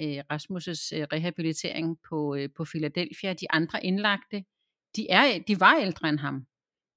øh, 0.00 0.22
Rasmus' 0.32 0.96
øh, 0.96 1.06
rehabilitering 1.12 1.98
på, 2.08 2.34
øh, 2.34 2.48
på 2.56 2.64
Philadelphia, 2.64 3.32
de 3.32 3.46
andre 3.50 3.84
indlagte, 3.84 4.44
de, 4.96 5.10
er, 5.10 5.38
de 5.48 5.60
var 5.60 5.76
ældre 5.80 6.08
end 6.08 6.18
ham. 6.18 6.46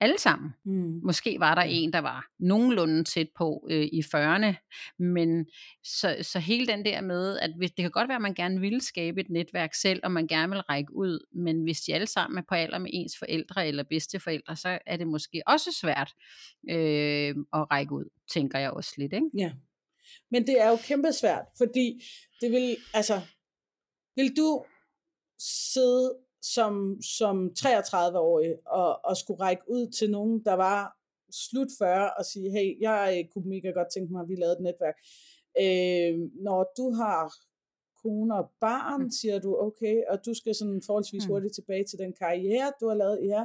Alle 0.02 0.20
sammen. 0.20 0.50
Mm. 0.66 1.00
Måske 1.04 1.40
var 1.40 1.56
der 1.56 1.62
en, 1.62 1.94
der 1.94 2.00
var 2.00 2.28
nogenlunde 2.40 3.04
tæt 3.04 3.28
på 3.38 3.68
øh, 3.70 3.84
i 3.92 4.00
40'erne, 4.16 4.74
men 5.00 5.46
så, 5.84 6.18
så 6.22 6.40
hele 6.40 6.68
den 6.68 6.86
der 6.86 7.02
med, 7.02 7.40
at 7.40 7.52
hvis, 7.58 7.72
det 7.72 7.84
kan 7.84 7.92
godt 7.92 8.08
være, 8.08 8.16
at 8.16 8.22
man 8.22 8.34
gerne 8.34 8.60
vil 8.60 8.82
skabe 8.82 9.22
et 9.22 9.30
netværk 9.30 9.74
selv, 9.74 10.00
og 10.04 10.12
man 10.12 10.28
gerne 10.28 10.50
vil 10.52 10.62
række 10.62 10.96
ud, 10.96 11.28
men 11.34 11.64
hvis 11.64 11.82
de 11.82 11.94
alle 11.94 12.08
sammen 12.08 12.38
er 12.38 12.44
på 12.50 12.56
alder 12.56 12.78
med 12.80 12.90
ens 12.94 13.18
forældre 13.20 13.68
eller 13.68 13.84
bedsteforældre, 13.84 14.56
så 14.56 14.80
er 14.86 14.98
det 14.98 15.08
måske 15.08 15.42
også 15.48 15.72
svært 15.82 16.14
øh, 16.70 17.36
at 17.54 17.72
række 17.72 17.94
ud, 17.94 18.06
tænker 18.34 18.60
jeg 18.60 18.72
også 18.72 18.94
lidt, 18.98 19.14
ikke? 19.14 19.30
Ja. 19.38 19.52
Men 20.32 20.48
det 20.48 20.62
er 20.62 20.70
jo 20.70 20.76
kæmpe 20.76 21.14
svært, 21.14 21.46
fordi 21.58 22.04
det 22.42 22.52
vil, 22.52 22.78
altså, 22.94 23.22
vil 24.16 24.38
du 24.38 24.66
sidde 25.74 26.18
som, 26.42 27.02
som 27.18 27.52
33-årig 27.60 28.56
og, 28.68 29.06
og 29.06 29.18
skulle 29.18 29.40
række 29.44 29.64
ud 29.70 29.88
til 29.92 30.12
nogen, 30.12 30.46
der 30.46 30.54
var 30.54 30.98
slut 31.50 31.68
40 31.80 32.12
og 32.18 32.26
sige, 32.26 32.52
hey, 32.52 32.82
jeg 32.82 33.16
øh, 33.18 33.30
kunne 33.34 33.50
mega 33.50 33.70
godt 33.70 33.88
tænke 33.94 34.14
mig, 34.14 34.22
at 34.22 34.30
vi 34.30 34.36
lavede 34.36 34.56
et 34.56 34.62
netværk. 34.62 34.98
Øh, 35.64 36.30
når 36.44 36.72
du 36.78 36.92
har 36.94 37.34
kone 38.04 38.36
og 38.36 38.50
barn, 38.62 39.02
Mm. 39.04 39.10
siger 39.10 39.40
du, 39.40 39.58
okay, 39.60 39.96
og 40.10 40.26
du 40.26 40.34
skal 40.34 40.56
sådan 40.56 40.82
forholdsvis 40.86 41.26
Mm. 41.28 41.32
hurtigt 41.32 41.54
tilbage 41.56 41.84
til 41.84 42.00
den 42.00 42.14
karriere, 42.14 42.72
du 42.82 42.88
har 42.88 42.96
lavet, 42.96 43.20
ja. 43.34 43.44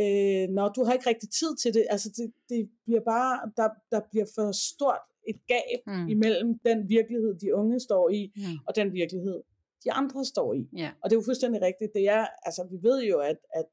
Øh, 0.00 0.48
når 0.48 0.68
du 0.68 0.84
har 0.84 0.92
ikke 0.92 1.08
rigtig 1.08 1.30
tid 1.30 1.56
til 1.56 1.74
det, 1.74 1.86
altså 1.90 2.08
det, 2.16 2.32
det 2.48 2.70
bliver 2.84 3.00
bare, 3.00 3.50
der, 3.56 3.68
der 3.90 4.00
bliver 4.10 4.26
for 4.34 4.52
stort 4.52 5.00
et 5.28 5.36
gab 5.48 5.78
Mm. 5.86 6.08
imellem 6.08 6.58
den 6.58 6.88
virkelighed, 6.88 7.34
de 7.34 7.54
unge 7.54 7.80
står 7.80 8.10
i, 8.10 8.32
Mm. 8.36 8.42
og 8.66 8.76
den 8.76 8.92
virkelighed, 8.92 9.42
de 9.84 9.92
andre 9.92 10.24
står 10.24 10.54
i. 10.54 10.68
Ja. 10.76 10.90
Og 11.02 11.10
det 11.10 11.16
er 11.16 11.20
jo 11.20 11.24
fuldstændig 11.24 11.62
rigtigt. 11.62 11.90
Det 11.94 12.08
er, 12.08 12.26
altså, 12.42 12.66
vi 12.70 12.76
ved 12.82 13.02
jo, 13.04 13.18
at, 13.18 13.36
at 13.54 13.66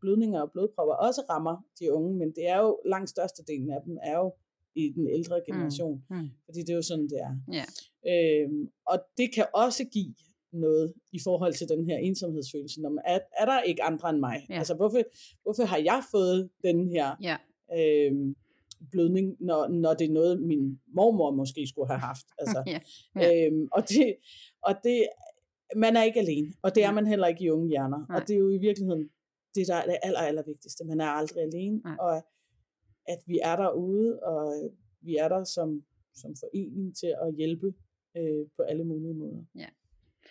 blødninger 0.00 0.40
og 0.40 0.52
blodpropper 0.52 0.94
også 0.94 1.22
rammer 1.30 1.56
de 1.80 1.92
unge, 1.92 2.14
men 2.16 2.28
det 2.36 2.48
er 2.48 2.58
jo 2.58 2.78
langt 2.86 3.10
størstedelen 3.10 3.70
af 3.70 3.78
dem 3.86 3.98
er 4.02 4.18
jo 4.18 4.32
i 4.74 4.92
den 4.96 5.06
ældre 5.08 5.40
generation, 5.46 6.04
Mm. 6.10 6.30
fordi 6.44 6.58
det 6.60 6.70
er 6.70 6.74
jo 6.74 6.82
sådan, 6.82 7.04
det 7.08 7.18
er. 7.20 7.32
Ja. 7.58 7.64
Øhm, 8.12 8.68
og 8.86 8.98
det 9.16 9.34
kan 9.34 9.46
også 9.54 9.84
give 9.84 10.14
noget 10.52 10.92
i 11.12 11.18
forhold 11.24 11.54
til 11.54 11.68
den 11.68 11.84
her 11.86 11.96
ensomhedsfølelse. 11.96 12.80
Når 12.82 12.90
man, 12.90 13.02
er, 13.06 13.18
er 13.38 13.44
der 13.44 13.60
ikke 13.62 13.82
andre 13.82 14.10
end 14.10 14.18
mig? 14.18 14.46
Ja. 14.50 14.58
Altså, 14.58 14.74
hvorfor, 14.74 15.02
hvorfor 15.42 15.62
har 15.64 15.76
jeg 15.78 16.02
fået 16.10 16.50
den 16.64 16.88
her 16.88 17.16
Ja. 17.22 17.36
øhm, 17.78 18.36
blødning, 18.90 19.36
når, 19.40 19.68
når 19.68 19.94
det 19.94 20.06
er 20.08 20.12
noget, 20.12 20.42
min 20.42 20.80
mormor 20.94 21.30
måske 21.30 21.66
skulle 21.66 21.88
have 21.88 21.98
haft? 22.00 22.26
Altså, 22.38 22.62
Ja. 22.72 22.78
Ja. 23.16 23.46
Øhm, 23.46 23.68
og 23.72 23.88
det, 23.88 24.16
og 24.62 24.74
det, 24.84 25.06
man 25.76 25.96
er 25.96 26.02
ikke 26.02 26.20
alene, 26.20 26.52
og 26.62 26.74
det 26.74 26.84
er 26.84 26.92
man 26.92 27.06
heller 27.06 27.26
ikke 27.26 27.44
i 27.44 27.50
unge 27.50 27.68
hjerner. 27.68 28.06
Nej. 28.08 28.20
Og 28.20 28.28
det 28.28 28.34
er 28.34 28.38
jo 28.38 28.50
i 28.50 28.58
virkeligheden 28.58 29.10
det, 29.54 29.66
der 29.68 29.74
er 29.74 29.86
det 29.86 29.98
aller, 30.02 30.20
aller 30.20 30.42
vigtigste. 30.46 30.84
Man 30.84 31.00
er 31.00 31.06
aldrig 31.06 31.42
alene, 31.42 31.78
Nej. 31.78 31.96
og 32.00 32.16
at 33.08 33.18
vi 33.26 33.40
er 33.42 33.56
derude, 33.56 34.20
og 34.22 34.70
vi 35.00 35.16
er 35.16 35.28
der 35.28 35.44
som, 35.44 35.84
som 36.14 36.34
forening 36.40 36.96
til 36.96 37.14
at 37.22 37.34
hjælpe 37.34 37.74
øh, 38.16 38.46
på 38.56 38.62
alle 38.62 38.84
mulige 38.84 39.14
måder. 39.14 39.44
Ja. 39.54 39.66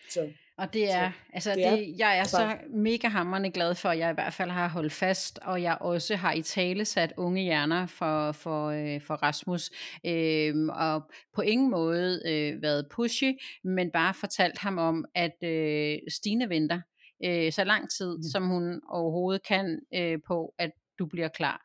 Så 0.09 0.31
Og 0.61 0.73
det 0.73 0.91
er, 0.91 1.11
Så 1.11 1.17
altså 1.33 1.51
det 1.55 1.65
er 1.65 1.75
det, 1.75 1.95
jeg 1.97 2.17
er 2.19 2.23
så 2.23 2.57
mega 2.69 3.07
hammerende 3.07 3.51
glad 3.51 3.75
for, 3.75 3.89
at 3.89 3.97
jeg 3.97 4.11
i 4.11 4.13
hvert 4.13 4.33
fald 4.33 4.49
har 4.49 4.67
holdt 4.69 4.93
fast, 4.93 5.39
og 5.41 5.61
jeg 5.61 5.77
også 5.81 6.15
har 6.15 6.33
i 6.33 6.41
tale 6.41 6.85
sat 6.85 7.13
unge 7.17 7.41
hjerner 7.41 7.85
for, 7.85 8.31
for, 8.31 8.67
øh, 8.67 9.01
for 9.01 9.13
Rasmus, 9.13 9.71
øhm, 10.05 10.69
og 10.69 11.11
på 11.35 11.41
ingen 11.41 11.71
måde 11.71 12.21
øh, 12.25 12.61
været 12.61 12.87
pushy, 12.91 13.33
men 13.63 13.91
bare 13.91 14.13
fortalt 14.13 14.57
ham 14.57 14.77
om, 14.77 15.05
at 15.15 15.43
øh, 15.43 15.97
Stine 16.09 16.49
venter 16.49 16.81
øh, 17.25 17.51
så 17.51 17.63
lang 17.63 17.89
tid, 17.91 18.17
Ja. 18.23 18.29
som 18.31 18.47
hun 18.47 18.81
overhovedet 18.89 19.43
kan 19.47 19.79
øh, 19.95 20.19
på, 20.27 20.53
at 20.59 20.71
du 20.99 21.05
bliver 21.05 21.27
klar. 21.27 21.61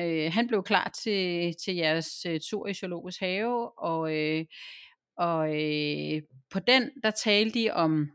Øh, 0.00 0.32
han 0.32 0.48
blev 0.48 0.62
klar 0.62 0.90
til, 1.02 1.54
til 1.64 1.74
jeres 1.76 2.26
øh, 2.26 2.40
tur 2.40 2.66
i 2.68 2.74
Zoologisk 2.74 3.20
Have, 3.20 3.78
og, 3.78 4.16
øh, 4.16 4.44
og 5.18 5.48
øh, 5.62 6.22
på 6.52 6.58
den, 6.58 6.90
der 7.02 7.10
talte 7.10 7.58
de 7.58 7.70
om 7.70 8.10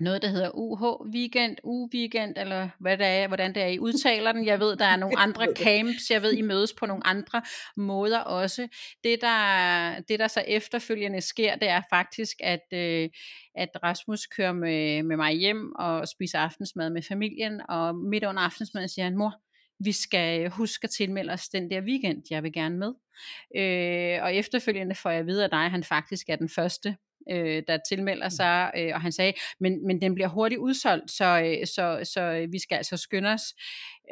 noget, 0.00 0.22
der 0.22 0.28
hedder 0.28 0.50
UH 0.54 1.06
Weekend, 1.14 1.56
U 1.64 1.88
Weekend, 1.94 2.34
eller 2.36 2.68
hvad 2.80 2.98
det 2.98 3.06
er, 3.06 3.28
hvordan 3.28 3.54
det 3.54 3.62
er, 3.62 3.66
I 3.66 3.78
udtaler 3.78 4.32
den. 4.32 4.46
Jeg 4.46 4.60
ved, 4.60 4.76
der 4.76 4.84
er 4.84 4.96
nogle 4.96 5.18
andre 5.18 5.46
camps, 5.64 6.10
jeg 6.10 6.22
ved, 6.22 6.32
I 6.32 6.42
mødes 6.42 6.72
på 6.72 6.86
nogle 6.86 7.06
andre 7.06 7.42
måder 7.76 8.18
også. 8.18 8.68
Det, 9.04 9.20
der, 9.20 10.00
det, 10.00 10.18
der 10.18 10.28
så 10.28 10.44
efterfølgende 10.48 11.20
sker, 11.20 11.56
det 11.56 11.68
er 11.68 11.82
faktisk, 11.90 12.36
at, 12.40 12.66
øh, 12.72 13.08
at 13.54 13.68
Rasmus 13.82 14.26
kører 14.26 14.52
med, 14.52 15.02
med 15.02 15.16
mig 15.16 15.32
hjem 15.32 15.72
og 15.74 16.08
spiser 16.08 16.38
aftensmad 16.38 16.90
med 16.90 17.02
familien, 17.02 17.60
og 17.68 17.96
midt 17.96 18.24
under 18.24 18.42
aftensmaden 18.42 18.88
siger 18.88 19.04
han, 19.04 19.16
mor, 19.16 19.34
vi 19.84 19.92
skal 19.92 20.50
huske 20.50 20.84
at 20.84 20.90
tilmelde 20.90 21.32
os 21.32 21.48
den 21.48 21.70
der 21.70 21.80
weekend, 21.80 22.22
jeg 22.30 22.42
vil 22.42 22.52
gerne 22.52 22.78
med. 22.78 22.92
Øh, 23.56 24.22
og 24.22 24.34
efterfølgende 24.34 24.94
får 24.94 25.10
jeg 25.10 25.20
at 25.20 25.26
vide 25.26 25.44
af 25.44 25.50
dig, 25.50 25.64
at 25.64 25.70
han 25.70 25.84
faktisk 25.84 26.28
er 26.28 26.36
den 26.36 26.48
første 26.48 26.96
øh, 27.30 27.62
der 27.68 27.78
tilmelder 27.88 28.26
mm. 28.26 28.30
sig, 28.30 28.72
øh, 28.76 28.90
og 28.94 29.00
han 29.00 29.12
sagde, 29.12 29.32
men, 29.60 29.86
men 29.86 30.00
den 30.00 30.14
bliver 30.14 30.28
hurtigt 30.28 30.58
udsolgt, 30.58 31.10
så, 31.10 31.24
øh, 31.24 31.66
så, 31.66 32.10
så 32.12 32.46
vi 32.50 32.58
skal 32.58 32.76
altså 32.76 32.96
skynde 32.96 33.28
os. 33.28 33.42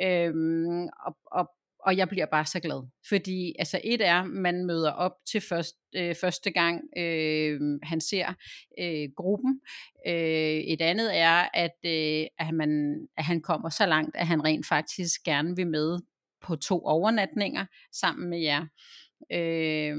Øh, 0.02 0.34
og, 1.06 1.16
og, 1.32 1.50
og 1.86 1.96
jeg 1.96 2.08
bliver 2.08 2.26
bare 2.26 2.44
så 2.46 2.60
glad, 2.60 2.88
fordi 3.08 3.54
altså 3.58 3.80
et 3.84 4.06
er, 4.06 4.24
man 4.24 4.66
møder 4.66 4.92
op 4.92 5.12
til 5.30 5.40
først, 5.40 5.76
øh, 5.96 6.14
første 6.20 6.50
gang, 6.50 6.80
øh, 6.98 7.60
han 7.82 8.00
ser 8.00 8.34
øh, 8.80 9.08
gruppen. 9.16 9.60
Øh, 10.06 10.60
et 10.72 10.82
andet 10.82 11.18
er, 11.18 11.48
at, 11.54 11.76
øh, 11.84 12.26
at, 12.38 12.54
man, 12.54 13.00
at 13.16 13.24
han 13.24 13.40
kommer 13.40 13.68
så 13.68 13.86
langt, 13.86 14.16
at 14.16 14.26
han 14.26 14.44
rent 14.44 14.66
faktisk 14.66 15.22
gerne 15.24 15.56
vil 15.56 15.66
med 15.66 15.98
på 16.40 16.56
to 16.56 16.84
overnatninger 16.84 17.66
sammen 17.92 18.30
med 18.30 18.40
jer. 18.40 18.66
Øh, 19.32 19.96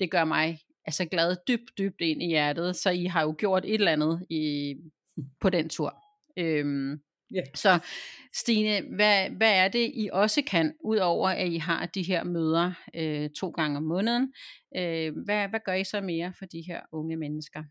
det 0.00 0.10
gør 0.10 0.24
mig 0.24 0.58
altså 0.86 1.04
glad 1.04 1.36
dybt, 1.48 1.78
dybt 1.78 2.00
ind 2.00 2.22
i 2.22 2.26
hjertet, 2.26 2.76
så 2.76 2.90
I 2.90 3.04
har 3.04 3.22
jo 3.22 3.34
gjort 3.38 3.64
et 3.64 3.74
eller 3.74 3.92
andet 3.92 4.26
i, 4.30 4.74
på 5.40 5.50
den 5.50 5.68
tur. 5.68 5.94
Øhm, 6.36 7.00
yeah. 7.34 7.46
Så 7.54 7.78
Stine, 8.34 8.96
hvad, 8.96 9.30
hvad 9.30 9.52
er 9.52 9.68
det, 9.68 9.90
I 9.94 10.10
også 10.12 10.42
kan, 10.46 10.74
udover 10.84 11.28
at 11.28 11.48
I 11.48 11.56
har 11.56 11.86
de 11.86 12.02
her 12.02 12.24
møder 12.24 12.72
øh, 12.94 13.30
to 13.30 13.50
gange 13.50 13.76
om 13.76 13.82
måneden? 13.82 14.32
Øh, 14.76 15.12
hvad, 15.24 15.48
hvad 15.48 15.60
gør 15.64 15.72
I 15.72 15.84
så 15.84 16.00
mere 16.00 16.32
for 16.38 16.44
de 16.46 16.64
her 16.66 16.80
unge 16.92 17.16
mennesker? 17.16 17.62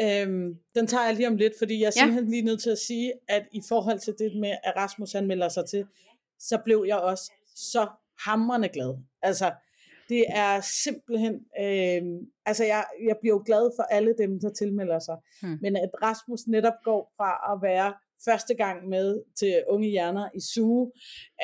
Øhm, 0.00 0.54
den 0.74 0.86
tager 0.86 1.04
jeg 1.06 1.14
lige 1.14 1.28
om 1.28 1.36
lidt, 1.36 1.52
fordi 1.58 1.80
jeg 1.80 1.86
er 1.86 1.92
ja. 1.96 2.00
simpelthen 2.00 2.30
lige 2.30 2.42
nødt 2.42 2.62
til 2.62 2.70
at 2.70 2.78
sige, 2.78 3.12
at 3.28 3.48
i 3.52 3.60
forhold 3.68 3.98
til 3.98 4.14
det 4.18 4.36
med, 4.36 4.56
at 4.64 4.72
Rasmus 4.76 5.12
han 5.12 5.26
melder 5.26 5.48
sig 5.48 5.68
til, 5.68 5.86
så 6.38 6.58
blev 6.64 6.84
jeg 6.86 6.98
også 6.98 7.32
så 7.56 7.88
hamrende 8.24 8.68
glad. 8.68 8.94
Altså, 9.22 9.52
det 10.08 10.24
er 10.28 10.60
simpelthen, 10.84 11.34
øh, 11.60 12.02
altså 12.46 12.64
jeg, 12.64 12.84
jeg 13.08 13.16
bliver 13.20 13.34
jo 13.34 13.42
glad 13.46 13.70
for 13.76 13.82
alle 13.82 14.14
dem, 14.18 14.40
der 14.40 14.50
tilmelder 14.52 14.98
sig. 14.98 15.16
Hmm. 15.42 15.58
Men 15.62 15.76
at 15.76 15.90
Rasmus 16.02 16.46
netop 16.46 16.78
går 16.84 17.12
fra 17.16 17.52
at 17.52 17.62
være 17.62 17.94
første 18.24 18.54
gang 18.54 18.88
med 18.88 19.22
til 19.38 19.64
Unge 19.68 19.88
Hjerner 19.88 20.28
i 20.34 20.40
suge, 20.40 20.92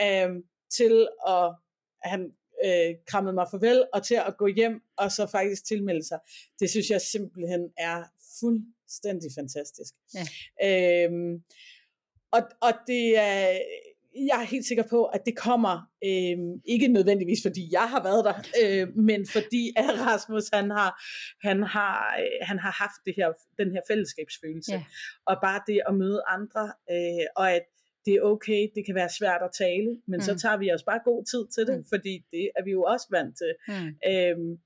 øh, 0.03 0.31
til 0.71 1.09
at 1.29 1.55
han 2.03 2.33
øh, 2.65 2.95
krammede 3.07 3.35
mig 3.35 3.47
farvel, 3.51 3.85
og 3.93 4.03
til 4.03 4.15
at 4.15 4.37
gå 4.39 4.47
hjem 4.47 4.81
og 4.97 5.13
så 5.13 5.27
faktisk 5.27 5.65
tilmelde 5.67 6.07
sig. 6.09 6.19
Det 6.61 6.71
synes 6.71 6.91
jeg 6.91 7.01
simpelthen 7.01 7.71
er 7.79 8.05
fuldstændig 8.41 9.31
fantastisk. 9.39 9.95
Ja. 10.15 10.25
Øh, 10.67 11.41
og, 12.33 12.43
og 12.61 12.73
det 12.87 13.19
er 13.19 13.59
jeg 14.15 14.41
er 14.41 14.45
helt 14.45 14.67
sikker 14.67 14.85
på, 14.91 15.05
at 15.05 15.23
det 15.27 15.37
kommer 15.37 15.75
øh, 16.05 16.39
ikke 16.65 16.89
nødvendigvis, 16.89 17.43
fordi 17.43 17.69
jeg 17.73 17.89
har 17.89 18.03
været 18.03 18.25
der, 18.25 18.37
øh, 18.63 18.97
men 18.97 19.27
fordi 19.27 19.73
at 19.77 20.07
Rasmus 20.07 20.49
han 20.53 20.71
har, 20.71 20.91
han 21.49 21.63
har, 21.63 22.17
øh, 22.21 22.47
han 22.49 22.59
har 22.59 22.73
haft 22.83 23.01
det 23.07 23.15
her, 23.17 23.33
den 23.59 23.73
her 23.73 23.81
fællesskabsfølelse. 23.91 24.73
Ja. 24.73 24.85
Og 25.27 25.37
bare 25.43 25.61
det 25.67 25.81
at 25.89 25.95
møde 25.95 26.23
andre, 26.29 26.73
øh, 26.91 27.27
og 27.37 27.53
at 27.53 27.63
det 28.07 28.15
er 28.15 28.21
okay, 28.21 28.69
det 28.75 28.87
kan 28.87 28.95
være 28.95 29.09
svært 29.19 29.43
at 29.43 29.51
tale, 29.59 29.91
men 30.07 30.19
mm. 30.19 30.21
så 30.21 30.39
tager 30.39 30.57
vi 30.57 30.73
os 30.73 30.83
bare 30.83 31.01
god 31.05 31.25
tid 31.25 31.45
til 31.55 31.67
det, 31.67 31.79
mm. 31.79 31.85
fordi 31.93 32.25
det 32.33 32.51
er 32.57 32.65
vi 32.65 32.71
jo 32.71 32.83
også 32.83 33.07
vant 33.11 33.37
til. 33.43 33.53
Mm. 33.69 33.91
Øhm, 34.11 34.59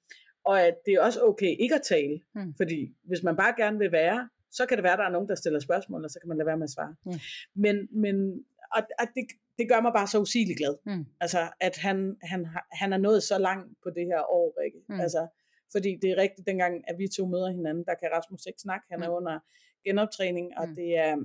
og 0.45 0.63
at 0.67 0.75
det 0.87 0.95
er 0.95 1.01
også 1.01 1.21
okay 1.23 1.57
ikke 1.59 1.75
at 1.75 1.83
tale, 1.89 2.21
mm. 2.35 2.55
fordi 2.57 2.95
hvis 3.05 3.23
man 3.23 3.37
bare 3.37 3.55
gerne 3.57 3.79
vil 3.79 3.93
være, 3.93 4.29
så 4.51 4.67
kan 4.67 4.77
det 4.77 4.85
være, 4.85 4.93
at 4.93 4.99
der 4.99 5.05
er 5.05 5.17
nogen, 5.17 5.29
der 5.29 5.35
stiller 5.35 5.61
spørgsmål, 5.61 6.05
og 6.05 6.11
så 6.11 6.19
kan 6.21 6.29
man 6.29 6.39
lade 6.39 6.47
være 6.47 6.57
med 6.57 6.65
at 6.65 6.71
svare. 6.71 6.95
Mm. 7.07 7.13
Men, 7.55 7.77
men 8.03 8.45
og, 8.73 8.83
og 8.99 9.07
det, 9.15 9.25
det 9.59 9.69
gør 9.69 9.81
mig 9.81 9.93
bare 9.93 10.07
så 10.07 10.19
usigeligt 10.21 10.59
glad. 10.59 10.75
Mm. 10.87 11.07
Altså, 11.21 11.51
at 11.61 11.77
han, 11.77 12.17
han, 12.23 12.47
han 12.73 12.93
er 12.93 12.99
nået 12.99 13.23
så 13.23 13.39
langt 13.39 13.75
på 13.83 13.91
det 13.91 14.07
her 14.07 14.31
år, 14.31 14.61
ikke? 14.67 14.79
Mm. 14.89 15.01
Altså, 15.01 15.29
fordi 15.73 15.99
det 16.03 16.11
er 16.11 16.17
rigtigt, 16.17 16.47
dengang 16.47 16.75
at 16.89 16.99
vi 16.99 17.09
to 17.09 17.27
møder 17.27 17.51
hinanden, 17.51 17.85
der 17.85 17.95
kan 17.95 18.09
Rasmus 18.13 18.47
ikke 18.47 18.61
snakke, 18.61 18.87
han 18.91 18.99
mm. 18.99 19.03
er 19.03 19.09
under 19.09 19.39
genoptræning, 19.85 20.59
og 20.59 20.69
mm. 20.69 20.75
det 20.75 20.99
er, 20.99 21.17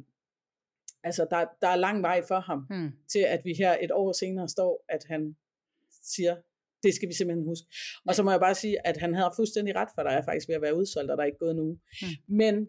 altså, 1.04 1.28
der, 1.30 1.46
der 1.62 1.68
er 1.68 1.76
lang 1.76 2.02
vej 2.02 2.22
for 2.28 2.40
ham, 2.40 2.68
mm. 2.70 2.92
til 3.12 3.20
at 3.20 3.42
vi 3.46 3.54
her 3.54 3.78
et 3.82 3.92
år 3.92 4.12
senere 4.12 4.48
står, 4.50 4.86
at 4.90 5.04
han 5.08 5.36
siger, 6.04 6.36
det 6.84 6.94
skal 6.94 7.10
vi 7.10 7.14
simpelthen 7.14 7.46
huske. 7.46 7.68
Og 8.08 8.16
så 8.16 8.24
må 8.24 8.32
jeg 8.32 8.40
bare 8.40 8.56
sige, 8.56 8.88
at 8.88 8.98
han 8.98 9.14
havde 9.14 9.32
fuldstændig 9.36 9.76
ret, 9.76 9.90
for 9.96 10.04
der 10.04 10.10
er 10.10 10.22
faktisk 10.22 10.48
ved 10.48 10.56
at 10.56 10.62
være 10.62 10.76
udsolgt, 10.76 11.12
og 11.12 11.18
der 11.18 11.24
er 11.24 11.28
ikke 11.28 11.38
gået 11.38 11.56
nu. 11.56 11.64
Mm. 12.02 12.08
Men 12.36 12.68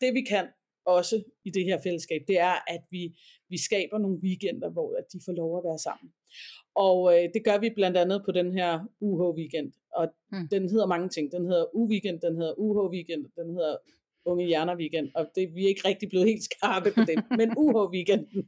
det 0.00 0.14
vi 0.14 0.22
kan, 0.28 0.46
også 0.84 1.22
i 1.44 1.50
det 1.50 1.64
her 1.64 1.80
fællesskab, 1.82 2.20
det 2.28 2.40
er, 2.40 2.54
at 2.74 2.82
vi, 2.90 3.18
vi 3.48 3.58
skaber 3.58 3.98
nogle 3.98 4.18
weekender, 4.22 4.70
hvor 4.70 4.96
at 4.98 5.04
de 5.12 5.20
får 5.24 5.32
lov 5.32 5.58
at 5.58 5.64
være 5.64 5.78
sammen. 5.78 6.12
Og 6.74 6.98
øh, 7.14 7.28
det 7.34 7.44
gør 7.44 7.58
vi 7.58 7.70
blandt 7.70 7.96
andet 7.96 8.22
på 8.24 8.32
den 8.32 8.52
her 8.52 8.80
UH-weekend. 9.00 9.72
Og 9.94 10.08
mm. 10.32 10.48
den 10.48 10.70
hedder 10.70 10.86
mange 10.86 11.08
ting. 11.08 11.32
Den 11.32 11.44
hedder 11.46 11.64
U-weekend, 11.74 12.20
den 12.20 12.36
hedder 12.36 12.54
UH-weekend, 12.58 13.24
den 13.36 13.50
hedder 13.56 13.76
Unge 14.24 14.46
Hjerner 14.46 14.76
Weekend, 14.76 15.08
og 15.14 15.26
det, 15.34 15.54
vi 15.54 15.64
er 15.64 15.68
ikke 15.68 15.88
rigtig 15.88 16.08
blevet 16.08 16.26
helt 16.26 16.44
skarpe 16.44 16.90
på 16.90 17.00
den, 17.10 17.18
men 17.40 17.48
UH-weekenden, 17.56 18.42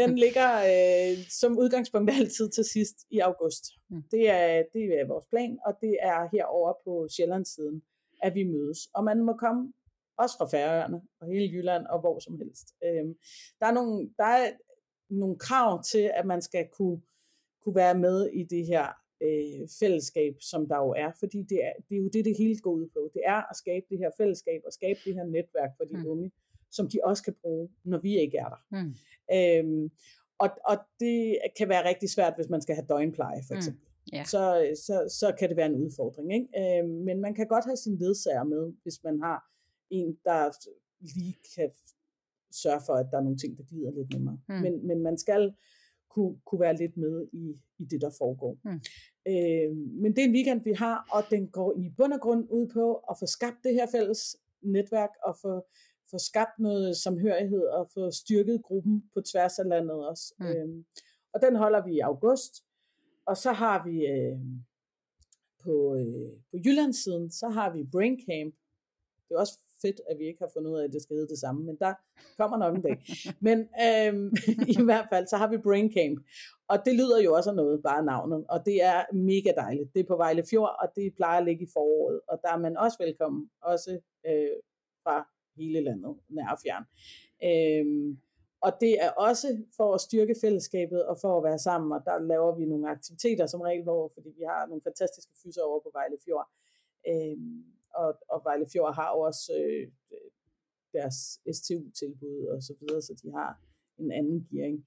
den 0.00 0.18
ligger 0.24 0.50
øh, 0.72 1.14
som 1.40 1.58
udgangspunkt 1.58 2.10
altid 2.10 2.50
til 2.50 2.64
sidst 2.64 2.96
i 3.10 3.18
august. 3.18 3.64
Mm. 3.90 4.02
Det, 4.10 4.28
er, 4.28 4.62
det 4.72 4.84
er 5.00 5.06
vores 5.06 5.26
plan, 5.30 5.58
og 5.66 5.72
det 5.80 5.96
er 6.00 6.18
herover 6.32 6.72
på 6.84 7.08
Sjællandssiden, 7.16 7.82
at 8.22 8.34
vi 8.34 8.44
mødes. 8.44 8.78
Og 8.94 9.04
man 9.04 9.18
må 9.24 9.32
komme 9.44 9.72
også 10.22 10.36
fra 10.38 10.46
Færøerne 10.46 11.00
og 11.20 11.26
hele 11.26 11.52
Jylland 11.52 11.86
og 11.86 12.00
hvor 12.00 12.18
som 12.18 12.38
helst. 12.38 12.66
Øhm, 12.84 13.14
der, 13.60 13.66
er 13.66 13.72
nogle, 13.72 14.10
der 14.16 14.24
er 14.24 14.50
nogle 15.10 15.38
krav 15.38 15.82
til, 15.82 16.10
at 16.14 16.26
man 16.26 16.42
skal 16.42 16.68
kunne, 16.72 17.00
kunne 17.62 17.74
være 17.74 17.98
med 17.98 18.26
i 18.26 18.42
det 18.42 18.66
her 18.66 18.86
øh, 19.22 19.68
fællesskab, 19.80 20.34
som 20.40 20.68
der 20.68 20.76
jo 20.76 20.90
er, 20.90 21.10
fordi 21.18 21.42
det 21.42 21.64
er, 21.64 21.72
det 21.88 21.94
er 21.96 22.00
jo 22.00 22.08
det, 22.12 22.24
det 22.24 22.36
hele 22.38 22.58
går 22.58 22.70
ud 22.70 22.88
på. 22.92 23.10
Det 23.14 23.22
er 23.26 23.50
at 23.50 23.56
skabe 23.56 23.86
det 23.90 23.98
her 23.98 24.10
fællesskab 24.16 24.60
og 24.66 24.72
skabe 24.72 24.98
det 25.04 25.14
her 25.14 25.24
netværk 25.24 25.70
for 25.76 25.84
de 25.84 25.96
mm. 25.96 26.06
unge, 26.06 26.32
som 26.70 26.88
de 26.88 26.98
også 27.04 27.22
kan 27.22 27.34
bruge, 27.42 27.68
når 27.84 27.98
vi 27.98 28.18
ikke 28.18 28.38
er 28.38 28.48
der. 28.48 28.62
Mm. 28.70 28.94
Øhm, 29.36 29.90
og, 30.38 30.50
og 30.64 30.76
det 31.00 31.38
kan 31.58 31.68
være 31.68 31.88
rigtig 31.88 32.10
svært, 32.10 32.34
hvis 32.36 32.48
man 32.48 32.62
skal 32.62 32.74
have 32.74 32.86
døgnpleje, 32.86 33.42
for 33.48 33.54
mm. 33.54 33.58
eksempel. 33.58 33.82
Mm. 33.82 34.16
Yeah. 34.16 34.26
Så, 34.26 34.42
så, 34.86 35.16
så 35.20 35.34
kan 35.38 35.48
det 35.48 35.56
være 35.56 35.66
en 35.66 35.82
udfordring. 35.84 36.34
Ikke? 36.34 36.80
Øhm, 36.80 36.88
men 36.88 37.20
man 37.20 37.34
kan 37.34 37.46
godt 37.46 37.64
have 37.64 37.76
sin 37.76 37.96
ledsager 37.98 38.44
med, 38.44 38.72
hvis 38.82 39.04
man 39.04 39.20
har 39.20 39.38
en, 39.92 40.18
der 40.24 40.50
lige 41.16 41.36
kan 41.54 41.70
sørge 42.62 42.82
for, 42.86 42.94
at 42.94 43.06
der 43.10 43.18
er 43.18 43.22
nogle 43.22 43.38
ting, 43.38 43.58
der 43.58 43.64
glider 43.64 43.90
lidt 43.90 44.12
nemmere. 44.12 44.38
Mm. 44.48 44.54
Men, 44.54 44.86
men 44.86 45.02
man 45.02 45.18
skal 45.18 45.54
kunne, 46.10 46.40
kunne 46.46 46.60
være 46.60 46.76
lidt 46.76 46.96
med 46.96 47.26
i, 47.32 47.60
i 47.78 47.84
det, 47.84 48.00
der 48.00 48.10
foregår. 48.18 48.58
Mm. 48.64 48.80
Øh, 49.32 49.76
men 50.02 50.16
det 50.16 50.18
er 50.18 50.28
en 50.28 50.34
weekend, 50.34 50.64
vi 50.64 50.72
har, 50.72 51.08
og 51.12 51.22
den 51.30 51.48
går 51.48 51.78
i 51.78 51.90
bund 51.96 52.12
og 52.12 52.20
grund 52.20 52.46
ud 52.50 52.66
på 52.72 52.94
at 53.10 53.16
få 53.20 53.26
skabt 53.26 53.56
det 53.64 53.74
her 53.74 53.86
fælles 53.90 54.36
netværk, 54.62 55.10
og 55.24 55.36
få, 55.42 55.66
få 56.10 56.18
skabt 56.18 56.58
noget 56.58 56.96
samhørighed, 56.96 57.64
og 57.64 57.90
få 57.94 58.10
styrket 58.10 58.62
gruppen 58.62 59.10
på 59.14 59.20
tværs 59.20 59.58
af 59.58 59.68
landet 59.68 60.06
også. 60.08 60.34
Mm. 60.38 60.46
Øh, 60.46 60.84
og 61.32 61.40
den 61.42 61.56
holder 61.56 61.84
vi 61.84 61.92
i 61.94 62.00
august, 62.00 62.64
og 63.26 63.36
så 63.36 63.52
har 63.52 63.84
vi 63.88 64.06
øh, 64.06 64.38
på, 65.64 65.94
øh, 65.94 66.32
på 66.50 66.56
Jyllandssiden, 66.64 67.30
så 67.30 67.48
har 67.48 67.72
vi 67.72 67.90
Brain 67.92 68.16
Camp. 68.26 68.54
Det 69.28 69.34
er 69.34 69.38
også 69.38 69.58
fedt, 69.82 70.00
at 70.10 70.18
vi 70.18 70.24
ikke 70.24 70.42
har 70.44 70.50
fundet 70.54 70.70
ud 70.70 70.78
af, 70.78 70.84
at 70.84 70.92
det 70.92 71.02
skal 71.02 71.16
hedde 71.16 71.28
det 71.28 71.38
samme, 71.38 71.64
men 71.64 71.76
der 71.76 71.94
kommer 72.36 72.56
nok 72.56 72.76
en 72.76 72.82
dag. 72.82 72.96
Men 73.40 73.58
øhm, 73.86 74.26
i 74.76 74.82
hvert 74.84 75.06
fald, 75.12 75.26
så 75.26 75.36
har 75.36 75.48
vi 75.48 75.58
Brain 75.58 75.92
Camp, 75.96 76.18
og 76.68 76.78
det 76.84 76.94
lyder 76.94 77.22
jo 77.22 77.34
også 77.34 77.50
af 77.50 77.56
noget, 77.56 77.82
bare 77.82 78.04
navnet, 78.04 78.44
og 78.48 78.66
det 78.66 78.82
er 78.82 79.14
mega 79.14 79.52
dejligt. 79.56 79.94
Det 79.94 80.00
er 80.00 80.10
på 80.12 80.16
Vejle 80.16 80.44
Fjord, 80.50 80.76
og 80.82 80.88
det 80.96 81.14
plejer 81.16 81.38
at 81.38 81.44
ligge 81.44 81.64
i 81.64 81.72
foråret, 81.72 82.20
og 82.28 82.38
der 82.42 82.50
er 82.52 82.58
man 82.58 82.76
også 82.76 82.96
velkommen, 83.00 83.50
også 83.62 84.00
øh, 84.26 84.56
fra 85.02 85.28
hele 85.56 85.80
landet, 85.80 86.16
nær 86.28 86.48
og 86.54 86.58
fjern. 86.64 86.84
Øhm, 87.48 88.18
og 88.66 88.72
det 88.80 88.92
er 89.04 89.10
også 89.10 89.48
for 89.76 89.94
at 89.94 90.00
styrke 90.00 90.34
fællesskabet 90.40 91.04
og 91.06 91.16
for 91.20 91.38
at 91.38 91.44
være 91.44 91.58
sammen, 91.58 91.92
og 91.92 92.00
der 92.04 92.18
laver 92.18 92.56
vi 92.58 92.64
nogle 92.64 92.90
aktiviteter 92.90 93.46
som 93.46 93.60
regel, 93.60 93.82
hvor, 93.82 94.10
fordi 94.14 94.30
vi 94.38 94.44
har 94.48 94.66
nogle 94.66 94.82
fantastiske 94.82 95.32
fyser 95.42 95.62
over 95.62 95.80
på 95.80 95.90
Vejle 95.92 96.16
Fjord. 96.24 96.48
Øhm, 97.08 97.64
og, 97.94 98.18
og 98.28 98.38
Vejle 98.44 98.66
Fjord 98.72 98.94
har 98.94 99.10
også 99.26 99.52
øh, 99.60 99.86
deres 100.92 101.18
STU-tilbud 101.58 102.46
og 102.52 102.62
så 102.62 102.74
videre, 102.80 103.02
så 103.02 103.12
de 103.22 103.32
har 103.38 103.50
en 103.98 104.12
anden 104.12 104.38
gearing. 104.50 104.78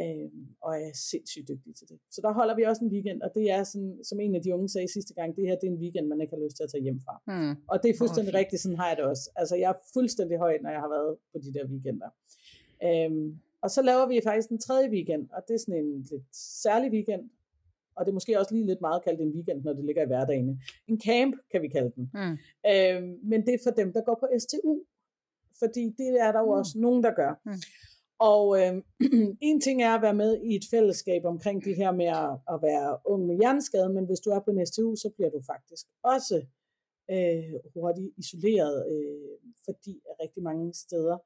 øh, 0.00 0.30
og 0.66 0.72
er 0.86 0.92
sindssygt 1.10 1.48
dygtig 1.48 1.72
til 1.78 1.88
det. 1.88 1.98
Så 2.14 2.20
der 2.24 2.32
holder 2.32 2.54
vi 2.56 2.62
også 2.62 2.84
en 2.84 2.92
weekend, 2.94 3.22
og 3.22 3.30
det 3.34 3.50
er 3.50 3.62
sådan, 3.64 4.04
som 4.04 4.20
en 4.20 4.34
af 4.34 4.42
de 4.42 4.54
unge 4.54 4.68
sagde 4.68 4.92
sidste 4.92 5.14
gang, 5.14 5.36
det 5.36 5.46
her 5.48 5.56
det 5.60 5.66
er 5.66 5.72
en 5.72 5.82
weekend, 5.84 6.06
man 6.06 6.20
ikke 6.20 6.34
har 6.36 6.44
lyst 6.44 6.56
til 6.56 6.64
at 6.64 6.70
tage 6.70 6.82
hjem 6.82 7.00
fra. 7.06 7.14
Mm. 7.32 7.56
Og 7.70 7.76
det 7.82 7.90
er 7.90 7.98
fuldstændig 7.98 8.34
oh, 8.34 8.38
rigtigt, 8.40 8.62
sådan 8.62 8.78
har 8.78 8.88
jeg 8.88 8.96
det 8.96 9.04
også. 9.04 9.30
Altså 9.36 9.54
jeg 9.56 9.70
er 9.70 9.78
fuldstændig 9.96 10.38
høj, 10.38 10.58
når 10.62 10.70
jeg 10.70 10.80
har 10.80 10.88
været 10.96 11.12
på 11.32 11.38
de 11.44 11.54
der 11.56 11.64
weekender. 11.72 12.10
Øhm, 12.86 13.28
og 13.62 13.70
så 13.70 13.82
laver 13.82 14.06
vi 14.06 14.20
faktisk 14.24 14.50
en 14.50 14.58
tredje 14.58 14.88
weekend, 14.90 15.24
og 15.36 15.40
det 15.48 15.54
er 15.54 15.58
sådan 15.58 15.84
en 15.84 16.00
lidt 16.10 16.28
særlig 16.62 16.90
weekend, 16.92 17.30
og 17.96 18.04
det 18.04 18.10
er 18.10 18.14
måske 18.14 18.38
også 18.40 18.54
lige 18.54 18.66
lidt 18.66 18.80
meget 18.80 19.04
kaldt 19.04 19.20
en 19.20 19.32
weekend, 19.36 19.62
når 19.64 19.72
det 19.72 19.84
ligger 19.84 20.02
i 20.02 20.06
hverdagen. 20.06 20.60
En 20.88 21.00
camp, 21.00 21.34
kan 21.52 21.62
vi 21.62 21.68
kalde 21.68 21.92
den. 21.96 22.10
Mm. 22.14 22.36
Øhm, 22.70 23.18
men 23.30 23.46
det 23.46 23.54
er 23.54 23.58
for 23.66 23.70
dem, 23.70 23.92
der 23.92 24.02
går 24.08 24.16
på 24.20 24.26
STU, 24.38 24.72
fordi 25.58 25.84
det 25.98 26.08
er 26.26 26.32
der 26.32 26.40
jo 26.40 26.50
Mm. 26.52 26.58
også 26.60 26.72
nogen, 26.78 27.02
der 27.02 27.12
gør. 27.14 27.40
Mm. 27.46 27.52
Og 28.18 28.44
øh, 28.60 28.74
en 29.50 29.60
ting 29.60 29.82
er 29.82 29.94
at 29.94 30.02
være 30.02 30.14
med 30.14 30.40
i 30.42 30.54
et 30.56 30.64
fællesskab 30.70 31.24
omkring 31.24 31.64
det 31.64 31.76
her 31.76 31.92
med 31.92 32.06
at, 32.06 32.30
at 32.54 32.58
være 32.62 32.98
ung 33.04 33.26
med 33.26 33.36
hjerneskade, 33.40 33.88
men 33.96 34.04
hvis 34.06 34.20
du 34.20 34.30
er 34.30 34.40
på 34.40 34.50
en 34.50 34.66
STU, 34.66 34.94
så 34.96 35.10
bliver 35.16 35.30
du 35.30 35.40
faktisk 35.52 35.86
også 36.02 36.36
øh, 37.10 37.54
hurtigt 37.74 38.10
isoleret, 38.16 38.76
øh, 38.92 39.38
fordi 39.64 40.00
rigtig 40.22 40.42
mange 40.42 40.74
steder 40.74 41.18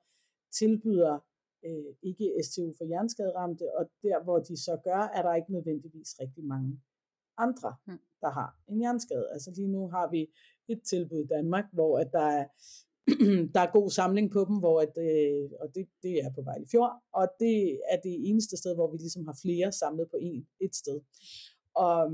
tilbyder 0.58 1.18
øh, 1.64 1.94
ikke 2.02 2.32
STU 2.44 2.72
for 2.78 2.84
hjerneskaderamte, 2.84 3.74
og 3.78 3.90
der 4.02 4.22
hvor 4.24 4.38
de 4.38 4.56
så 4.56 4.76
gør, 4.84 5.02
er 5.16 5.22
der 5.22 5.34
ikke 5.34 5.52
nødvendigvis 5.52 6.20
rigtig 6.20 6.44
mange 6.44 6.80
andre, 7.38 7.74
Mm. 7.86 7.98
der 8.20 8.30
har 8.30 8.58
en 8.68 8.78
hjerneskade. 8.78 9.26
Altså 9.32 9.50
lige 9.56 9.68
nu 9.68 9.88
har 9.88 10.10
vi 10.10 10.26
et 10.68 10.82
tilbud 10.82 11.18
i 11.18 11.26
Danmark, 11.26 11.64
hvor 11.72 11.98
at 11.98 12.12
der 12.12 12.26
er 12.40 12.46
der 13.54 13.60
er 13.60 13.72
god 13.72 13.90
samling 13.90 14.30
på 14.32 14.44
dem, 14.48 14.58
hvor 14.58 14.80
at, 14.80 14.94
øh, 14.98 15.50
og 15.60 15.74
det, 15.74 15.88
det 16.02 16.14
er 16.24 16.30
på 16.34 16.42
Vejle 16.42 16.66
Fjord, 16.72 16.92
og 17.12 17.28
det 17.40 17.80
er 17.90 18.00
det 18.00 18.28
eneste 18.28 18.56
sted, 18.56 18.74
hvor 18.74 18.90
vi 18.92 18.96
ligesom 18.96 19.24
har 19.26 19.38
flere 19.42 19.72
samlet 19.72 20.06
på 20.10 20.16
en, 20.20 20.46
et 20.60 20.74
sted. 20.76 21.00
Og, 21.74 22.12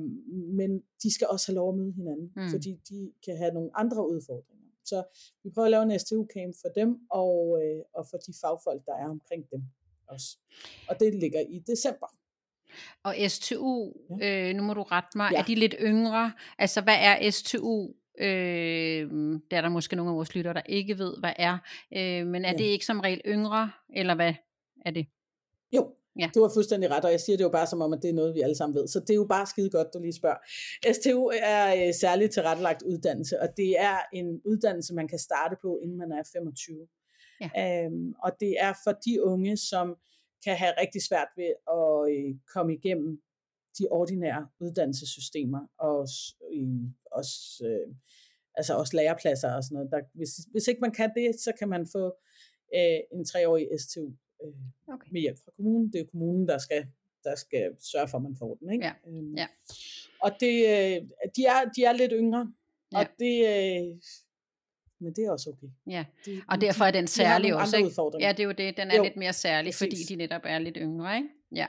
men 0.61 0.82
de 1.03 1.14
skal 1.14 1.26
også 1.30 1.47
have 1.53 1.57
lov 1.57 1.68
at 1.72 1.78
møde 1.78 1.93
hinanden, 1.93 2.32
Mm. 2.36 2.43
mm. 2.43 2.51
fordi 2.51 2.80
de 2.88 3.12
kan 3.24 3.36
have 3.36 3.55
nogle 3.55 3.70
andre 3.74 4.09
udfordringer. 4.09 4.61
Så 4.85 5.05
vi 5.45 5.51
prøver 5.55 5.66
at 5.66 5.70
lave 5.70 5.83
en 5.83 5.91
STU-camp 5.99 6.53
for 6.62 6.68
dem, 6.80 6.99
og, 7.11 7.59
øh, 7.62 7.83
og 7.95 8.07
for 8.11 8.16
de 8.16 8.33
fagfolk, 8.41 8.87
der 8.87 8.95
er 8.95 9.09
omkring 9.11 9.51
dem 9.51 9.62
også. 10.09 10.39
Og 10.89 11.01
det 11.01 11.14
ligger 11.14 11.41
i 11.41 11.59
december. 11.66 12.07
Og 13.03 13.14
STU, 13.28 13.93
øh, 14.22 14.55
nu 14.55 14.62
må 14.62 14.74
du 14.74 14.83
rette 14.83 15.18
mig, 15.18 15.28
ja. 15.33 15.37
Ja. 15.37 15.43
er 15.43 15.47
de 15.47 15.55
lidt 15.55 15.74
yngre? 15.80 16.33
Altså, 16.59 16.80
hvad 16.80 16.97
er 16.99 17.30
STU? 17.30 17.89
Øh, 18.18 19.11
det 19.51 19.57
er 19.57 19.61
der 19.61 19.68
måske 19.68 19.97
nogle 19.97 20.11
af 20.11 20.16
vores 20.16 20.35
lyttere, 20.35 20.55
der 20.55 20.62
ikke 20.66 20.99
ved, 20.99 21.16
hvad 21.18 21.33
er. 21.37 21.59
Øh, 21.97 22.26
men 22.26 22.45
er 22.45 22.51
Ja. 22.51 22.57
det 22.59 22.64
ikke 22.64 22.87
som 22.87 23.01
regel 23.01 23.20
yngre, 23.26 23.70
eller 23.97 24.14
hvad 24.14 24.35
er 24.87 24.91
det? 24.91 25.07
Jo, 25.72 25.95
Ja. 26.20 26.30
du 26.34 26.42
har 26.42 26.50
fuldstændig 26.54 26.90
ret, 26.90 27.04
og 27.04 27.10
jeg 27.10 27.20
siger 27.20 27.36
det 27.36 27.44
jo 27.44 27.48
bare 27.48 27.66
som 27.66 27.80
om, 27.80 27.92
at 27.92 28.02
det 28.02 28.10
er 28.10 28.14
noget, 28.14 28.34
vi 28.34 28.40
alle 28.40 28.54
sammen 28.54 28.74
ved. 28.74 28.88
Så 28.88 29.00
det 29.00 29.10
er 29.10 29.14
jo 29.14 29.26
bare 29.28 29.46
skide 29.46 29.70
godt, 29.70 29.88
du 29.94 29.98
lige 29.98 30.12
spørger. 30.12 30.36
STU 30.92 31.30
er 31.42 31.86
øh, 31.86 31.94
særligt 31.94 32.32
tilrettelagt 32.32 32.82
uddannelse, 32.82 33.40
og 33.40 33.48
det 33.56 33.80
er 33.80 33.98
en 34.12 34.40
uddannelse, 34.44 34.94
man 34.94 35.08
kan 35.08 35.18
starte 35.18 35.56
på, 35.62 35.78
inden 35.82 35.98
man 35.98 36.12
er 36.12 36.22
25. 36.32 36.88
Ja. 37.40 37.84
Øhm, 37.84 38.14
og 38.24 38.32
det 38.40 38.56
er 38.60 38.72
for 38.84 38.92
de 38.92 39.24
unge, 39.24 39.56
som 39.56 39.96
kan 40.44 40.56
have 40.56 40.72
rigtig 40.80 41.02
svært 41.02 41.28
ved 41.36 41.52
at 41.78 42.14
øh, 42.14 42.34
komme 42.54 42.74
igennem 42.74 43.22
de 43.78 43.86
ordinære 43.90 44.48
uddannelsessystemer, 44.60 45.60
og 45.78 45.98
også, 45.98 46.34
i, 46.52 46.64
også, 47.12 47.64
øh, 47.64 47.94
altså 48.54 48.74
også 48.74 48.96
lærepladser 48.96 49.54
og 49.54 49.64
sådan 49.64 49.74
noget. 49.74 49.90
Der, 49.90 50.00
hvis, 50.14 50.30
hvis 50.52 50.68
ikke 50.68 50.80
man 50.80 50.92
kan 50.92 51.10
det, 51.16 51.40
så 51.40 51.52
kan 51.58 51.68
man 51.68 51.86
få 51.92 52.04
øh, 52.76 53.00
en 53.12 53.24
treårig 53.24 53.68
STU 53.78 54.10
øh, 54.45 54.55
Okay. 54.95 55.09
med 55.12 55.20
hjælp 55.20 55.38
fra 55.45 55.51
kommunen. 55.57 55.93
Det 55.93 56.01
er 56.01 56.05
kommunen, 56.05 56.49
der 56.49 56.59
skal, 56.59 56.86
der 57.24 57.34
skal 57.36 57.76
sørge 57.93 58.09
for, 58.09 58.16
at 58.18 58.22
man 58.22 58.36
får 58.36 58.55
den. 58.55 58.72
Ikke? 58.72 58.84
Ja, 58.84 58.93
Øhm, 59.09 59.34
ja. 59.36 59.47
Og 60.22 60.30
det, 60.40 60.55
øh, 60.72 61.09
de, 61.36 61.43
er, 61.47 61.70
de 61.76 61.84
er 61.84 61.93
lidt 61.93 62.12
yngre, 62.14 62.53
Ja. 62.93 62.99
og 62.99 63.07
det, 63.18 63.34
øh, 63.53 63.97
men 65.01 65.12
det 65.16 65.24
er 65.24 65.30
også 65.30 65.51
okay. 65.51 65.66
Ja. 65.86 66.05
De, 66.26 66.43
Og 66.49 66.61
derfor 66.61 66.84
er 66.84 66.90
den 66.90 67.05
de 67.05 67.09
særlig 67.09 67.51
nogle 67.51 67.62
også, 67.64 67.76
ikke? 67.76 68.26
Ja, 68.26 68.32
det 68.32 68.40
er 68.40 68.45
jo 68.45 68.53
det. 68.53 68.76
Den 68.76 68.90
er 68.90 68.97
Jo, 68.97 69.03
lidt 69.03 69.16
mere 69.16 69.32
særlig, 69.32 69.74
fordi 69.74 69.90
præcis. 69.90 70.07
de 70.07 70.16
netop 70.16 70.43
er 70.45 70.59
lidt 70.59 70.76
yngre, 70.80 71.16
ikke? 71.16 71.28
Ja. 71.55 71.66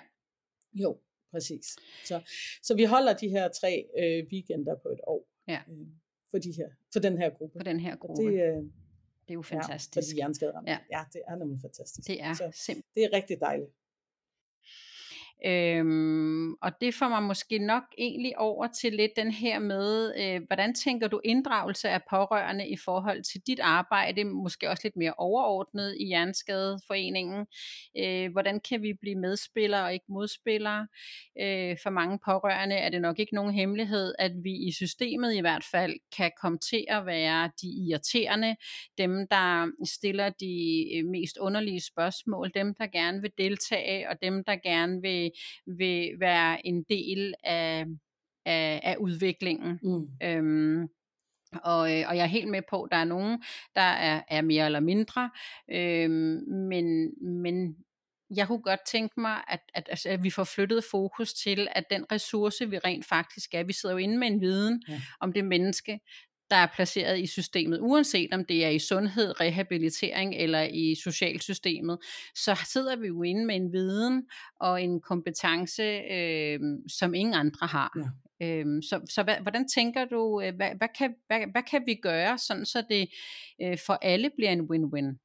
Jo, 0.73 0.97
præcis. 1.31 1.65
Så, 2.05 2.21
så 2.63 2.75
vi 2.75 2.83
holder 2.83 3.13
de 3.13 3.29
her 3.29 3.47
tre 3.47 3.85
øh, 3.99 4.25
weekender 4.31 4.75
på 4.75 4.89
et 4.89 4.99
år. 5.07 5.27
Ja. 5.47 5.59
Øh, 5.71 5.87
for, 6.31 6.37
de 6.37 6.51
her, 6.57 6.67
for 6.93 6.99
den 6.99 7.17
her 7.17 7.29
gruppe. 7.29 7.59
På 7.59 7.63
den 7.63 7.79
her 7.79 7.93
Og 7.93 7.99
gruppe. 7.99 8.23
det, 8.23 8.31
Det, 8.33 8.57
øh, 8.57 8.63
det 9.27 9.29
er 9.29 9.33
jo 9.33 9.43
ja, 9.51 9.55
for 9.55 9.61
fantastisk. 9.61 10.15
de. 10.15 10.63
Ja. 10.67 10.77
ja, 10.91 11.03
det 11.13 11.21
er 11.27 11.35
nemlig 11.35 11.61
fantastisk. 11.61 12.07
Det 12.07 12.21
er 12.21 12.33
Så 12.33 12.51
simpelthen. 12.53 12.83
det 12.95 13.03
er 13.03 13.17
rigtig 13.17 13.39
dejligt. 13.39 13.71
Øhm, 15.45 16.53
og 16.53 16.71
det 16.81 16.93
får 16.93 17.07
mig 17.07 17.23
måske 17.23 17.57
nok 17.57 17.83
egentlig 17.97 18.39
over 18.39 18.67
til 18.67 18.93
lidt 18.93 19.11
den 19.15 19.31
her 19.31 19.59
med, 19.59 20.13
øh, 20.19 20.41
hvordan 20.47 20.73
tænker 20.75 21.07
du 21.07 21.21
inddragelse 21.23 21.89
af 21.89 22.01
pårørende 22.09 22.67
i 22.67 22.77
forhold 22.85 23.23
til 23.23 23.41
dit 23.47 23.59
arbejde, 23.59 24.23
måske 24.23 24.69
også 24.69 24.81
lidt 24.83 24.95
mere 24.95 25.13
overordnet 25.17 25.97
i 25.99 26.05
Hjerneskadeforeningen. 26.05 27.45
Øh, 27.97 28.31
hvordan 28.31 28.59
kan 28.69 28.81
vi 28.81 28.93
blive 29.01 29.15
medspillere 29.15 29.83
og 29.83 29.93
ikke 29.93 30.05
modspillere? 30.09 30.87
Øh, 31.41 31.77
for 31.83 31.89
mange 31.89 32.19
pårørende 32.25 32.75
er 32.75 32.89
det 32.89 33.01
nok 33.01 33.19
ikke 33.19 33.35
nogen 33.35 33.53
hemmelighed, 33.53 34.13
at 34.19 34.31
vi 34.43 34.51
i 34.51 34.71
systemet 34.71 35.33
i 35.33 35.39
hvert 35.39 35.65
fald 35.71 35.93
kan 36.17 36.31
komme 36.41 36.57
til 36.57 36.85
at 36.87 37.05
være 37.05 37.51
de 37.61 37.67
irriterende, 37.67 38.55
dem 38.97 39.27
der 39.27 39.71
stiller 39.85 40.29
de 40.29 40.85
øh, 40.95 41.05
mest 41.05 41.37
underlige 41.37 41.81
spørgsmål, 41.81 42.51
dem 42.55 42.75
der 42.75 42.87
gerne 42.87 43.21
vil 43.21 43.31
deltage, 43.37 44.09
og 44.09 44.15
dem 44.21 44.43
der 44.43 44.55
gerne 44.55 45.01
vil 45.01 45.31
vil 45.65 46.11
være 46.19 46.67
en 46.67 46.83
del 46.89 47.33
af, 47.43 47.85
af, 48.45 48.79
af 48.83 48.95
udviklingen. 48.99 49.79
Mm. 49.83 50.07
Øhm, 50.23 50.87
og, 51.63 51.99
øh, 51.99 52.05
og 52.07 52.17
jeg 52.17 52.23
er 52.23 52.25
helt 52.25 52.47
med 52.47 52.61
på, 52.69 52.83
at 52.83 52.91
der 52.91 52.97
er 52.97 53.03
nogen, 53.03 53.43
der 53.75 53.81
er, 53.81 54.21
er 54.27 54.41
mere 54.41 54.65
eller 54.65 54.79
mindre, 54.79 55.29
øhm, 55.71 56.43
men, 56.49 57.13
men 57.41 57.75
jeg 58.35 58.47
kunne 58.47 58.61
godt 58.61 58.79
tænke 58.87 59.19
mig, 59.19 59.43
at, 59.47 59.59
at, 59.73 59.87
altså, 59.89 60.09
at 60.09 60.23
vi 60.23 60.29
får 60.29 60.43
flyttet 60.43 60.83
fokus 60.91 61.33
til, 61.33 61.67
at 61.71 61.83
den 61.89 62.05
ressource, 62.11 62.69
vi 62.69 62.77
rent 62.77 63.05
faktisk 63.05 63.53
er, 63.53 63.63
vi 63.63 63.73
sidder 63.73 63.95
jo 63.95 63.99
inde 63.99 64.17
med 64.17 64.27
en 64.27 64.41
viden 64.41 64.83
Ja. 64.87 65.01
om 65.19 65.33
det 65.33 65.45
menneske, 65.45 65.99
der 66.53 66.59
er 66.59 66.67
placeret 66.75 67.19
i 67.19 67.25
systemet, 67.25 67.79
uanset 67.81 68.33
om 68.33 68.45
det 68.45 68.65
er 68.65 68.69
i 68.69 68.79
sundhed, 68.79 69.41
rehabilitering 69.41 70.35
eller 70.35 70.61
i 70.61 70.95
socialsystemet, 71.03 71.97
så 72.35 72.59
sidder 72.73 72.95
vi 72.95 73.07
jo 73.07 73.23
inde 73.23 73.45
med 73.45 73.55
en 73.55 73.73
viden 73.73 74.23
og 74.59 74.83
en 74.83 75.01
kompetence, 75.01 75.83
øh, 76.11 76.59
som 76.87 77.13
ingen 77.13 77.33
andre 77.33 77.67
har. 77.67 77.91
Ja. 77.97 78.47
Øhm, 78.47 78.81
så 78.81 79.01
så 79.09 79.23
hvad, 79.23 79.35
hvordan 79.41 79.67
tænker 79.67 80.05
du, 80.05 80.41
øh, 80.41 80.55
hvad, 80.55 80.69
hvad, 80.77 80.87
kan, 80.97 81.15
hvad, 81.27 81.39
hvad 81.51 81.63
kan 81.71 81.83
vi 81.85 81.95
gøre, 81.95 82.37
sådan 82.37 82.65
så 82.65 82.83
det 82.89 83.09
øh, 83.61 83.77
for 83.85 83.93
alle 83.93 84.29
bliver 84.37 84.51
en 84.51 84.61
win-win? 84.71 85.17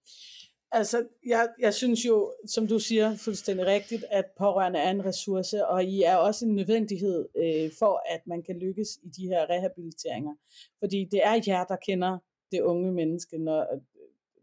Altså, 0.72 1.06
jeg, 1.26 1.48
jeg 1.60 1.74
synes 1.74 2.06
jo, 2.06 2.32
som 2.46 2.66
du 2.66 2.78
siger 2.78 3.16
fuldstændig 3.16 3.66
rigtigt, 3.66 4.04
at 4.10 4.24
pårørende 4.38 4.78
er 4.78 4.90
en 4.90 5.04
ressource, 5.04 5.66
og 5.66 5.84
I 5.84 6.02
er 6.02 6.16
også 6.16 6.46
en 6.46 6.54
nødvendighed 6.54 7.28
øh, 7.36 7.70
for, 7.78 8.02
at 8.14 8.20
man 8.26 8.42
kan 8.42 8.58
lykkes 8.58 8.88
i 9.02 9.08
de 9.08 9.26
her 9.28 9.50
rehabiliteringer. 9.50 10.34
Fordi 10.78 11.08
det 11.10 11.20
er 11.24 11.40
jer, 11.46 11.64
der 11.64 11.76
kender 11.76 12.18
det 12.52 12.60
unge 12.60 12.92
menneske, 12.92 13.38
når, 13.38 13.60
øh, 13.60 13.80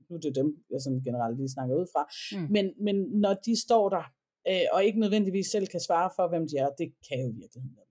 nu 0.10 0.16
er 0.16 0.20
det 0.20 0.36
dem, 0.36 0.64
jeg 0.72 0.82
sådan 0.82 1.02
generelt 1.02 1.38
lige 1.38 1.50
snakker 1.50 1.76
ud 1.76 1.88
fra, 1.94 2.04
Mm. 2.36 2.48
men, 2.52 2.66
men 2.80 2.96
når 2.96 3.34
de 3.34 3.62
står 3.62 3.90
der, 3.90 4.04
øh, 4.48 4.66
og 4.72 4.86
ikke 4.86 5.00
nødvendigvis 5.00 5.48
selv 5.48 5.68
kan 5.68 5.80
svare 5.80 6.10
for, 6.16 6.28
hvem 6.30 6.48
de 6.48 6.58
er, 6.58 6.70
det 6.70 6.94
kan 7.10 7.20
jo 7.22 7.28
virkelig 7.42 7.64
være. 7.76 7.85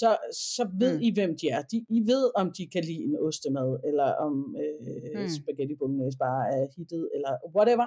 Så, 0.00 0.08
så 0.54 0.62
ved 0.80 0.92
Mm. 0.96 1.02
I, 1.02 1.10
hvem 1.14 1.36
de 1.40 1.46
er. 1.48 1.62
De, 1.62 1.76
I 1.88 2.00
ved, 2.10 2.30
om 2.40 2.52
de 2.58 2.68
kan 2.74 2.84
lide 2.84 3.02
en 3.08 3.16
ostemad, 3.26 3.70
eller 3.88 4.08
om 4.26 4.56
øh, 4.62 5.22
Mm. 5.22 5.28
spaghetti 5.38 5.74
bolognese 5.80 6.18
bare 6.18 6.42
er 6.56 6.66
hittet, 6.76 7.10
eller 7.14 7.32
whatever. 7.56 7.86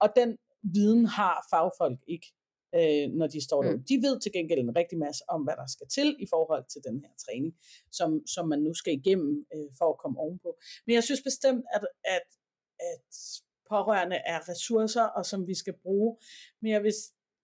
Og 0.00 0.08
den 0.16 0.36
viden 0.74 1.04
har 1.06 1.46
fagfolk 1.52 2.00
ikke, 2.14 2.28
øh, 2.74 3.06
når 3.18 3.26
de 3.26 3.40
står 3.48 3.62
Mm. 3.62 3.82
De 3.90 3.94
ved 4.06 4.20
til 4.20 4.32
gengæld 4.32 4.58
en 4.60 4.76
rigtig 4.76 4.98
masse 4.98 5.22
om, 5.28 5.40
hvad 5.42 5.56
der 5.56 5.66
skal 5.66 5.86
til 5.96 6.08
i 6.24 6.26
forhold 6.34 6.64
til 6.72 6.80
den 6.88 6.96
her 7.04 7.12
træning, 7.24 7.52
som, 7.92 8.08
som 8.34 8.48
man 8.48 8.60
nu 8.66 8.74
skal 8.74 8.92
igennem 8.94 9.46
øh, 9.54 9.68
for 9.78 9.88
at 9.92 9.98
komme 10.02 10.18
ovenpå. 10.20 10.50
Men 10.86 10.94
jeg 10.94 11.04
synes 11.04 11.22
bestemt, 11.22 11.64
at, 11.74 11.82
at, 12.04 12.26
at 12.90 13.14
pårørende 13.70 14.16
er 14.16 14.48
ressourcer, 14.48 15.02
og 15.02 15.26
som 15.26 15.46
vi 15.46 15.54
skal 15.54 15.74
bruge. 15.82 16.16
Men 16.62 16.72
jeg 16.72 16.82
vil 16.82 16.92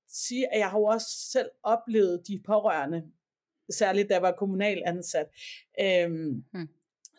sige, 0.08 0.52
at 0.52 0.58
jeg 0.58 0.70
har 0.70 0.78
jo 0.78 0.84
også 0.84 1.06
selv 1.32 1.50
oplevet 1.62 2.22
de 2.28 2.42
pårørende, 2.46 3.02
særligt 3.70 4.08
da 4.08 4.14
jeg 4.14 4.22
var 4.22 4.32
kommunal 4.32 4.82
ansat, 4.86 5.26
øhm, 5.80 6.44
Mm. 6.52 6.68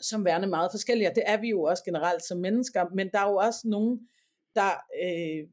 som 0.02 0.26
værende 0.26 0.48
meget 0.48 0.72
forskellige. 0.72 1.10
Og 1.10 1.16
det 1.16 1.24
er 1.26 1.38
vi 1.42 1.50
jo 1.50 1.62
også 1.62 1.84
generelt 1.84 2.24
som 2.24 2.38
mennesker, 2.38 2.86
men 2.96 3.10
der 3.14 3.20
er 3.20 3.30
jo 3.30 3.36
også 3.36 3.68
nogen, 3.68 4.00
der... 4.56 4.72
Øh, 5.04 5.48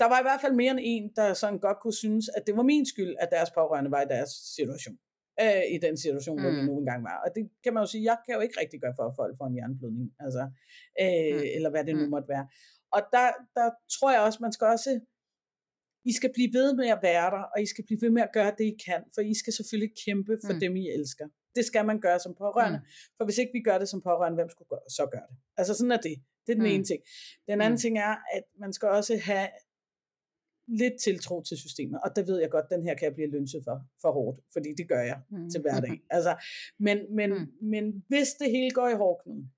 der 0.00 0.08
var 0.08 0.18
i 0.20 0.22
hvert 0.28 0.40
fald 0.40 0.52
mere 0.52 0.70
end 0.70 0.80
en, 0.82 1.12
der 1.16 1.34
sådan 1.34 1.58
godt 1.58 1.76
kunne 1.82 1.92
synes, 1.94 2.28
at 2.36 2.42
det 2.46 2.56
var 2.56 2.62
min 2.62 2.86
skyld, 2.86 3.14
at 3.18 3.28
deres 3.32 3.50
pårørende 3.50 3.90
var 3.90 4.02
i 4.02 4.08
deres 4.08 4.30
situation. 4.56 4.98
Øh, 5.42 5.62
I 5.74 5.78
den 5.78 5.96
situation, 5.96 6.36
mm. 6.36 6.42
hvor 6.42 6.50
de 6.50 6.60
Mm. 6.60 6.66
nu 6.66 6.78
engang 6.78 7.04
var. 7.04 7.16
Og 7.26 7.30
det 7.34 7.50
kan 7.64 7.74
man 7.74 7.82
jo 7.82 7.86
sige, 7.86 8.04
jeg 8.04 8.18
kan 8.26 8.34
jo 8.34 8.40
ikke 8.40 8.60
rigtig 8.60 8.80
gøre 8.80 8.94
for, 8.98 9.04
at 9.08 9.14
folk 9.16 9.36
får 9.38 9.46
en 9.46 9.52
hjerneblødning. 9.54 10.08
Altså, 10.24 10.42
øh, 11.02 11.36
Mm. 11.36 11.56
eller 11.56 11.70
hvad 11.70 11.84
det 11.84 11.94
nu 11.96 12.04
Mm. 12.04 12.10
måtte 12.10 12.28
være. 12.28 12.46
Og 12.96 13.02
der, 13.12 13.26
der 13.58 13.70
tror 13.96 14.10
jeg 14.12 14.20
også, 14.20 14.38
man 14.42 14.52
skal 14.52 14.66
også 14.66 15.00
I 16.04 16.12
skal 16.12 16.30
blive 16.34 16.50
ved 16.52 16.74
med 16.74 16.88
at 16.88 16.98
være 17.02 17.30
der, 17.30 17.42
og 17.54 17.62
I 17.62 17.66
skal 17.66 17.84
blive 17.86 18.00
ved 18.00 18.10
med 18.10 18.22
at 18.22 18.32
gøre 18.32 18.52
det, 18.58 18.64
I 18.64 18.76
kan, 18.86 19.02
for 19.14 19.20
I 19.20 19.34
skal 19.34 19.52
selvfølgelig 19.52 19.92
kæmpe 20.04 20.38
for 20.46 20.52
mm. 20.52 20.60
dem, 20.60 20.76
I 20.76 20.88
elsker. 20.88 21.26
Det 21.56 21.64
skal 21.64 21.86
man 21.86 22.00
gøre 22.00 22.18
som 22.18 22.34
pårørende, 22.34 22.78
mm. 22.78 22.84
for 23.16 23.24
hvis 23.24 23.38
ikke 23.38 23.52
vi 23.52 23.62
gør 23.68 23.78
det 23.78 23.88
som 23.88 24.00
pårørende, 24.02 24.36
hvem 24.36 24.50
skulle 24.50 24.68
gøre, 24.68 24.86
så 24.88 25.08
gøre 25.12 25.26
det? 25.30 25.36
Altså 25.56 25.74
sådan 25.74 25.92
er 25.92 26.02
det. 26.08 26.16
Det 26.46 26.52
er 26.52 26.58
den 26.62 26.68
mm. 26.68 26.74
ene 26.74 26.84
ting. 26.84 27.00
Den 27.48 27.60
anden 27.60 27.72
mm. 27.72 27.82
ting 27.84 27.98
er, 27.98 28.14
at 28.36 28.44
man 28.58 28.72
skal 28.72 28.88
også 28.88 29.16
have 29.24 29.48
lidt 30.68 30.96
tiltro 31.04 31.42
til 31.42 31.56
systemet, 31.56 32.00
og 32.04 32.16
det 32.16 32.26
ved 32.26 32.40
jeg 32.40 32.50
godt, 32.50 32.70
den 32.70 32.82
her 32.82 32.94
kan 32.94 33.04
jeg 33.04 33.14
blive 33.14 33.30
lønset 33.30 33.62
for, 33.64 33.76
for 34.02 34.12
hårdt, 34.12 34.40
fordi 34.52 34.70
det 34.78 34.88
gør 34.88 35.02
jeg 35.02 35.20
mm. 35.30 35.50
til 35.50 35.60
hverdag. 35.60 36.00
Altså, 36.10 36.32
men, 36.78 36.98
men, 37.18 37.30
mm. 37.30 37.46
men 37.72 38.04
hvis 38.08 38.28
det 38.40 38.50
hele 38.50 38.70
går 38.70 38.88
i 38.88 38.94
hårdknuden, 38.94 39.52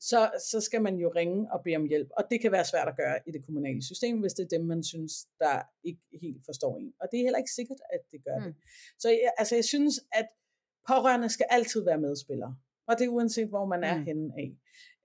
så, 0.00 0.30
så 0.50 0.60
skal 0.60 0.82
man 0.82 0.96
jo 0.96 1.12
ringe 1.16 1.52
og 1.52 1.62
bede 1.64 1.76
om 1.76 1.84
hjælp. 1.84 2.08
Og 2.16 2.24
det 2.30 2.40
kan 2.40 2.52
være 2.52 2.64
svært 2.64 2.88
at 2.88 2.96
gøre 2.96 3.18
i 3.26 3.30
det 3.30 3.44
kommunale 3.44 3.82
system, 3.82 4.20
hvis 4.20 4.32
det 4.32 4.44
er 4.44 4.58
dem, 4.58 4.66
man 4.66 4.84
synes, 4.84 5.12
der 5.38 5.62
ikke 5.84 6.00
helt 6.22 6.44
forstår 6.44 6.78
en. 6.78 6.92
Og 7.00 7.08
det 7.10 7.20
er 7.20 7.24
heller 7.24 7.38
ikke 7.38 7.50
sikkert, 7.50 7.78
at 7.92 8.00
det 8.12 8.24
gør 8.24 8.38
mm. 8.38 8.44
det. 8.44 8.54
Så 8.98 9.08
jeg, 9.08 9.32
altså, 9.38 9.54
jeg 9.54 9.64
synes, 9.64 10.00
at 10.12 10.28
pårørende 10.88 11.28
skal 11.28 11.46
altid 11.50 11.84
være 11.84 11.98
medspillere. 11.98 12.56
Og 12.88 12.98
det 12.98 13.04
er 13.04 13.08
uanset, 13.08 13.48
hvor 13.48 13.66
man 13.66 13.84
er 13.84 13.96
mm. 13.96 14.04
henne 14.04 14.32
af. 14.38 14.48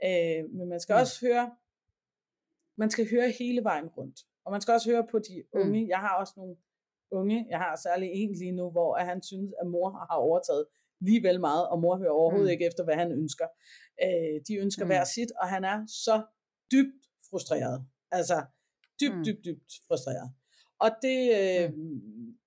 Øh, 0.07 0.49
men 0.49 0.69
man 0.69 0.79
skal 0.79 0.93
mm. 0.93 1.01
også 1.01 1.25
høre, 1.25 1.55
man 2.77 2.89
skal 2.89 3.09
høre 3.09 3.29
hele 3.39 3.63
vejen 3.63 3.87
rundt. 3.87 4.19
Og 4.45 4.51
man 4.51 4.61
skal 4.61 4.73
også 4.73 4.91
høre 4.91 5.07
på 5.11 5.19
de 5.19 5.43
unge. 5.53 5.83
Mm. 5.83 5.89
Jeg 5.89 5.99
har 5.99 6.15
også 6.19 6.33
nogle 6.37 6.55
unge, 7.11 7.45
jeg 7.49 7.59
har 7.59 7.75
særlig 7.75 8.09
en 8.13 8.33
lige 8.33 8.51
nu, 8.51 8.69
hvor 8.71 8.97
han 8.97 9.21
synes, 9.21 9.53
at 9.61 9.67
mor 9.67 9.89
har 9.89 10.15
overtaget 10.15 10.65
lige 10.99 11.23
vel 11.23 11.39
meget, 11.39 11.69
og 11.69 11.79
mor 11.81 11.97
hører 11.97 12.11
overhovedet 12.11 12.49
mm. 12.49 12.51
ikke 12.51 12.65
efter, 12.65 12.83
hvad 12.83 12.95
han 12.95 13.11
ønsker. 13.11 13.47
Øh, 14.03 14.41
de 14.47 14.55
ønsker 14.55 14.83
mm. 14.83 14.89
hver 14.89 15.03
sit, 15.03 15.31
og 15.41 15.47
han 15.47 15.63
er 15.63 15.85
så 15.87 16.25
dybt 16.71 17.01
frustreret. 17.29 17.85
Altså, 18.11 18.45
dybt, 19.01 19.17
mm. 19.17 19.23
dybt, 19.25 19.45
dybt 19.45 19.71
frustreret. 19.87 20.31
Og 20.79 20.89
det, 21.01 21.19
øh, 21.39 21.73
mm. 21.73 22.37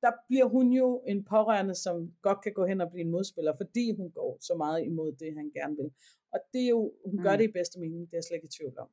der 0.00 0.12
bliver 0.28 0.44
hun 0.44 0.72
jo 0.72 1.02
en 1.08 1.24
pårørende, 1.24 1.74
som 1.74 2.14
godt 2.22 2.40
kan 2.42 2.52
gå 2.52 2.66
hen 2.66 2.80
og 2.80 2.90
blive 2.90 3.04
en 3.04 3.10
modspiller, 3.10 3.56
fordi 3.56 3.96
hun 3.96 4.10
går 4.10 4.38
så 4.40 4.54
meget 4.54 4.84
imod 4.84 5.12
det, 5.12 5.34
han 5.34 5.50
gerne 5.54 5.76
vil. 5.76 5.90
Og 6.32 6.40
det 6.52 6.62
er 6.64 6.68
jo, 6.68 6.92
hun 7.04 7.16
mm. 7.16 7.22
gør 7.22 7.36
det 7.36 7.44
i 7.44 7.52
bedste 7.52 7.80
mening, 7.80 8.00
det 8.00 8.12
er 8.12 8.16
jeg 8.16 8.24
slet 8.24 8.36
ikke 8.36 8.50
i 8.52 8.56
tvivl 8.58 8.78
om. 8.78 8.88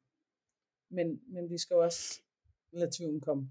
Men, 0.89 1.21
men 1.33 1.49
vi 1.49 1.57
skal 1.57 1.75
også 1.75 2.21
lade 2.71 2.91
tvivlen 2.97 3.21
komme 3.21 3.49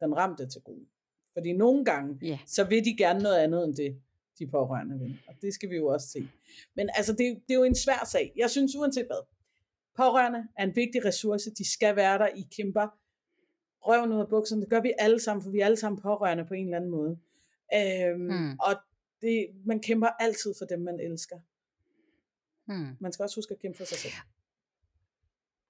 den 0.00 0.16
ramte 0.16 0.48
til 0.48 0.62
gode. 0.62 0.86
Fordi 1.32 1.52
nogle 1.52 1.84
gange, 1.84 2.18
yeah. 2.22 2.38
så 2.46 2.64
vil 2.64 2.84
de 2.84 2.96
gerne 2.96 3.22
noget 3.22 3.38
andet 3.38 3.64
end 3.64 3.74
det, 3.74 4.02
de 4.40 4.46
pårørende 4.46 4.98
vil. 4.98 5.20
Og 5.28 5.34
det 5.42 5.54
skal 5.54 5.70
vi 5.70 5.76
jo 5.76 5.86
også 5.86 6.08
se. 6.08 6.28
Men 6.76 6.90
altså, 6.94 7.12
det, 7.12 7.42
det 7.48 7.54
er 7.54 7.58
jo 7.58 7.64
en 7.64 7.74
svær 7.74 8.04
sag. 8.06 8.32
Jeg 8.36 8.50
synes 8.50 8.76
uanset 8.76 9.06
hvad, 9.06 9.22
pårørende 9.96 10.46
er 10.58 10.64
en 10.64 10.76
vigtig 10.76 11.04
ressource. 11.04 11.50
De 11.50 11.72
skal 11.72 11.96
være 11.96 12.18
der. 12.18 12.26
I 12.26 12.46
kæmper 12.56 12.86
røven 13.80 14.12
ud 14.12 14.20
af 14.20 14.28
bukserne. 14.28 14.62
Det 14.62 14.70
gør 14.70 14.80
vi 14.80 14.92
alle 14.98 15.20
sammen, 15.20 15.42
for 15.42 15.50
vi 15.50 15.60
er 15.60 15.64
alle 15.64 15.76
sammen 15.76 16.02
pårørende 16.02 16.44
på 16.44 16.54
en 16.54 16.64
eller 16.64 16.76
anden 16.76 16.90
måde. 16.90 17.18
Øhm, 17.74 18.20
hmm. 18.20 18.58
Og 18.60 18.74
det, 19.20 19.46
man 19.64 19.80
kæmper 19.80 20.08
altid 20.20 20.54
for 20.58 20.66
dem, 20.66 20.80
man 20.80 21.00
elsker. 21.00 21.38
Hmm. 22.64 22.96
Man 23.00 23.12
skal 23.12 23.22
også 23.22 23.36
huske 23.36 23.54
at 23.54 23.60
kæmpe 23.62 23.78
for 23.78 23.84
sig 23.84 23.98
selv. 23.98 24.12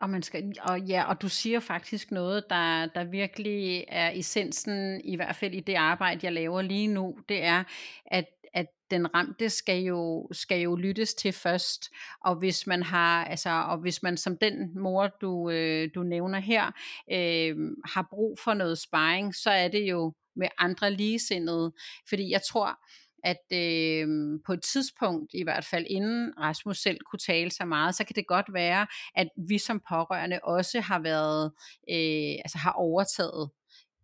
Og, 0.01 0.11
man 0.11 0.23
skal, 0.23 0.55
og 0.63 0.81
ja, 0.81 1.05
og 1.09 1.23
du 1.23 1.29
siger 1.29 1.61
faktisk 1.61 2.11
noget, 2.11 2.45
der, 2.51 2.87
der 2.87 3.05
virkelig 3.05 3.85
er 3.89 4.11
essensen, 4.15 5.01
i 5.05 5.17
hvert 5.17 5.37
fald 5.37 5.55
i 5.55 5.61
det 5.61 5.75
arbejde, 5.75 6.21
jeg 6.23 6.33
laver 6.33 6.63
lige 6.63 6.89
nu, 6.89 7.19
det 7.29 7.45
er, 7.45 7.65
at, 8.07 8.25
at 8.55 8.67
den 8.91 9.15
ramte 9.15 9.51
skal 9.51 9.83
jo, 9.83 10.29
skal 10.33 10.61
jo 10.61 10.77
lyttes 10.77 11.15
til 11.15 11.33
først, 11.33 11.91
og 12.25 12.37
hvis 12.37 12.67
man 12.67 12.83
har, 12.83 13.25
altså, 13.25 13.51
og 13.51 13.79
hvis 13.79 14.03
man 14.03 14.17
som 14.17 14.37
den 14.37 14.79
mor, 14.79 15.07
du, 15.07 15.51
øh, 15.51 15.91
du 15.95 16.03
nævner 16.03 16.39
her, 16.39 16.67
øh, 17.13 17.57
har 17.85 18.07
brug 18.11 18.39
for 18.45 18.55
noget 18.55 18.79
sparring, 18.79 19.35
så 19.35 19.51
er 19.51 19.69
det 19.69 19.91
jo 19.91 20.13
med 20.37 20.49
andre 20.59 20.91
ligesindede, 20.91 21.73
fordi 22.09 22.31
jeg 22.31 22.41
tror, 22.43 22.79
at 23.25 23.53
øh, 23.53 24.09
på 24.47 24.53
et 24.53 24.63
tidspunkt, 24.63 25.31
i 25.35 25.43
hvert 25.43 25.65
fald 25.65 25.87
inden 25.91 26.33
Rasmus 26.39 26.79
selv 26.79 26.99
kunne 27.11 27.19
tale 27.19 27.51
så 27.51 27.65
meget, 27.65 27.95
så 27.95 28.05
kan 28.05 28.17
det 28.17 28.27
godt 28.27 28.47
være, 28.53 28.87
at 29.15 29.29
vi 29.49 29.59
som 29.59 29.81
pårørende 29.89 30.41
også 30.43 30.81
har 30.81 30.99
været, 30.99 31.53
øh, 31.91 32.41
altså 32.45 32.59
har 32.59 32.73
overtaget 32.73 33.51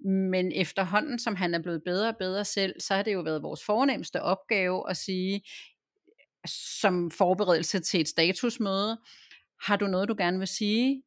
men 0.04 0.52
efterhånden, 0.52 1.18
som 1.18 1.36
han 1.36 1.54
er 1.54 1.62
blevet 1.62 1.82
bedre 1.84 2.08
og 2.08 2.16
bedre 2.18 2.44
selv, 2.44 2.80
så 2.80 2.94
har 2.94 3.02
det 3.02 3.12
jo 3.12 3.20
været 3.20 3.42
vores 3.42 3.64
fornemmeste 3.64 4.22
opgave 4.22 4.90
at 4.90 4.96
sige, 4.96 5.42
som 6.80 7.10
forberedelse 7.10 7.80
til 7.80 8.00
et 8.00 8.08
statusmøde, 8.08 8.98
har 9.62 9.76
du 9.76 9.86
noget, 9.86 10.08
du 10.08 10.14
gerne 10.18 10.38
vil 10.38 10.48
sige? 10.48 11.02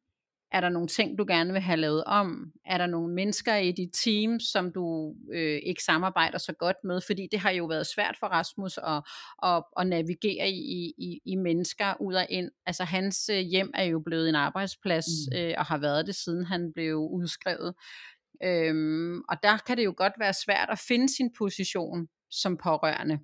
Er 0.52 0.60
der 0.60 0.68
nogle 0.68 0.88
ting, 0.88 1.18
du 1.18 1.24
gerne 1.28 1.52
vil 1.52 1.60
have 1.60 1.76
lavet 1.76 2.04
om? 2.04 2.52
Er 2.66 2.78
der 2.78 2.86
nogle 2.86 3.14
mennesker 3.14 3.56
i 3.56 3.72
dit 3.72 3.90
team, 4.04 4.40
som 4.40 4.72
du 4.72 5.14
øh, 5.32 5.60
ikke 5.62 5.82
samarbejder 5.82 6.38
så 6.38 6.52
godt 6.52 6.76
med? 6.84 7.00
Fordi 7.06 7.28
det 7.30 7.38
har 7.38 7.50
jo 7.50 7.66
været 7.66 7.86
svært 7.86 8.16
for 8.20 8.26
Rasmus 8.26 8.78
at, 8.78 9.02
at, 9.42 9.64
at 9.78 9.86
navigere 9.86 10.50
i, 10.50 10.92
i, 10.98 11.20
i 11.24 11.36
mennesker 11.36 11.94
ud 12.00 12.14
og 12.14 12.26
ind. 12.30 12.50
Altså 12.66 12.84
hans 12.84 13.28
øh, 13.32 13.38
hjem 13.38 13.70
er 13.74 13.84
jo 13.84 14.00
blevet 14.00 14.28
en 14.28 14.34
arbejdsplads, 14.34 15.06
mm. 15.32 15.38
øh, 15.38 15.54
og 15.58 15.66
har 15.66 15.78
været 15.78 16.06
det, 16.06 16.14
siden 16.14 16.44
han 16.44 16.72
blev 16.74 16.96
udskrevet. 16.96 17.74
Øhm, 18.44 19.18
og 19.28 19.36
der 19.42 19.56
kan 19.66 19.76
det 19.76 19.84
jo 19.84 19.94
godt 19.96 20.12
være 20.18 20.34
svært 20.34 20.68
at 20.70 20.78
finde 20.88 21.08
sin 21.16 21.30
position 21.38 22.08
som 22.30 22.56
pårørende. 22.56 23.18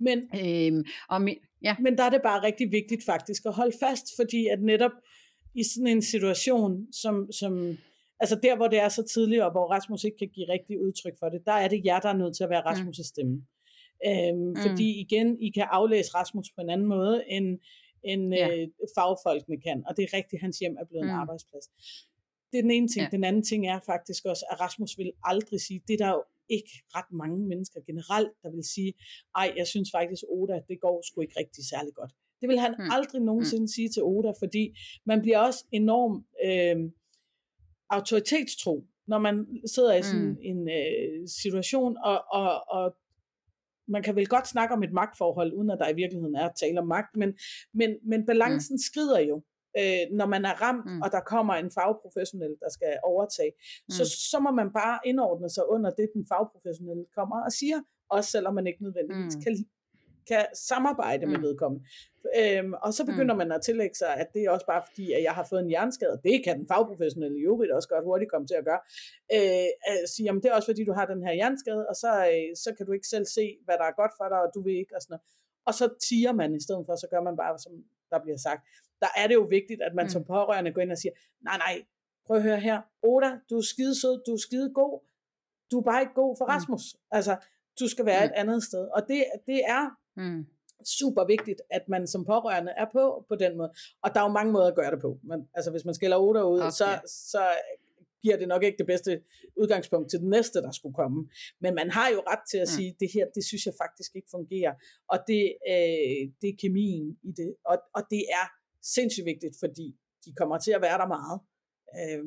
Men, 0.00 0.18
øhm, 0.44 0.84
og 1.08 1.22
mi, 1.22 1.34
ja. 1.62 1.76
men 1.80 1.98
der 1.98 2.04
er 2.04 2.10
det 2.10 2.20
bare 2.22 2.42
rigtig 2.42 2.72
vigtigt 2.72 3.04
faktisk 3.06 3.42
at 3.46 3.54
holde 3.54 3.76
fast, 3.80 4.06
fordi 4.18 4.46
at 4.46 4.62
netop 4.62 4.90
i 5.54 5.62
sådan 5.74 5.86
en 5.86 6.02
situation, 6.02 6.92
som, 6.92 7.32
som 7.32 7.78
altså 8.20 8.38
der, 8.42 8.56
hvor 8.56 8.68
det 8.68 8.78
er 8.78 8.88
så 8.88 9.02
tidligt, 9.02 9.42
og 9.42 9.50
hvor 9.50 9.66
Rasmus 9.74 10.04
ikke 10.04 10.18
kan 10.18 10.28
give 10.28 10.48
rigtig 10.48 10.80
udtryk 10.80 11.12
for 11.18 11.28
det, 11.28 11.40
der 11.46 11.52
er 11.52 11.68
det 11.68 11.84
jer, 11.84 12.00
der 12.00 12.08
er 12.08 12.16
nødt 12.22 12.36
til 12.36 12.44
at 12.44 12.50
være 12.50 12.62
mm. 12.66 12.70
Rasmus' 12.70 13.08
stemme. 13.08 13.36
Øhm, 14.06 14.48
mm. 14.48 14.56
Fordi 14.56 15.00
igen, 15.00 15.40
I 15.40 15.50
kan 15.50 15.66
aflæse 15.70 16.10
Rasmus 16.14 16.46
på 16.56 16.60
en 16.60 16.70
anden 16.70 16.86
måde, 16.86 17.24
end, 17.28 17.58
end 18.04 18.34
ja. 18.34 18.48
øh, 18.48 18.68
fagfolkene 18.96 19.60
kan, 19.60 19.82
og 19.86 19.96
det 19.96 20.02
er 20.02 20.16
rigtigt, 20.16 20.42
hans 20.42 20.58
hjem 20.58 20.76
er 20.80 20.84
blevet 20.84 21.04
mm. 21.04 21.10
en 21.10 21.16
arbejdsplads. 21.16 21.66
Det 22.52 22.58
er 22.58 22.62
den 22.62 22.70
ene 22.70 22.88
ting. 22.88 23.02
Ja. 23.04 23.08
Den 23.16 23.24
anden 23.24 23.42
ting 23.42 23.66
er 23.66 23.80
faktisk 23.86 24.24
også, 24.24 24.44
at 24.50 24.60
Rasmus 24.60 24.98
vil 24.98 25.12
aldrig 25.24 25.60
sige, 25.60 25.80
det 25.88 25.94
er 25.94 26.04
der 26.04 26.10
jo 26.10 26.22
ikke 26.48 26.70
ret 26.96 27.12
mange 27.12 27.48
mennesker 27.48 27.80
generelt, 27.86 28.32
der 28.42 28.50
vil 28.50 28.64
sige, 28.64 28.92
ej, 29.36 29.52
jeg 29.56 29.66
synes 29.66 29.90
faktisk, 29.90 30.22
Oda, 30.28 30.60
det 30.68 30.80
går 30.80 31.02
sgu 31.06 31.20
ikke 31.20 31.40
rigtig 31.40 31.64
særlig 31.72 31.94
godt. 31.94 32.12
Det 32.40 32.48
vil 32.48 32.58
han 32.58 32.74
mm. 32.78 32.90
aldrig 32.90 33.20
nogensinde 33.22 33.62
mm. 33.62 33.74
sige 33.76 33.88
til 33.88 34.02
Oda, 34.02 34.32
fordi 34.38 34.76
man 35.06 35.20
bliver 35.22 35.38
også 35.38 35.64
enorm 35.72 36.24
øh, 36.44 36.90
autoritetstro, 37.90 38.86
når 39.06 39.18
man 39.18 39.46
sidder 39.74 39.94
i 39.94 40.02
sådan 40.02 40.28
mm. 40.28 40.36
en 40.40 40.68
øh, 40.68 41.28
situation, 41.42 41.96
og, 42.04 42.24
og, 42.32 42.68
og 42.68 42.96
man 43.88 44.02
kan 44.02 44.16
vel 44.16 44.26
godt 44.26 44.48
snakke 44.48 44.74
om 44.74 44.82
et 44.82 44.92
magtforhold, 44.92 45.52
uden 45.52 45.70
at 45.70 45.78
der 45.78 45.88
i 45.88 45.94
virkeligheden 45.94 46.36
er 46.36 46.48
at 46.48 46.56
tale 46.60 46.80
om 46.80 46.86
magt, 46.86 47.16
men, 47.16 47.38
men, 47.74 47.90
men 48.02 48.26
balancen 48.26 48.74
mm. 48.74 48.78
skrider 48.78 49.20
jo, 49.20 49.42
øh, 49.78 50.04
når 50.18 50.26
man 50.26 50.44
er 50.44 50.54
ramt, 50.62 50.86
mm. 50.86 51.02
og 51.02 51.12
der 51.12 51.20
kommer 51.20 51.54
en 51.54 51.70
fagprofessionel, 51.70 52.56
der 52.60 52.70
skal 52.70 52.92
overtage. 53.04 53.52
Mm. 53.56 53.90
Så, 53.90 54.04
så 54.30 54.38
må 54.40 54.50
man 54.50 54.72
bare 54.72 54.98
indordne 55.04 55.50
sig 55.50 55.68
under 55.68 55.90
det, 55.90 56.08
den 56.14 56.26
fagprofessionelle 56.32 57.04
kommer 57.14 57.44
og 57.44 57.52
siger, 57.52 57.78
også 58.10 58.30
selvom 58.30 58.54
man 58.54 58.66
ikke 58.66 58.82
nødvendigvis 58.82 59.36
mm. 59.36 59.42
kan 59.42 59.54
kan 60.28 60.46
samarbejde 60.54 61.26
mm. 61.26 61.32
med 61.32 61.40
vedkommende. 61.40 61.84
Øhm, 62.40 62.72
og 62.84 62.90
så 62.94 63.02
begynder 63.10 63.34
mm. 63.34 63.38
man 63.38 63.52
at 63.52 63.62
tillægge 63.62 63.96
sig, 64.02 64.12
at 64.22 64.28
det 64.34 64.40
er 64.42 64.50
også 64.50 64.66
bare 64.66 64.82
fordi, 64.88 65.12
at 65.12 65.22
jeg 65.22 65.34
har 65.38 65.46
fået 65.50 65.60
en 65.60 65.72
hjerneskade. 65.74 66.20
Det 66.24 66.44
kan 66.44 66.58
den 66.58 66.66
fagprofessionelle 66.72 67.38
jo 67.46 67.52
også 67.76 67.88
godt 67.88 68.04
hurtigt 68.04 68.30
komme 68.30 68.46
til 68.46 68.58
at 68.62 68.64
gøre. 68.70 68.82
Øh, 69.36 69.70
at 69.90 69.96
sige, 70.12 70.24
jamen 70.26 70.42
det 70.42 70.48
er 70.48 70.54
også 70.54 70.68
fordi, 70.72 70.84
du 70.84 70.92
har 70.98 71.06
den 71.06 71.22
her 71.26 71.32
hjerneskade, 71.32 71.82
og 71.90 71.96
så, 72.02 72.10
øh, 72.32 72.48
så 72.64 72.68
kan 72.76 72.86
du 72.86 72.92
ikke 72.92 73.08
selv 73.14 73.26
se, 73.36 73.44
hvad 73.64 73.76
der 73.80 73.86
er 73.90 74.00
godt 74.00 74.12
for 74.18 74.26
dig, 74.32 74.40
og 74.44 74.50
du 74.54 74.60
vil 74.66 74.76
ikke, 74.82 74.94
og 74.96 75.02
sådan 75.02 75.12
noget. 75.14 75.26
Og 75.68 75.74
så 75.80 75.86
tiger 76.08 76.32
man 76.32 76.50
i 76.54 76.62
stedet 76.66 76.84
for, 76.86 76.94
så 77.02 77.06
gør 77.12 77.22
man 77.28 77.36
bare, 77.42 77.58
som 77.58 77.72
der 78.12 78.18
bliver 78.24 78.40
sagt. 78.48 78.62
Der 79.00 79.08
er 79.16 79.26
det 79.26 79.34
jo 79.34 79.46
vigtigt, 79.50 79.82
at 79.82 79.94
man 79.94 80.04
mm. 80.04 80.10
som 80.10 80.24
pårørende 80.24 80.72
går 80.72 80.80
ind 80.80 80.92
og 80.92 80.98
siger, 80.98 81.12
nej, 81.44 81.56
nej, 81.58 81.84
prøv 82.26 82.36
at 82.36 82.42
høre 82.42 82.60
her, 82.60 82.80
Oda, 83.02 83.30
du 83.50 83.56
er 83.56 83.62
skide 83.62 84.00
sød, 84.00 84.22
du 84.26 84.32
er 84.32 84.38
skide 84.38 84.74
god, 84.74 85.00
du 85.70 85.78
er 85.78 85.82
bare 85.82 86.00
ikke 86.00 86.14
god 86.14 86.36
for 86.38 86.44
mm. 86.44 86.50
Rasmus. 86.54 86.82
Altså, 87.10 87.36
du 87.80 87.88
skal 87.88 88.06
være 88.06 88.26
mm. 88.26 88.30
et 88.30 88.32
andet 88.34 88.62
sted. 88.62 88.88
Og 88.96 89.02
det, 89.08 89.24
det 89.46 89.60
er 89.66 89.90
Mm. 90.18 90.46
Super 90.84 91.24
vigtigt, 91.24 91.60
at 91.70 91.88
man 91.88 92.06
som 92.06 92.24
pårørende 92.24 92.72
er 92.76 92.86
på 92.92 93.24
på 93.28 93.34
den 93.34 93.56
måde. 93.56 93.72
Og 94.02 94.14
der 94.14 94.20
er 94.20 94.24
jo 94.24 94.32
mange 94.32 94.52
måder 94.52 94.66
at 94.66 94.74
gøre 94.74 94.90
det 94.90 95.00
på. 95.00 95.18
Men, 95.22 95.48
altså 95.54 95.70
hvis 95.70 95.84
man 95.84 95.94
skiller 95.94 96.16
otter 96.16 96.42
ud, 96.42 96.60
okay. 96.60 96.70
så, 96.70 97.00
så 97.06 97.42
giver 98.22 98.36
det 98.36 98.48
nok 98.48 98.62
ikke 98.62 98.78
det 98.78 98.86
bedste 98.86 99.22
udgangspunkt 99.56 100.10
til 100.10 100.20
den 100.20 100.30
næste, 100.30 100.62
der 100.62 100.72
skulle 100.72 100.94
komme. 100.94 101.28
Men 101.60 101.74
man 101.74 101.90
har 101.90 102.08
jo 102.08 102.20
ret 102.30 102.44
til 102.50 102.58
at 102.58 102.68
mm. 102.70 102.76
sige, 102.76 102.96
det 103.00 103.08
her, 103.14 103.26
det 103.34 103.44
synes 103.44 103.66
jeg 103.66 103.74
faktisk 103.82 104.16
ikke 104.16 104.28
fungerer. 104.30 104.74
Og 105.08 105.18
det, 105.26 105.54
øh, 105.68 106.22
det 106.40 106.48
er 106.52 106.56
kemien 106.60 107.18
i 107.22 107.32
det. 107.32 107.54
Og, 107.64 107.76
og 107.94 108.02
det 108.10 108.22
er 108.40 108.46
sindssygt 108.82 109.24
vigtigt, 109.24 109.56
fordi 109.60 109.96
de 110.24 110.34
kommer 110.34 110.58
til 110.58 110.72
at 110.72 110.82
være 110.82 110.98
der 110.98 111.06
meget. 111.06 111.40
Øh, 111.98 112.24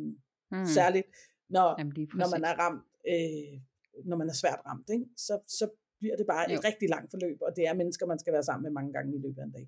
mm. 0.51 0.65
Særligt, 0.65 1.07
når, 1.49 1.75
Jamen, 1.79 1.93
når 2.13 2.29
man 2.35 2.43
er 2.43 2.55
ramt, 2.63 2.83
øh, 3.11 3.61
når 4.05 4.17
man 4.17 4.29
er 4.29 4.33
svært 4.33 4.61
ramt. 4.65 4.89
Ikke? 4.89 5.05
Så, 5.17 5.39
så 5.47 5.69
bliver 5.99 6.15
det 6.17 6.25
bare 6.27 6.45
jo. 6.49 6.55
et 6.55 6.63
rigtig 6.63 6.89
langt 6.89 7.11
forløb, 7.11 7.37
og 7.41 7.51
det 7.55 7.67
er 7.67 7.73
mennesker, 7.73 8.05
man 8.05 8.19
skal 8.19 8.33
være 8.33 8.43
sammen 8.43 8.63
med 8.63 8.71
mange 8.71 8.93
gange 8.93 9.15
i 9.17 9.19
løbet 9.25 9.39
af 9.41 9.45
en 9.45 9.51
dag, 9.51 9.67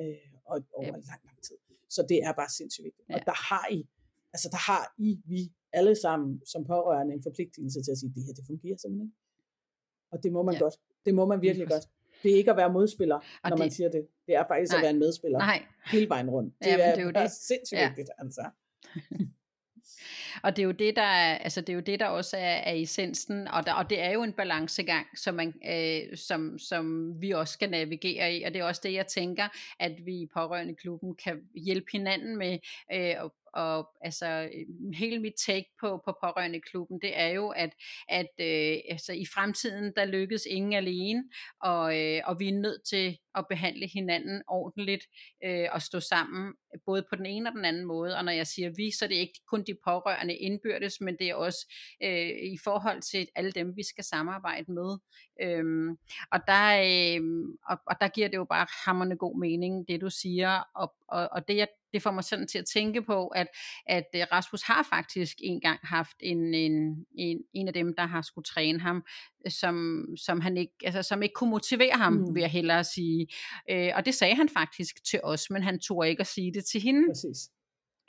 øh, 0.00 0.32
og 0.44 0.56
over 0.72 0.86
ja. 0.86 0.90
lang, 1.10 1.22
lang 1.28 1.42
tid. 1.42 1.56
Så 1.90 2.06
det 2.08 2.18
er 2.26 2.32
bare 2.32 2.50
sindssygt 2.58 2.84
vigtigt. 2.84 3.08
Ja. 3.08 3.14
Og 3.14 3.20
der 3.26 3.36
har 3.50 3.66
I, 3.78 3.88
altså 4.32 4.48
der 4.54 4.62
har 4.70 4.94
I, 4.98 5.20
vi 5.24 5.52
alle 5.72 5.94
sammen 6.04 6.30
som 6.46 6.64
pårørende 6.64 7.14
en 7.14 7.22
forpligtelse 7.22 7.82
til 7.82 7.90
at 7.90 7.98
sige, 7.98 8.12
det 8.14 8.22
her, 8.26 8.34
det 8.38 8.44
fungerer 8.46 8.76
simpelthen 8.76 9.06
ikke. 9.06 9.16
Og 10.12 10.22
det 10.22 10.32
må 10.32 10.42
man 10.42 10.54
ja. 10.54 10.60
godt. 10.60 10.76
Det 11.06 11.14
må 11.14 11.26
man 11.26 11.42
virkelig 11.42 11.68
godt. 11.68 11.86
Det 12.22 12.32
er 12.32 12.36
ikke 12.36 12.50
at 12.50 12.56
være 12.56 12.72
modspiller, 12.72 13.16
og 13.16 13.50
når 13.50 13.50
det, 13.50 13.58
man 13.58 13.70
siger 13.70 13.90
det. 13.90 14.06
Det 14.26 14.34
er 14.34 14.44
faktisk 14.48 14.72
nej, 14.72 14.78
at 14.78 14.82
være 14.82 14.90
en 14.90 14.98
medspiller. 14.98 15.38
Nej. 15.38 15.62
Hele 15.92 16.08
vejen 16.08 16.30
rundt. 16.30 16.54
Det, 16.58 16.66
ja, 16.66 16.78
er, 16.80 16.94
det 16.94 17.00
er 17.00 17.04
jo 17.04 17.10
det. 17.10 17.30
sindssygt 17.30 17.80
ja. 17.80 17.88
vigtigt, 17.88 18.08
altså. 18.18 18.42
Og 20.42 20.56
det 20.56 20.62
er 20.62 20.66
jo 20.66 20.72
det, 20.72 20.96
der 20.96 21.02
er, 21.02 21.38
altså 21.38 21.60
det 21.60 21.68
er 21.68 21.74
jo 21.74 21.80
det, 21.80 22.00
der 22.00 22.06
også 22.06 22.36
er, 22.36 22.40
er 22.40 22.74
essensen, 22.74 23.48
og, 23.48 23.66
der, 23.66 23.72
og 23.72 23.90
det 23.90 24.00
er 24.00 24.12
jo 24.12 24.22
en 24.22 24.32
balancegang, 24.32 25.06
som, 25.18 25.34
man, 25.34 25.54
øh, 25.70 26.16
som, 26.16 26.58
som 26.58 27.14
vi 27.20 27.30
også 27.30 27.52
skal 27.52 27.70
navigere 27.70 28.34
i, 28.34 28.42
og 28.42 28.54
det 28.54 28.60
er 28.60 28.64
også 28.64 28.80
det, 28.84 28.92
jeg 28.92 29.06
tænker, 29.06 29.48
at 29.80 29.92
vi 30.04 30.12
i 30.12 30.26
Pårørende 30.34 30.74
Klubben 30.74 31.14
kan 31.14 31.40
hjælpe 31.54 31.86
hinanden 31.92 32.36
med 32.38 32.58
øh, 32.94 33.14
og 33.18 33.34
altså 34.00 34.48
øh, 34.54 34.94
hele 34.94 35.18
mit 35.18 35.34
take 35.46 35.66
på, 35.80 36.02
på 36.04 36.16
pårørende 36.22 36.60
klubben, 36.60 36.98
det 37.02 37.18
er 37.18 37.28
jo, 37.28 37.48
at, 37.48 37.70
at 38.08 38.30
øh, 38.40 38.78
altså, 38.90 39.12
i 39.12 39.26
fremtiden, 39.34 39.92
der 39.96 40.04
lykkes 40.04 40.46
ingen 40.46 40.72
alene, 40.72 41.24
og, 41.62 41.98
øh, 42.00 42.20
og 42.24 42.40
vi 42.40 42.48
er 42.48 42.60
nødt 42.60 42.82
til 42.84 43.18
at 43.38 43.46
behandle 43.48 43.86
hinanden 43.86 44.42
ordentligt 44.48 45.04
øh, 45.44 45.66
og 45.72 45.82
stå 45.82 46.00
sammen, 46.00 46.54
både 46.86 47.04
på 47.10 47.16
den 47.16 47.26
ene 47.26 47.50
og 47.50 47.54
den 47.54 47.64
anden 47.64 47.84
måde. 47.84 48.16
Og 48.16 48.24
når 48.24 48.32
jeg 48.32 48.46
siger 48.46 48.70
vi, 48.76 48.90
så 48.90 49.04
er 49.04 49.08
det 49.08 49.16
ikke 49.16 49.40
kun 49.46 49.64
de 49.66 49.74
pårørende 49.84 50.36
indbyrdes, 50.36 51.00
men 51.00 51.16
det 51.18 51.30
er 51.30 51.34
også 51.34 51.74
øh, 52.02 52.28
i 52.28 52.58
forhold 52.64 53.02
til 53.02 53.28
alle 53.34 53.52
dem, 53.52 53.76
vi 53.76 53.82
skal 53.82 54.04
samarbejde 54.04 54.72
med. 54.72 54.98
Øhm, 55.42 55.90
og, 56.32 56.40
der, 56.46 56.66
øh, 56.80 57.22
og, 57.68 57.78
og 57.86 57.96
der 58.00 58.08
giver 58.08 58.28
det 58.28 58.36
jo 58.36 58.44
bare 58.44 58.66
hammerne 58.86 59.16
god 59.16 59.38
mening, 59.38 59.88
det 59.88 60.00
du 60.00 60.10
siger, 60.10 60.62
og, 60.74 60.94
og, 61.08 61.28
og 61.32 61.48
det 61.48 61.56
jeg 61.56 61.68
det 61.92 62.02
får 62.02 62.10
mig 62.10 62.24
sådan 62.24 62.46
til 62.46 62.58
at 62.58 62.66
tænke 62.66 63.02
på, 63.02 63.26
at, 63.26 63.46
at 63.86 64.08
øh, 64.14 64.22
Rasmus 64.32 64.62
har 64.62 64.86
faktisk 64.90 65.36
engang 65.42 65.80
haft 65.82 66.16
en, 66.20 66.54
en, 66.54 67.06
en, 67.14 67.38
en 67.52 67.68
af 67.68 67.74
dem, 67.74 67.94
der 67.96 68.06
har 68.06 68.22
skulle 68.22 68.44
træne 68.44 68.80
ham, 68.80 69.04
som, 69.48 70.04
som, 70.16 70.40
han 70.40 70.56
ikke, 70.56 70.72
altså, 70.84 71.02
som 71.02 71.22
ikke 71.22 71.34
kunne 71.34 71.50
motivere 71.50 71.94
ham, 71.94 72.12
mm. 72.12 72.34
vil 72.34 72.40
jeg 72.40 72.50
hellere 72.50 72.84
sige. 72.84 73.26
Øh, 73.70 73.90
og 73.94 74.06
det 74.06 74.14
sagde 74.14 74.34
han 74.34 74.48
faktisk 74.48 75.04
til 75.04 75.20
os, 75.22 75.50
men 75.50 75.62
han 75.62 75.78
tog 75.78 76.08
ikke 76.08 76.20
at 76.20 76.26
sige 76.26 76.52
det 76.54 76.64
til 76.64 76.80
hende. 76.80 77.08
Præcis. 77.08 77.50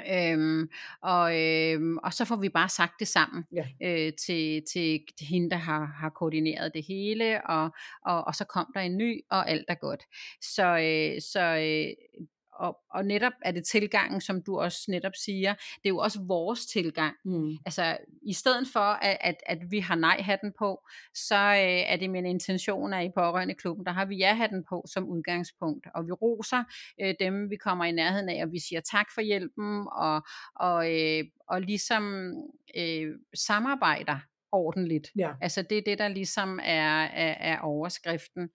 Øhm, 0.08 0.70
og, 1.02 1.40
øhm, 1.40 1.98
og 1.98 2.14
så 2.14 2.26
får 2.26 2.36
vi 2.36 2.50
bare 2.50 2.70
sagt 2.70 2.94
det 3.00 3.08
sammen 3.08 3.44
ja. 3.52 3.66
øh, 3.84 4.14
til, 4.26 4.64
til 4.72 5.02
hende, 5.22 5.50
der 5.50 5.58
har, 5.58 5.86
har 5.86 6.10
koordineret 6.10 6.72
det 6.74 6.86
hele, 6.88 7.48
og, 7.48 7.72
og, 8.06 8.28
og 8.28 8.36
så 8.36 8.46
kom 8.46 8.66
der 8.74 8.82
en 8.82 8.98
ny, 8.98 9.22
og 9.32 9.50
alt 9.50 9.66
er 9.68 9.76
godt. 9.76 10.04
Så, 10.42 10.66
øh, 10.66 11.22
så 11.22 11.42
øh, 11.42 12.26
og, 12.60 12.78
og 12.92 13.06
netop 13.06 13.34
er 13.42 13.52
det 13.52 13.66
tilgangen, 13.66 14.22
som 14.22 14.42
du 14.42 14.60
også 14.60 14.86
netop 14.88 15.16
siger, 15.16 15.54
det 15.54 15.86
er 15.86 15.90
jo 15.90 15.98
også 15.98 16.20
vores 16.28 16.66
tilgang. 16.66 17.16
Mm. 17.26 17.58
Altså 17.66 17.98
i 18.22 18.34
stedet 18.34 18.68
for, 18.74 18.80
at, 18.80 19.18
at, 19.22 19.36
at 19.46 19.58
vi 19.70 19.80
har 19.80 19.96
nej-hatten 19.96 20.54
på, 20.60 20.88
så 21.14 21.36
øh, 21.36 21.92
er 21.92 21.98
det 21.98 22.10
min 22.10 22.26
intention, 22.26 22.94
at 22.94 23.06
i 23.06 23.12
pårørende 23.16 23.54
klubben, 23.54 23.86
der 23.86 23.92
har 23.92 24.06
vi 24.06 24.16
ja-hatten 24.16 24.64
på 24.70 24.86
som 24.94 25.10
udgangspunkt, 25.10 25.88
og 25.96 26.06
vi 26.08 26.12
roser 26.12 26.64
øh, 27.02 27.16
dem, 27.20 27.50
vi 27.50 27.56
kommer 27.56 27.86
i 27.86 27.92
nærheden 27.92 28.30
af, 28.30 28.44
og 28.44 28.52
vi 28.52 28.60
siger 28.60 28.82
tak 28.82 29.08
for 29.14 29.22
hjælpen, 29.22 29.88
og, 29.92 30.22
og, 30.56 30.96
øh, 30.96 31.24
og 31.48 31.62
ligesom 31.62 32.34
øh, 32.78 33.08
samarbejder 33.36 34.20
ordentligt. 34.52 35.12
Ja. 35.18 35.32
Altså 35.42 35.62
det 35.62 35.78
er 35.78 35.82
det, 35.82 35.98
der 35.98 36.08
ligesom 36.08 36.60
er, 36.64 37.04
er, 37.04 37.54
er 37.54 37.60
overskriften. 37.60 38.50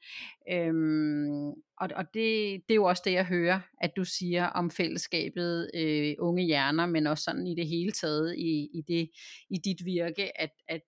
Øhm, 0.51 1.49
og 1.81 1.89
og 1.95 2.05
det, 2.15 2.61
det 2.69 2.71
er 2.71 2.75
jo 2.75 2.85
også 2.85 3.03
det, 3.05 3.13
jeg 3.13 3.25
hører, 3.25 3.61
at 3.81 3.91
du 3.97 4.05
siger 4.05 4.47
om 4.47 4.71
fællesskabet 4.71 5.71
øh, 5.75 6.15
unge 6.19 6.45
hjerner, 6.45 6.87
men 6.87 7.07
også 7.07 7.25
sådan 7.25 7.47
i 7.47 7.55
det 7.55 7.67
hele 7.67 7.93
taget 7.93 8.35
i, 8.37 8.69
i, 8.75 8.83
det, 8.89 9.11
i 9.51 9.59
dit 9.65 9.85
virke, 9.85 10.41
at, 10.41 10.51
at 10.69 10.81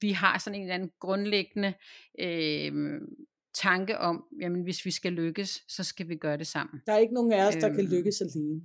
vi 0.00 0.10
har 0.10 0.38
sådan 0.38 0.54
en 0.54 0.62
eller 0.62 0.74
anden 0.74 0.90
grundlæggende 1.00 1.74
øh, 2.20 3.00
tanke 3.54 3.98
om, 3.98 4.24
jamen 4.40 4.62
hvis 4.62 4.84
vi 4.84 4.90
skal 4.90 5.12
lykkes, 5.12 5.64
så 5.68 5.84
skal 5.84 6.08
vi 6.08 6.16
gøre 6.16 6.36
det 6.36 6.46
sammen. 6.46 6.80
Der 6.86 6.92
er 6.92 6.98
ikke 6.98 7.14
nogen 7.14 7.32
af 7.32 7.48
os, 7.48 7.54
der 7.54 7.68
øhm, 7.68 7.76
kan 7.76 7.84
lykkes 7.84 8.20
alene. 8.20 8.60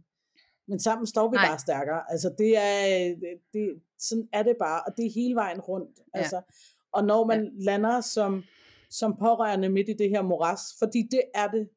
Men 0.68 0.80
sammen 0.80 1.08
står 1.08 1.30
vi 1.30 1.36
Nej. 1.36 1.48
bare 1.48 1.60
stærkere. 1.60 2.12
Altså 2.12 2.36
det 2.38 2.58
er, 2.58 3.16
det, 3.54 3.82
sådan 4.00 4.30
er 4.34 4.44
det 4.44 4.56
bare, 4.60 4.82
og 4.88 4.98
det 4.98 5.06
er 5.06 5.12
hele 5.12 5.36
vejen 5.36 5.62
rundt. 5.62 6.00
Ja. 6.16 6.20
Altså, 6.20 6.42
og 6.92 7.04
når 7.04 7.26
man 7.26 7.44
ja. 7.46 7.52
lander 7.64 8.02
som, 8.02 8.44
som 8.90 9.16
pårørende 9.20 9.70
midt 9.70 9.90
i 9.90 9.94
det 9.94 10.10
her 10.10 10.22
moras, 10.22 10.62
fordi 10.80 11.08
det 11.12 11.22
er 11.34 11.48
det, 11.48 11.70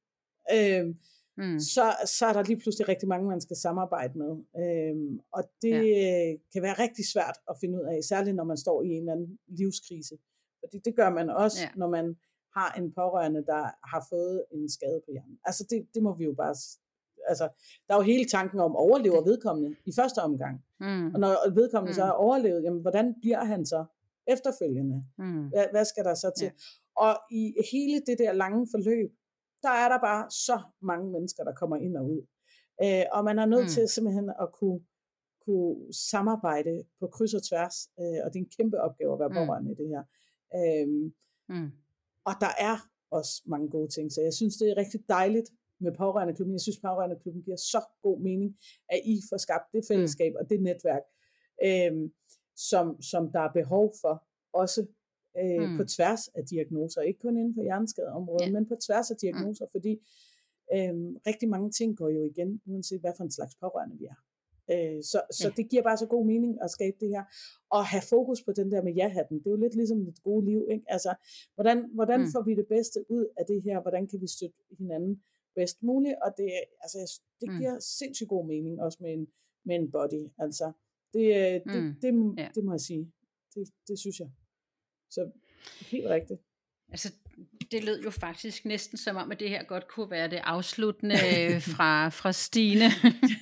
øh, 0.53 0.95
mm. 1.37 1.61
så, 1.61 1.97
så 2.07 2.27
er 2.27 2.33
der 2.33 2.43
lige 2.43 2.61
pludselig 2.61 2.89
rigtig 2.89 3.09
mange, 3.09 3.29
man 3.29 3.41
skal 3.41 3.57
samarbejde 3.57 4.19
med. 4.19 4.33
Øh, 4.63 5.21
og 5.33 5.45
det 5.63 5.71
ja. 5.71 6.37
kan 6.53 6.63
være 6.63 6.83
rigtig 6.85 7.09
svært 7.09 7.39
at 7.51 7.57
finde 7.61 7.79
ud 7.79 7.85
af, 7.85 8.05
særligt 8.05 8.37
når 8.37 8.45
man 8.45 8.57
står 8.57 8.83
i 8.83 8.89
en 8.89 9.03
eller 9.03 9.13
anden 9.13 9.39
livskrise. 9.47 10.17
Fordi 10.61 10.79
det 10.85 10.97
gør 10.97 11.11
man 11.11 11.31
også, 11.31 11.63
ja. 11.63 11.69
når 11.77 11.89
man 11.89 12.17
har 12.57 12.73
en 12.73 12.93
pårørende, 12.93 13.45
der 13.47 13.63
har 13.91 14.07
fået 14.11 14.45
en 14.53 14.71
skade 14.71 15.01
på 15.05 15.11
hjernen. 15.13 15.39
Altså 15.45 15.67
det, 15.71 15.87
det 15.95 16.03
må 16.03 16.15
vi 16.15 16.25
jo 16.25 16.35
bare 16.35 16.55
altså, 17.29 17.49
der 17.89 17.95
er 17.95 17.99
jo 17.99 18.03
hele 18.03 18.25
tanken 18.25 18.61
om, 18.61 18.77
overlever 18.77 19.25
vedkommende 19.25 19.77
i 19.87 19.93
første 19.99 20.19
omgang. 20.19 20.65
Mm. 20.81 21.15
Og 21.15 21.21
når 21.21 21.55
vedkommende 21.55 21.91
mm. 21.91 21.95
så 21.95 22.05
har 22.05 22.13
overlevet, 22.13 22.63
jamen, 22.63 22.81
hvordan 22.81 23.15
bliver 23.21 23.45
han 23.45 23.67
så 23.67 23.85
efterfølgende? 24.27 25.05
Mm. 25.19 25.49
Hvad, 25.49 25.67
hvad 25.71 25.85
skal 25.85 26.05
der 26.05 26.15
så 26.15 26.31
til? 26.39 26.45
Ja. 26.45 26.51
Og 26.97 27.19
i 27.31 27.55
hele 27.73 28.01
det 28.07 28.19
der 28.19 28.33
lange 28.33 28.67
forløb, 28.71 29.11
der 29.63 29.71
er 29.71 29.89
der 29.89 29.99
bare 29.99 30.31
så 30.31 30.61
mange 30.83 31.13
mennesker, 31.13 31.45
der 31.45 31.53
kommer 31.53 31.77
ind 31.77 31.97
og 31.97 32.05
ud. 32.05 32.27
Øh, 32.85 33.05
og 33.13 33.25
man 33.25 33.39
er 33.39 33.47
nødt 33.47 33.63
mm. 33.63 33.69
til 33.69 33.89
simpelthen 33.89 34.33
at 34.41 34.49
kunne, 34.53 34.81
kunne 35.45 35.93
samarbejde 36.11 36.85
på 37.01 37.07
kryds 37.07 37.35
og 37.35 37.43
tværs, 37.43 37.77
øh, 38.01 38.19
og 38.25 38.33
det 38.33 38.39
er 38.39 38.45
en 38.45 38.55
kæmpe 38.59 38.81
opgave 38.81 39.13
at 39.13 39.19
være 39.19 39.29
mm. 39.29 39.35
pårørende 39.35 39.69
mm. 39.69 39.73
i 39.73 39.77
det 39.81 39.89
her. 39.89 40.03
Øh, 40.59 40.89
mm. 41.49 41.71
Og 42.25 42.35
der 42.41 42.53
er 42.59 42.77
også 43.11 43.43
mange 43.47 43.71
gode 43.71 43.89
ting, 43.89 44.13
så 44.13 44.21
jeg 44.23 44.35
synes, 44.35 44.57
det 44.57 44.71
er 44.71 44.77
rigtig 44.77 45.01
dejligt 45.09 45.49
med 45.81 45.93
pårørende 45.93 46.35
klubben. 46.35 46.55
Jeg 46.55 46.61
synes, 46.61 46.79
pårørende 46.79 47.17
klubben 47.23 47.43
giver 47.43 47.57
så 47.57 47.81
god 48.03 48.21
mening, 48.21 48.57
at 48.89 49.01
I 49.05 49.17
får 49.31 49.37
skabt 49.37 49.67
det 49.73 49.83
mm. 49.83 49.89
fællesskab 49.89 50.33
mm. 50.33 50.41
og 50.41 50.51
det 50.51 50.63
netværk, 50.63 51.03
øh, 51.65 52.11
som, 52.71 53.03
som 53.03 53.33
der 53.33 53.41
er 53.41 53.53
behov 53.53 53.93
for, 54.01 54.25
også 54.53 54.87
øh, 55.41 55.71
mm. 55.71 55.77
på 55.77 55.85
tværs 55.85 56.29
af 56.29 56.45
diagnoser, 56.51 57.01
ikke 57.01 57.21
kun 57.21 57.37
inden 57.37 57.55
for 57.55 57.63
hjerneskadeområdet, 57.63 58.47
ja. 58.47 58.53
men 58.53 58.69
på 58.69 58.75
tværs 58.87 59.11
af 59.11 59.17
diagnoser, 59.17 59.65
mm. 59.65 59.71
fordi 59.75 59.93
øh, 60.75 60.95
rigtig 61.29 61.49
mange 61.49 61.71
ting 61.71 61.97
går 61.97 62.09
jo 62.09 62.23
igen, 62.25 62.61
uanset 62.67 63.01
hvad 63.01 63.13
for 63.17 63.25
en 63.25 63.31
slags 63.31 63.55
pårørende 63.63 63.99
vi 63.99 64.05
er. 64.05 64.19
Øh, 64.73 65.03
så 65.03 65.19
så 65.31 65.49
ja. 65.49 65.53
det 65.57 65.71
giver 65.71 65.83
bare 65.83 65.97
så 65.97 66.07
god 66.07 66.27
mening 66.27 66.59
at 66.65 66.71
skabe 66.71 66.97
det 67.01 67.09
her. 67.09 67.25
Og 67.71 67.87
have 67.87 68.03
fokus 68.03 68.43
på 68.43 68.53
den 68.53 68.73
der 68.73 68.83
med 68.83 68.93
ja-hatten. 68.93 69.39
Det 69.39 69.47
er 69.47 69.51
jo 69.51 69.57
lidt 69.57 69.75
ligesom 69.75 70.09
et 70.09 70.23
gode 70.23 70.45
liv. 70.45 70.67
Ikke? 70.71 70.85
Altså, 70.89 71.15
hvordan, 71.55 71.79
hvordan 71.95 72.21
mm. 72.21 72.27
får 72.33 72.43
vi 72.43 72.55
det 72.55 72.67
bedste 72.69 72.99
ud 73.09 73.27
af 73.37 73.45
det 73.47 73.63
her? 73.63 73.81
Hvordan 73.81 74.09
kan 74.09 74.21
vi 74.21 74.27
støtte 74.27 74.57
hinanden 74.79 75.23
bedst 75.59 75.83
muligt, 75.83 76.17
og 76.25 76.31
det, 76.37 76.51
altså, 76.83 77.21
det 77.41 77.49
mm. 77.51 77.59
giver 77.59 77.75
mm. 77.75 77.81
sindssygt 77.99 78.29
god 78.29 78.47
mening, 78.47 78.81
også 78.81 78.99
med 79.01 79.13
en, 79.13 79.27
med 79.65 79.77
en 79.77 79.91
body, 79.91 80.23
altså, 80.39 80.73
det, 81.15 81.27
øh, 81.41 81.75
det, 81.75 81.83
mm. 81.83 81.95
det, 82.03 82.13
det, 82.13 82.43
ja. 82.43 82.49
det 82.55 82.65
må 82.65 82.73
jeg 82.73 82.81
sige, 82.81 83.13
det, 83.55 83.63
det 83.89 83.99
synes 83.99 84.21
jeg, 84.21 84.31
så 85.11 85.31
helt 85.91 86.07
rigtigt. 86.07 86.41
Altså, 86.89 87.13
det 87.71 87.85
lød 87.85 88.03
jo 88.03 88.11
faktisk 88.11 88.65
næsten 88.65 88.99
som 88.99 89.17
om, 89.17 89.31
at 89.33 89.41
det 89.41 89.49
her 89.49 89.65
godt 89.65 89.89
kunne 89.89 90.11
være 90.11 90.31
det 90.31 90.41
afsluttende 90.45 91.17
fra, 91.75 92.09
fra 92.09 92.33
Stine. 92.33 92.85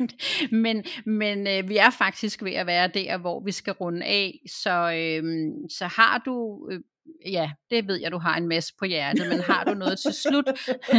men 0.64 0.84
men 1.06 1.46
øh, 1.46 1.68
vi 1.68 1.76
er 1.76 1.90
faktisk 1.90 2.42
ved 2.42 2.52
at 2.52 2.66
være 2.66 2.88
der, 2.88 3.18
hvor 3.18 3.40
vi 3.40 3.52
skal 3.52 3.72
runde 3.72 4.06
af. 4.06 4.40
Så, 4.46 4.92
øh, 4.92 5.52
så 5.70 5.86
har 5.86 6.18
du 6.18 6.68
øh, 6.70 6.80
ja, 7.24 7.50
det 7.70 7.88
ved 7.88 7.96
jeg, 7.96 8.12
du 8.12 8.18
har 8.18 8.36
en 8.36 8.48
masse 8.48 8.74
på 8.78 8.84
hjertet, 8.84 9.28
men 9.28 9.38
har 9.40 9.64
du 9.64 9.74
noget 9.74 9.98
til 9.98 10.12
slut, 10.12 10.48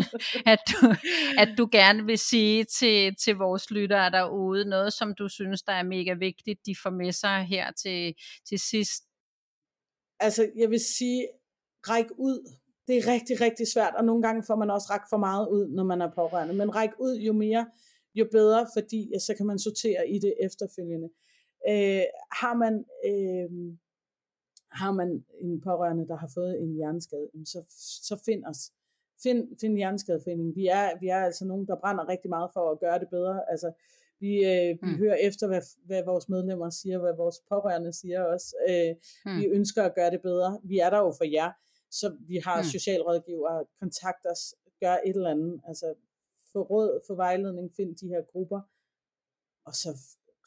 at 0.53 0.59
du, 0.69 0.95
at 1.37 1.49
du 1.57 1.69
gerne 1.71 2.05
vil 2.05 2.19
sige 2.19 2.63
til, 2.63 3.15
til 3.15 3.35
vores 3.35 3.71
lyttere 3.71 4.11
derude, 4.11 4.69
noget 4.69 4.93
som 4.93 5.15
du 5.15 5.27
synes, 5.27 5.63
der 5.63 5.73
er 5.73 5.83
mega 5.83 6.13
vigtigt, 6.13 6.59
de 6.65 6.75
får 6.83 6.89
med 6.89 7.11
sig 7.11 7.43
her 7.43 7.71
til, 7.71 8.13
til 8.49 8.59
sidst? 8.59 9.03
Altså, 10.19 10.51
jeg 10.55 10.69
vil 10.69 10.79
sige, 10.79 11.27
ræk 11.89 12.05
ud. 12.17 12.51
Det 12.87 12.97
er 12.97 13.13
rigtig, 13.13 13.41
rigtig 13.41 13.67
svært, 13.73 13.93
og 13.95 14.05
nogle 14.05 14.21
gange 14.21 14.43
får 14.47 14.55
man 14.55 14.69
også 14.69 14.87
ræk 14.89 15.01
for 15.09 15.17
meget 15.17 15.47
ud, 15.47 15.67
når 15.67 15.83
man 15.83 16.01
er 16.01 16.11
pårørende. 16.15 16.53
Men 16.53 16.75
ræk 16.75 16.89
ud, 16.99 17.15
jo 17.15 17.33
mere, 17.33 17.65
jo 18.15 18.27
bedre, 18.31 18.67
fordi 18.77 19.09
ja, 19.13 19.19
så 19.19 19.33
kan 19.37 19.45
man 19.45 19.59
sortere 19.59 20.09
i 20.09 20.19
det 20.19 20.33
efterfølgende. 20.43 21.09
Øh, 21.69 22.03
har 22.31 22.53
man... 22.53 22.85
Øh, 23.05 23.77
har 24.75 24.91
man 24.91 25.25
en 25.41 25.61
pårørende, 25.61 26.07
der 26.07 26.17
har 26.17 26.31
fået 26.33 26.61
en 26.61 26.73
hjerneskade, 26.73 27.27
så, 27.45 27.63
så 28.09 28.21
find 28.25 28.45
os. 28.45 28.71
Find, 29.23 29.59
find 29.61 29.75
Hjerneskadeforeningen. 29.75 30.55
Vi 30.55 30.67
er, 30.67 30.99
vi 30.99 31.07
er 31.07 31.17
altså 31.17 31.45
nogen, 31.45 31.67
der 31.67 31.75
brænder 31.75 32.09
rigtig 32.09 32.29
meget 32.29 32.49
for 32.53 32.71
at 32.71 32.79
gøre 32.79 32.99
det 32.99 33.09
bedre. 33.09 33.51
Altså, 33.51 33.71
vi, 34.19 34.31
øh, 34.45 34.69
vi 34.81 34.91
mm. 34.91 34.97
hører 34.97 35.15
efter, 35.15 35.47
hvad, 35.47 35.61
hvad 35.85 36.03
vores 36.03 36.29
medlemmer 36.29 36.69
siger, 36.69 36.99
hvad 36.99 37.15
vores 37.17 37.35
pårørende 37.49 37.93
siger 37.93 38.21
også. 38.23 38.55
Øh, 38.69 38.95
mm. 39.25 39.39
Vi 39.39 39.45
ønsker 39.45 39.83
at 39.83 39.95
gøre 39.95 40.11
det 40.11 40.21
bedre. 40.21 40.59
Vi 40.63 40.79
er 40.79 40.89
der 40.89 40.97
jo 40.97 41.11
for 41.17 41.25
jer. 41.25 41.51
Så 41.91 42.15
vi 42.19 42.37
har 42.45 42.61
mm. 42.61 42.63
socialrådgivere, 42.63 43.65
kontakt 43.79 44.25
os, 44.31 44.55
gør 44.79 44.95
et 45.05 45.15
eller 45.15 45.29
andet. 45.29 45.61
Altså, 45.67 45.93
få 46.53 46.61
råd, 46.61 47.01
få 47.07 47.15
vejledning, 47.15 47.73
find 47.75 47.95
de 47.95 48.07
her 48.07 48.21
grupper, 48.31 48.61
og 49.65 49.73
så 49.75 49.89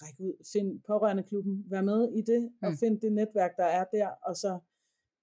ræk 0.02 0.20
ud, 0.20 0.34
find 0.52 0.80
pårørendeklubben, 0.86 1.64
vær 1.70 1.82
med 1.82 2.12
i 2.12 2.22
det, 2.22 2.52
og 2.62 2.70
Mm. 2.70 2.76
find 2.76 3.00
det 3.00 3.12
netværk, 3.12 3.56
der 3.56 3.64
er 3.64 3.84
der, 3.84 4.08
og 4.08 4.36
så 4.36 4.58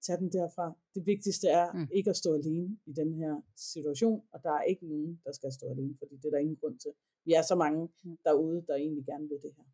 tag 0.02 0.18
den 0.18 0.32
derfra. 0.32 0.72
Det 0.94 1.06
vigtigste 1.06 1.48
er 1.48 1.72
Mm. 1.72 1.88
ikke 1.92 2.10
at 2.10 2.16
stå 2.16 2.34
alene 2.34 2.78
i 2.86 2.92
den 2.92 3.14
her 3.14 3.40
situation, 3.56 4.22
og 4.32 4.42
der 4.42 4.50
er 4.52 4.62
ikke 4.62 4.86
nogen, 4.88 5.20
der 5.24 5.32
skal 5.32 5.52
stå 5.52 5.66
alene, 5.70 5.94
fordi 5.98 6.16
det 6.16 6.24
er 6.24 6.30
der 6.30 6.38
ingen 6.38 6.56
grund 6.56 6.78
til. 6.78 6.90
Vi 7.24 7.32
er 7.32 7.42
så 7.42 7.54
mange 7.54 7.88
Mm. 8.04 8.16
derude, 8.24 8.64
der 8.68 8.74
egentlig 8.74 9.04
gerne 9.06 9.28
vil 9.28 9.38
det 9.42 9.52
her. 9.56 9.64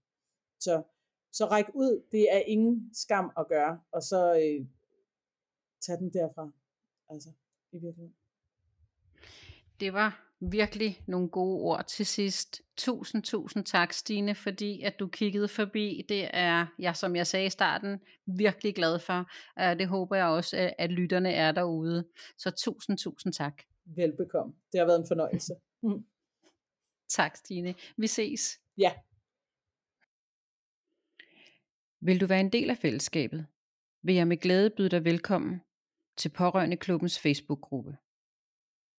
Så, 0.61 0.83
så 1.33 1.45
ræk 1.47 1.65
ud, 1.75 2.03
det 2.13 2.33
er 2.35 2.39
ingen 2.39 2.91
skam 2.95 3.31
at 3.39 3.49
gøre, 3.49 3.81
og 3.93 4.03
så 4.03 4.21
øh, 4.35 4.67
tag 5.81 5.99
den 5.99 6.13
derfra. 6.13 6.51
Altså, 7.09 7.29
i 7.73 7.79
virkeligheden. 7.79 8.15
Det 9.81 9.93
var 9.93 10.32
virkelig 10.51 11.01
nogle 11.07 11.29
gode 11.29 11.61
ord 11.61 11.85
til 11.85 12.07
sidst. 12.07 12.63
Tusind, 12.77 13.23
tusind 13.23 13.65
tak, 13.65 13.93
Stine, 13.93 14.35
fordi 14.35 14.83
at 14.83 14.99
du 15.01 15.07
kiggede 15.07 15.49
forbi. 15.49 16.05
Det 16.09 16.31
er 16.33 16.67
jeg, 16.79 16.97
som 16.97 17.17
jeg 17.17 17.27
sagde 17.27 17.47
i 17.47 17.51
starten, 17.51 18.01
virkelig 18.27 18.75
glad 18.75 18.99
for. 18.99 19.31
Det 19.59 19.89
håber 19.89 20.17
jeg 20.17 20.27
også, 20.27 20.57
at, 20.57 20.75
at 20.79 20.91
lytterne 20.91 21.33
er 21.33 21.53
derude. 21.53 22.09
Så 22.39 22.51
tusind, 22.51 22.99
tusind 22.99 23.33
tak. 23.33 23.63
Velbekomme. 23.85 24.55
Det 24.73 24.81
har 24.81 24.87
været 24.87 24.99
en 25.01 25.07
fornøjelse. 25.09 25.55
Mm. 25.83 26.05
Tak, 27.09 27.37
Stine. 27.37 27.75
Vi 27.97 28.07
ses. 28.07 28.61
Ja. 28.79 28.93
Vil 32.01 32.21
du 32.21 32.27
være 32.27 32.41
en 32.41 32.53
del 32.53 32.71
af 32.71 32.79
fællesskabet, 32.79 33.47
vil 34.03 34.15
jeg 34.15 34.29
med 34.29 34.37
glæde 34.37 34.71
byde 34.71 34.89
dig 34.89 35.05
velkommen 35.05 35.61
til 36.17 36.29
Pårørende 36.29 36.77
Klubbens 36.77 37.19
Facebook-gruppe. 37.19 37.97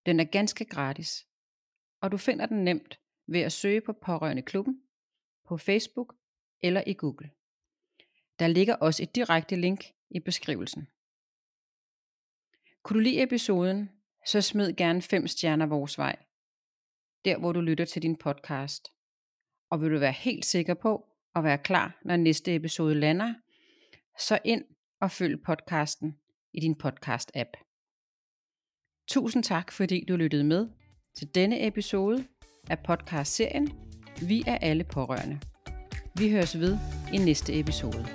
Den 0.05 0.19
er 0.19 0.23
ganske 0.23 0.65
gratis, 0.65 1.27
og 2.03 2.11
du 2.11 2.17
finder 2.17 2.45
den 2.45 2.63
nemt 2.63 2.99
ved 3.27 3.39
at 3.39 3.51
søge 3.51 3.81
på 3.81 3.93
Pårørende 3.93 4.41
Klubben 4.41 4.81
på 5.45 5.57
Facebook 5.57 6.15
eller 6.61 6.83
i 6.87 6.93
Google. 6.93 7.29
Der 8.39 8.47
ligger 8.47 8.75
også 8.75 9.03
et 9.03 9.15
direkte 9.15 9.55
link 9.55 9.85
i 10.09 10.19
beskrivelsen. 10.19 10.87
Kunne 12.83 12.97
du 12.97 12.99
lide 12.99 13.23
episoden, 13.23 13.89
så 14.25 14.41
smid 14.41 14.73
gerne 14.73 15.01
5 15.01 15.27
stjerner 15.27 15.65
vores 15.65 15.97
vej, 15.97 16.15
der 17.25 17.37
hvor 17.37 17.51
du 17.51 17.61
lytter 17.61 17.85
til 17.85 18.01
din 18.01 18.15
podcast. 18.15 18.87
Og 19.69 19.81
vil 19.81 19.91
du 19.91 19.99
være 19.99 20.11
helt 20.11 20.45
sikker 20.45 20.73
på 20.73 21.07
at 21.35 21.43
være 21.43 21.57
klar, 21.57 21.99
når 22.05 22.15
næste 22.15 22.55
episode 22.55 22.95
lander, 22.95 23.33
så 24.19 24.39
ind 24.45 24.65
og 25.01 25.11
følg 25.11 25.43
podcasten 25.43 26.19
i 26.53 26.59
din 26.59 26.75
podcast-app. 26.83 27.51
Tusind 29.07 29.43
tak, 29.43 29.71
fordi 29.71 30.05
du 30.07 30.15
lyttede 30.15 30.43
med 30.43 30.82
til 31.15 31.27
denne 31.35 31.67
episode 31.67 32.25
af 32.69 32.79
podcastserien 32.79 33.69
Vi 34.21 34.43
er 34.47 34.57
alle 34.57 34.83
pårørende. 34.83 35.39
Vi 36.17 36.31
høres 36.31 36.59
ved 36.59 36.77
i 37.13 37.17
næste 37.17 37.59
episode. 37.59 38.07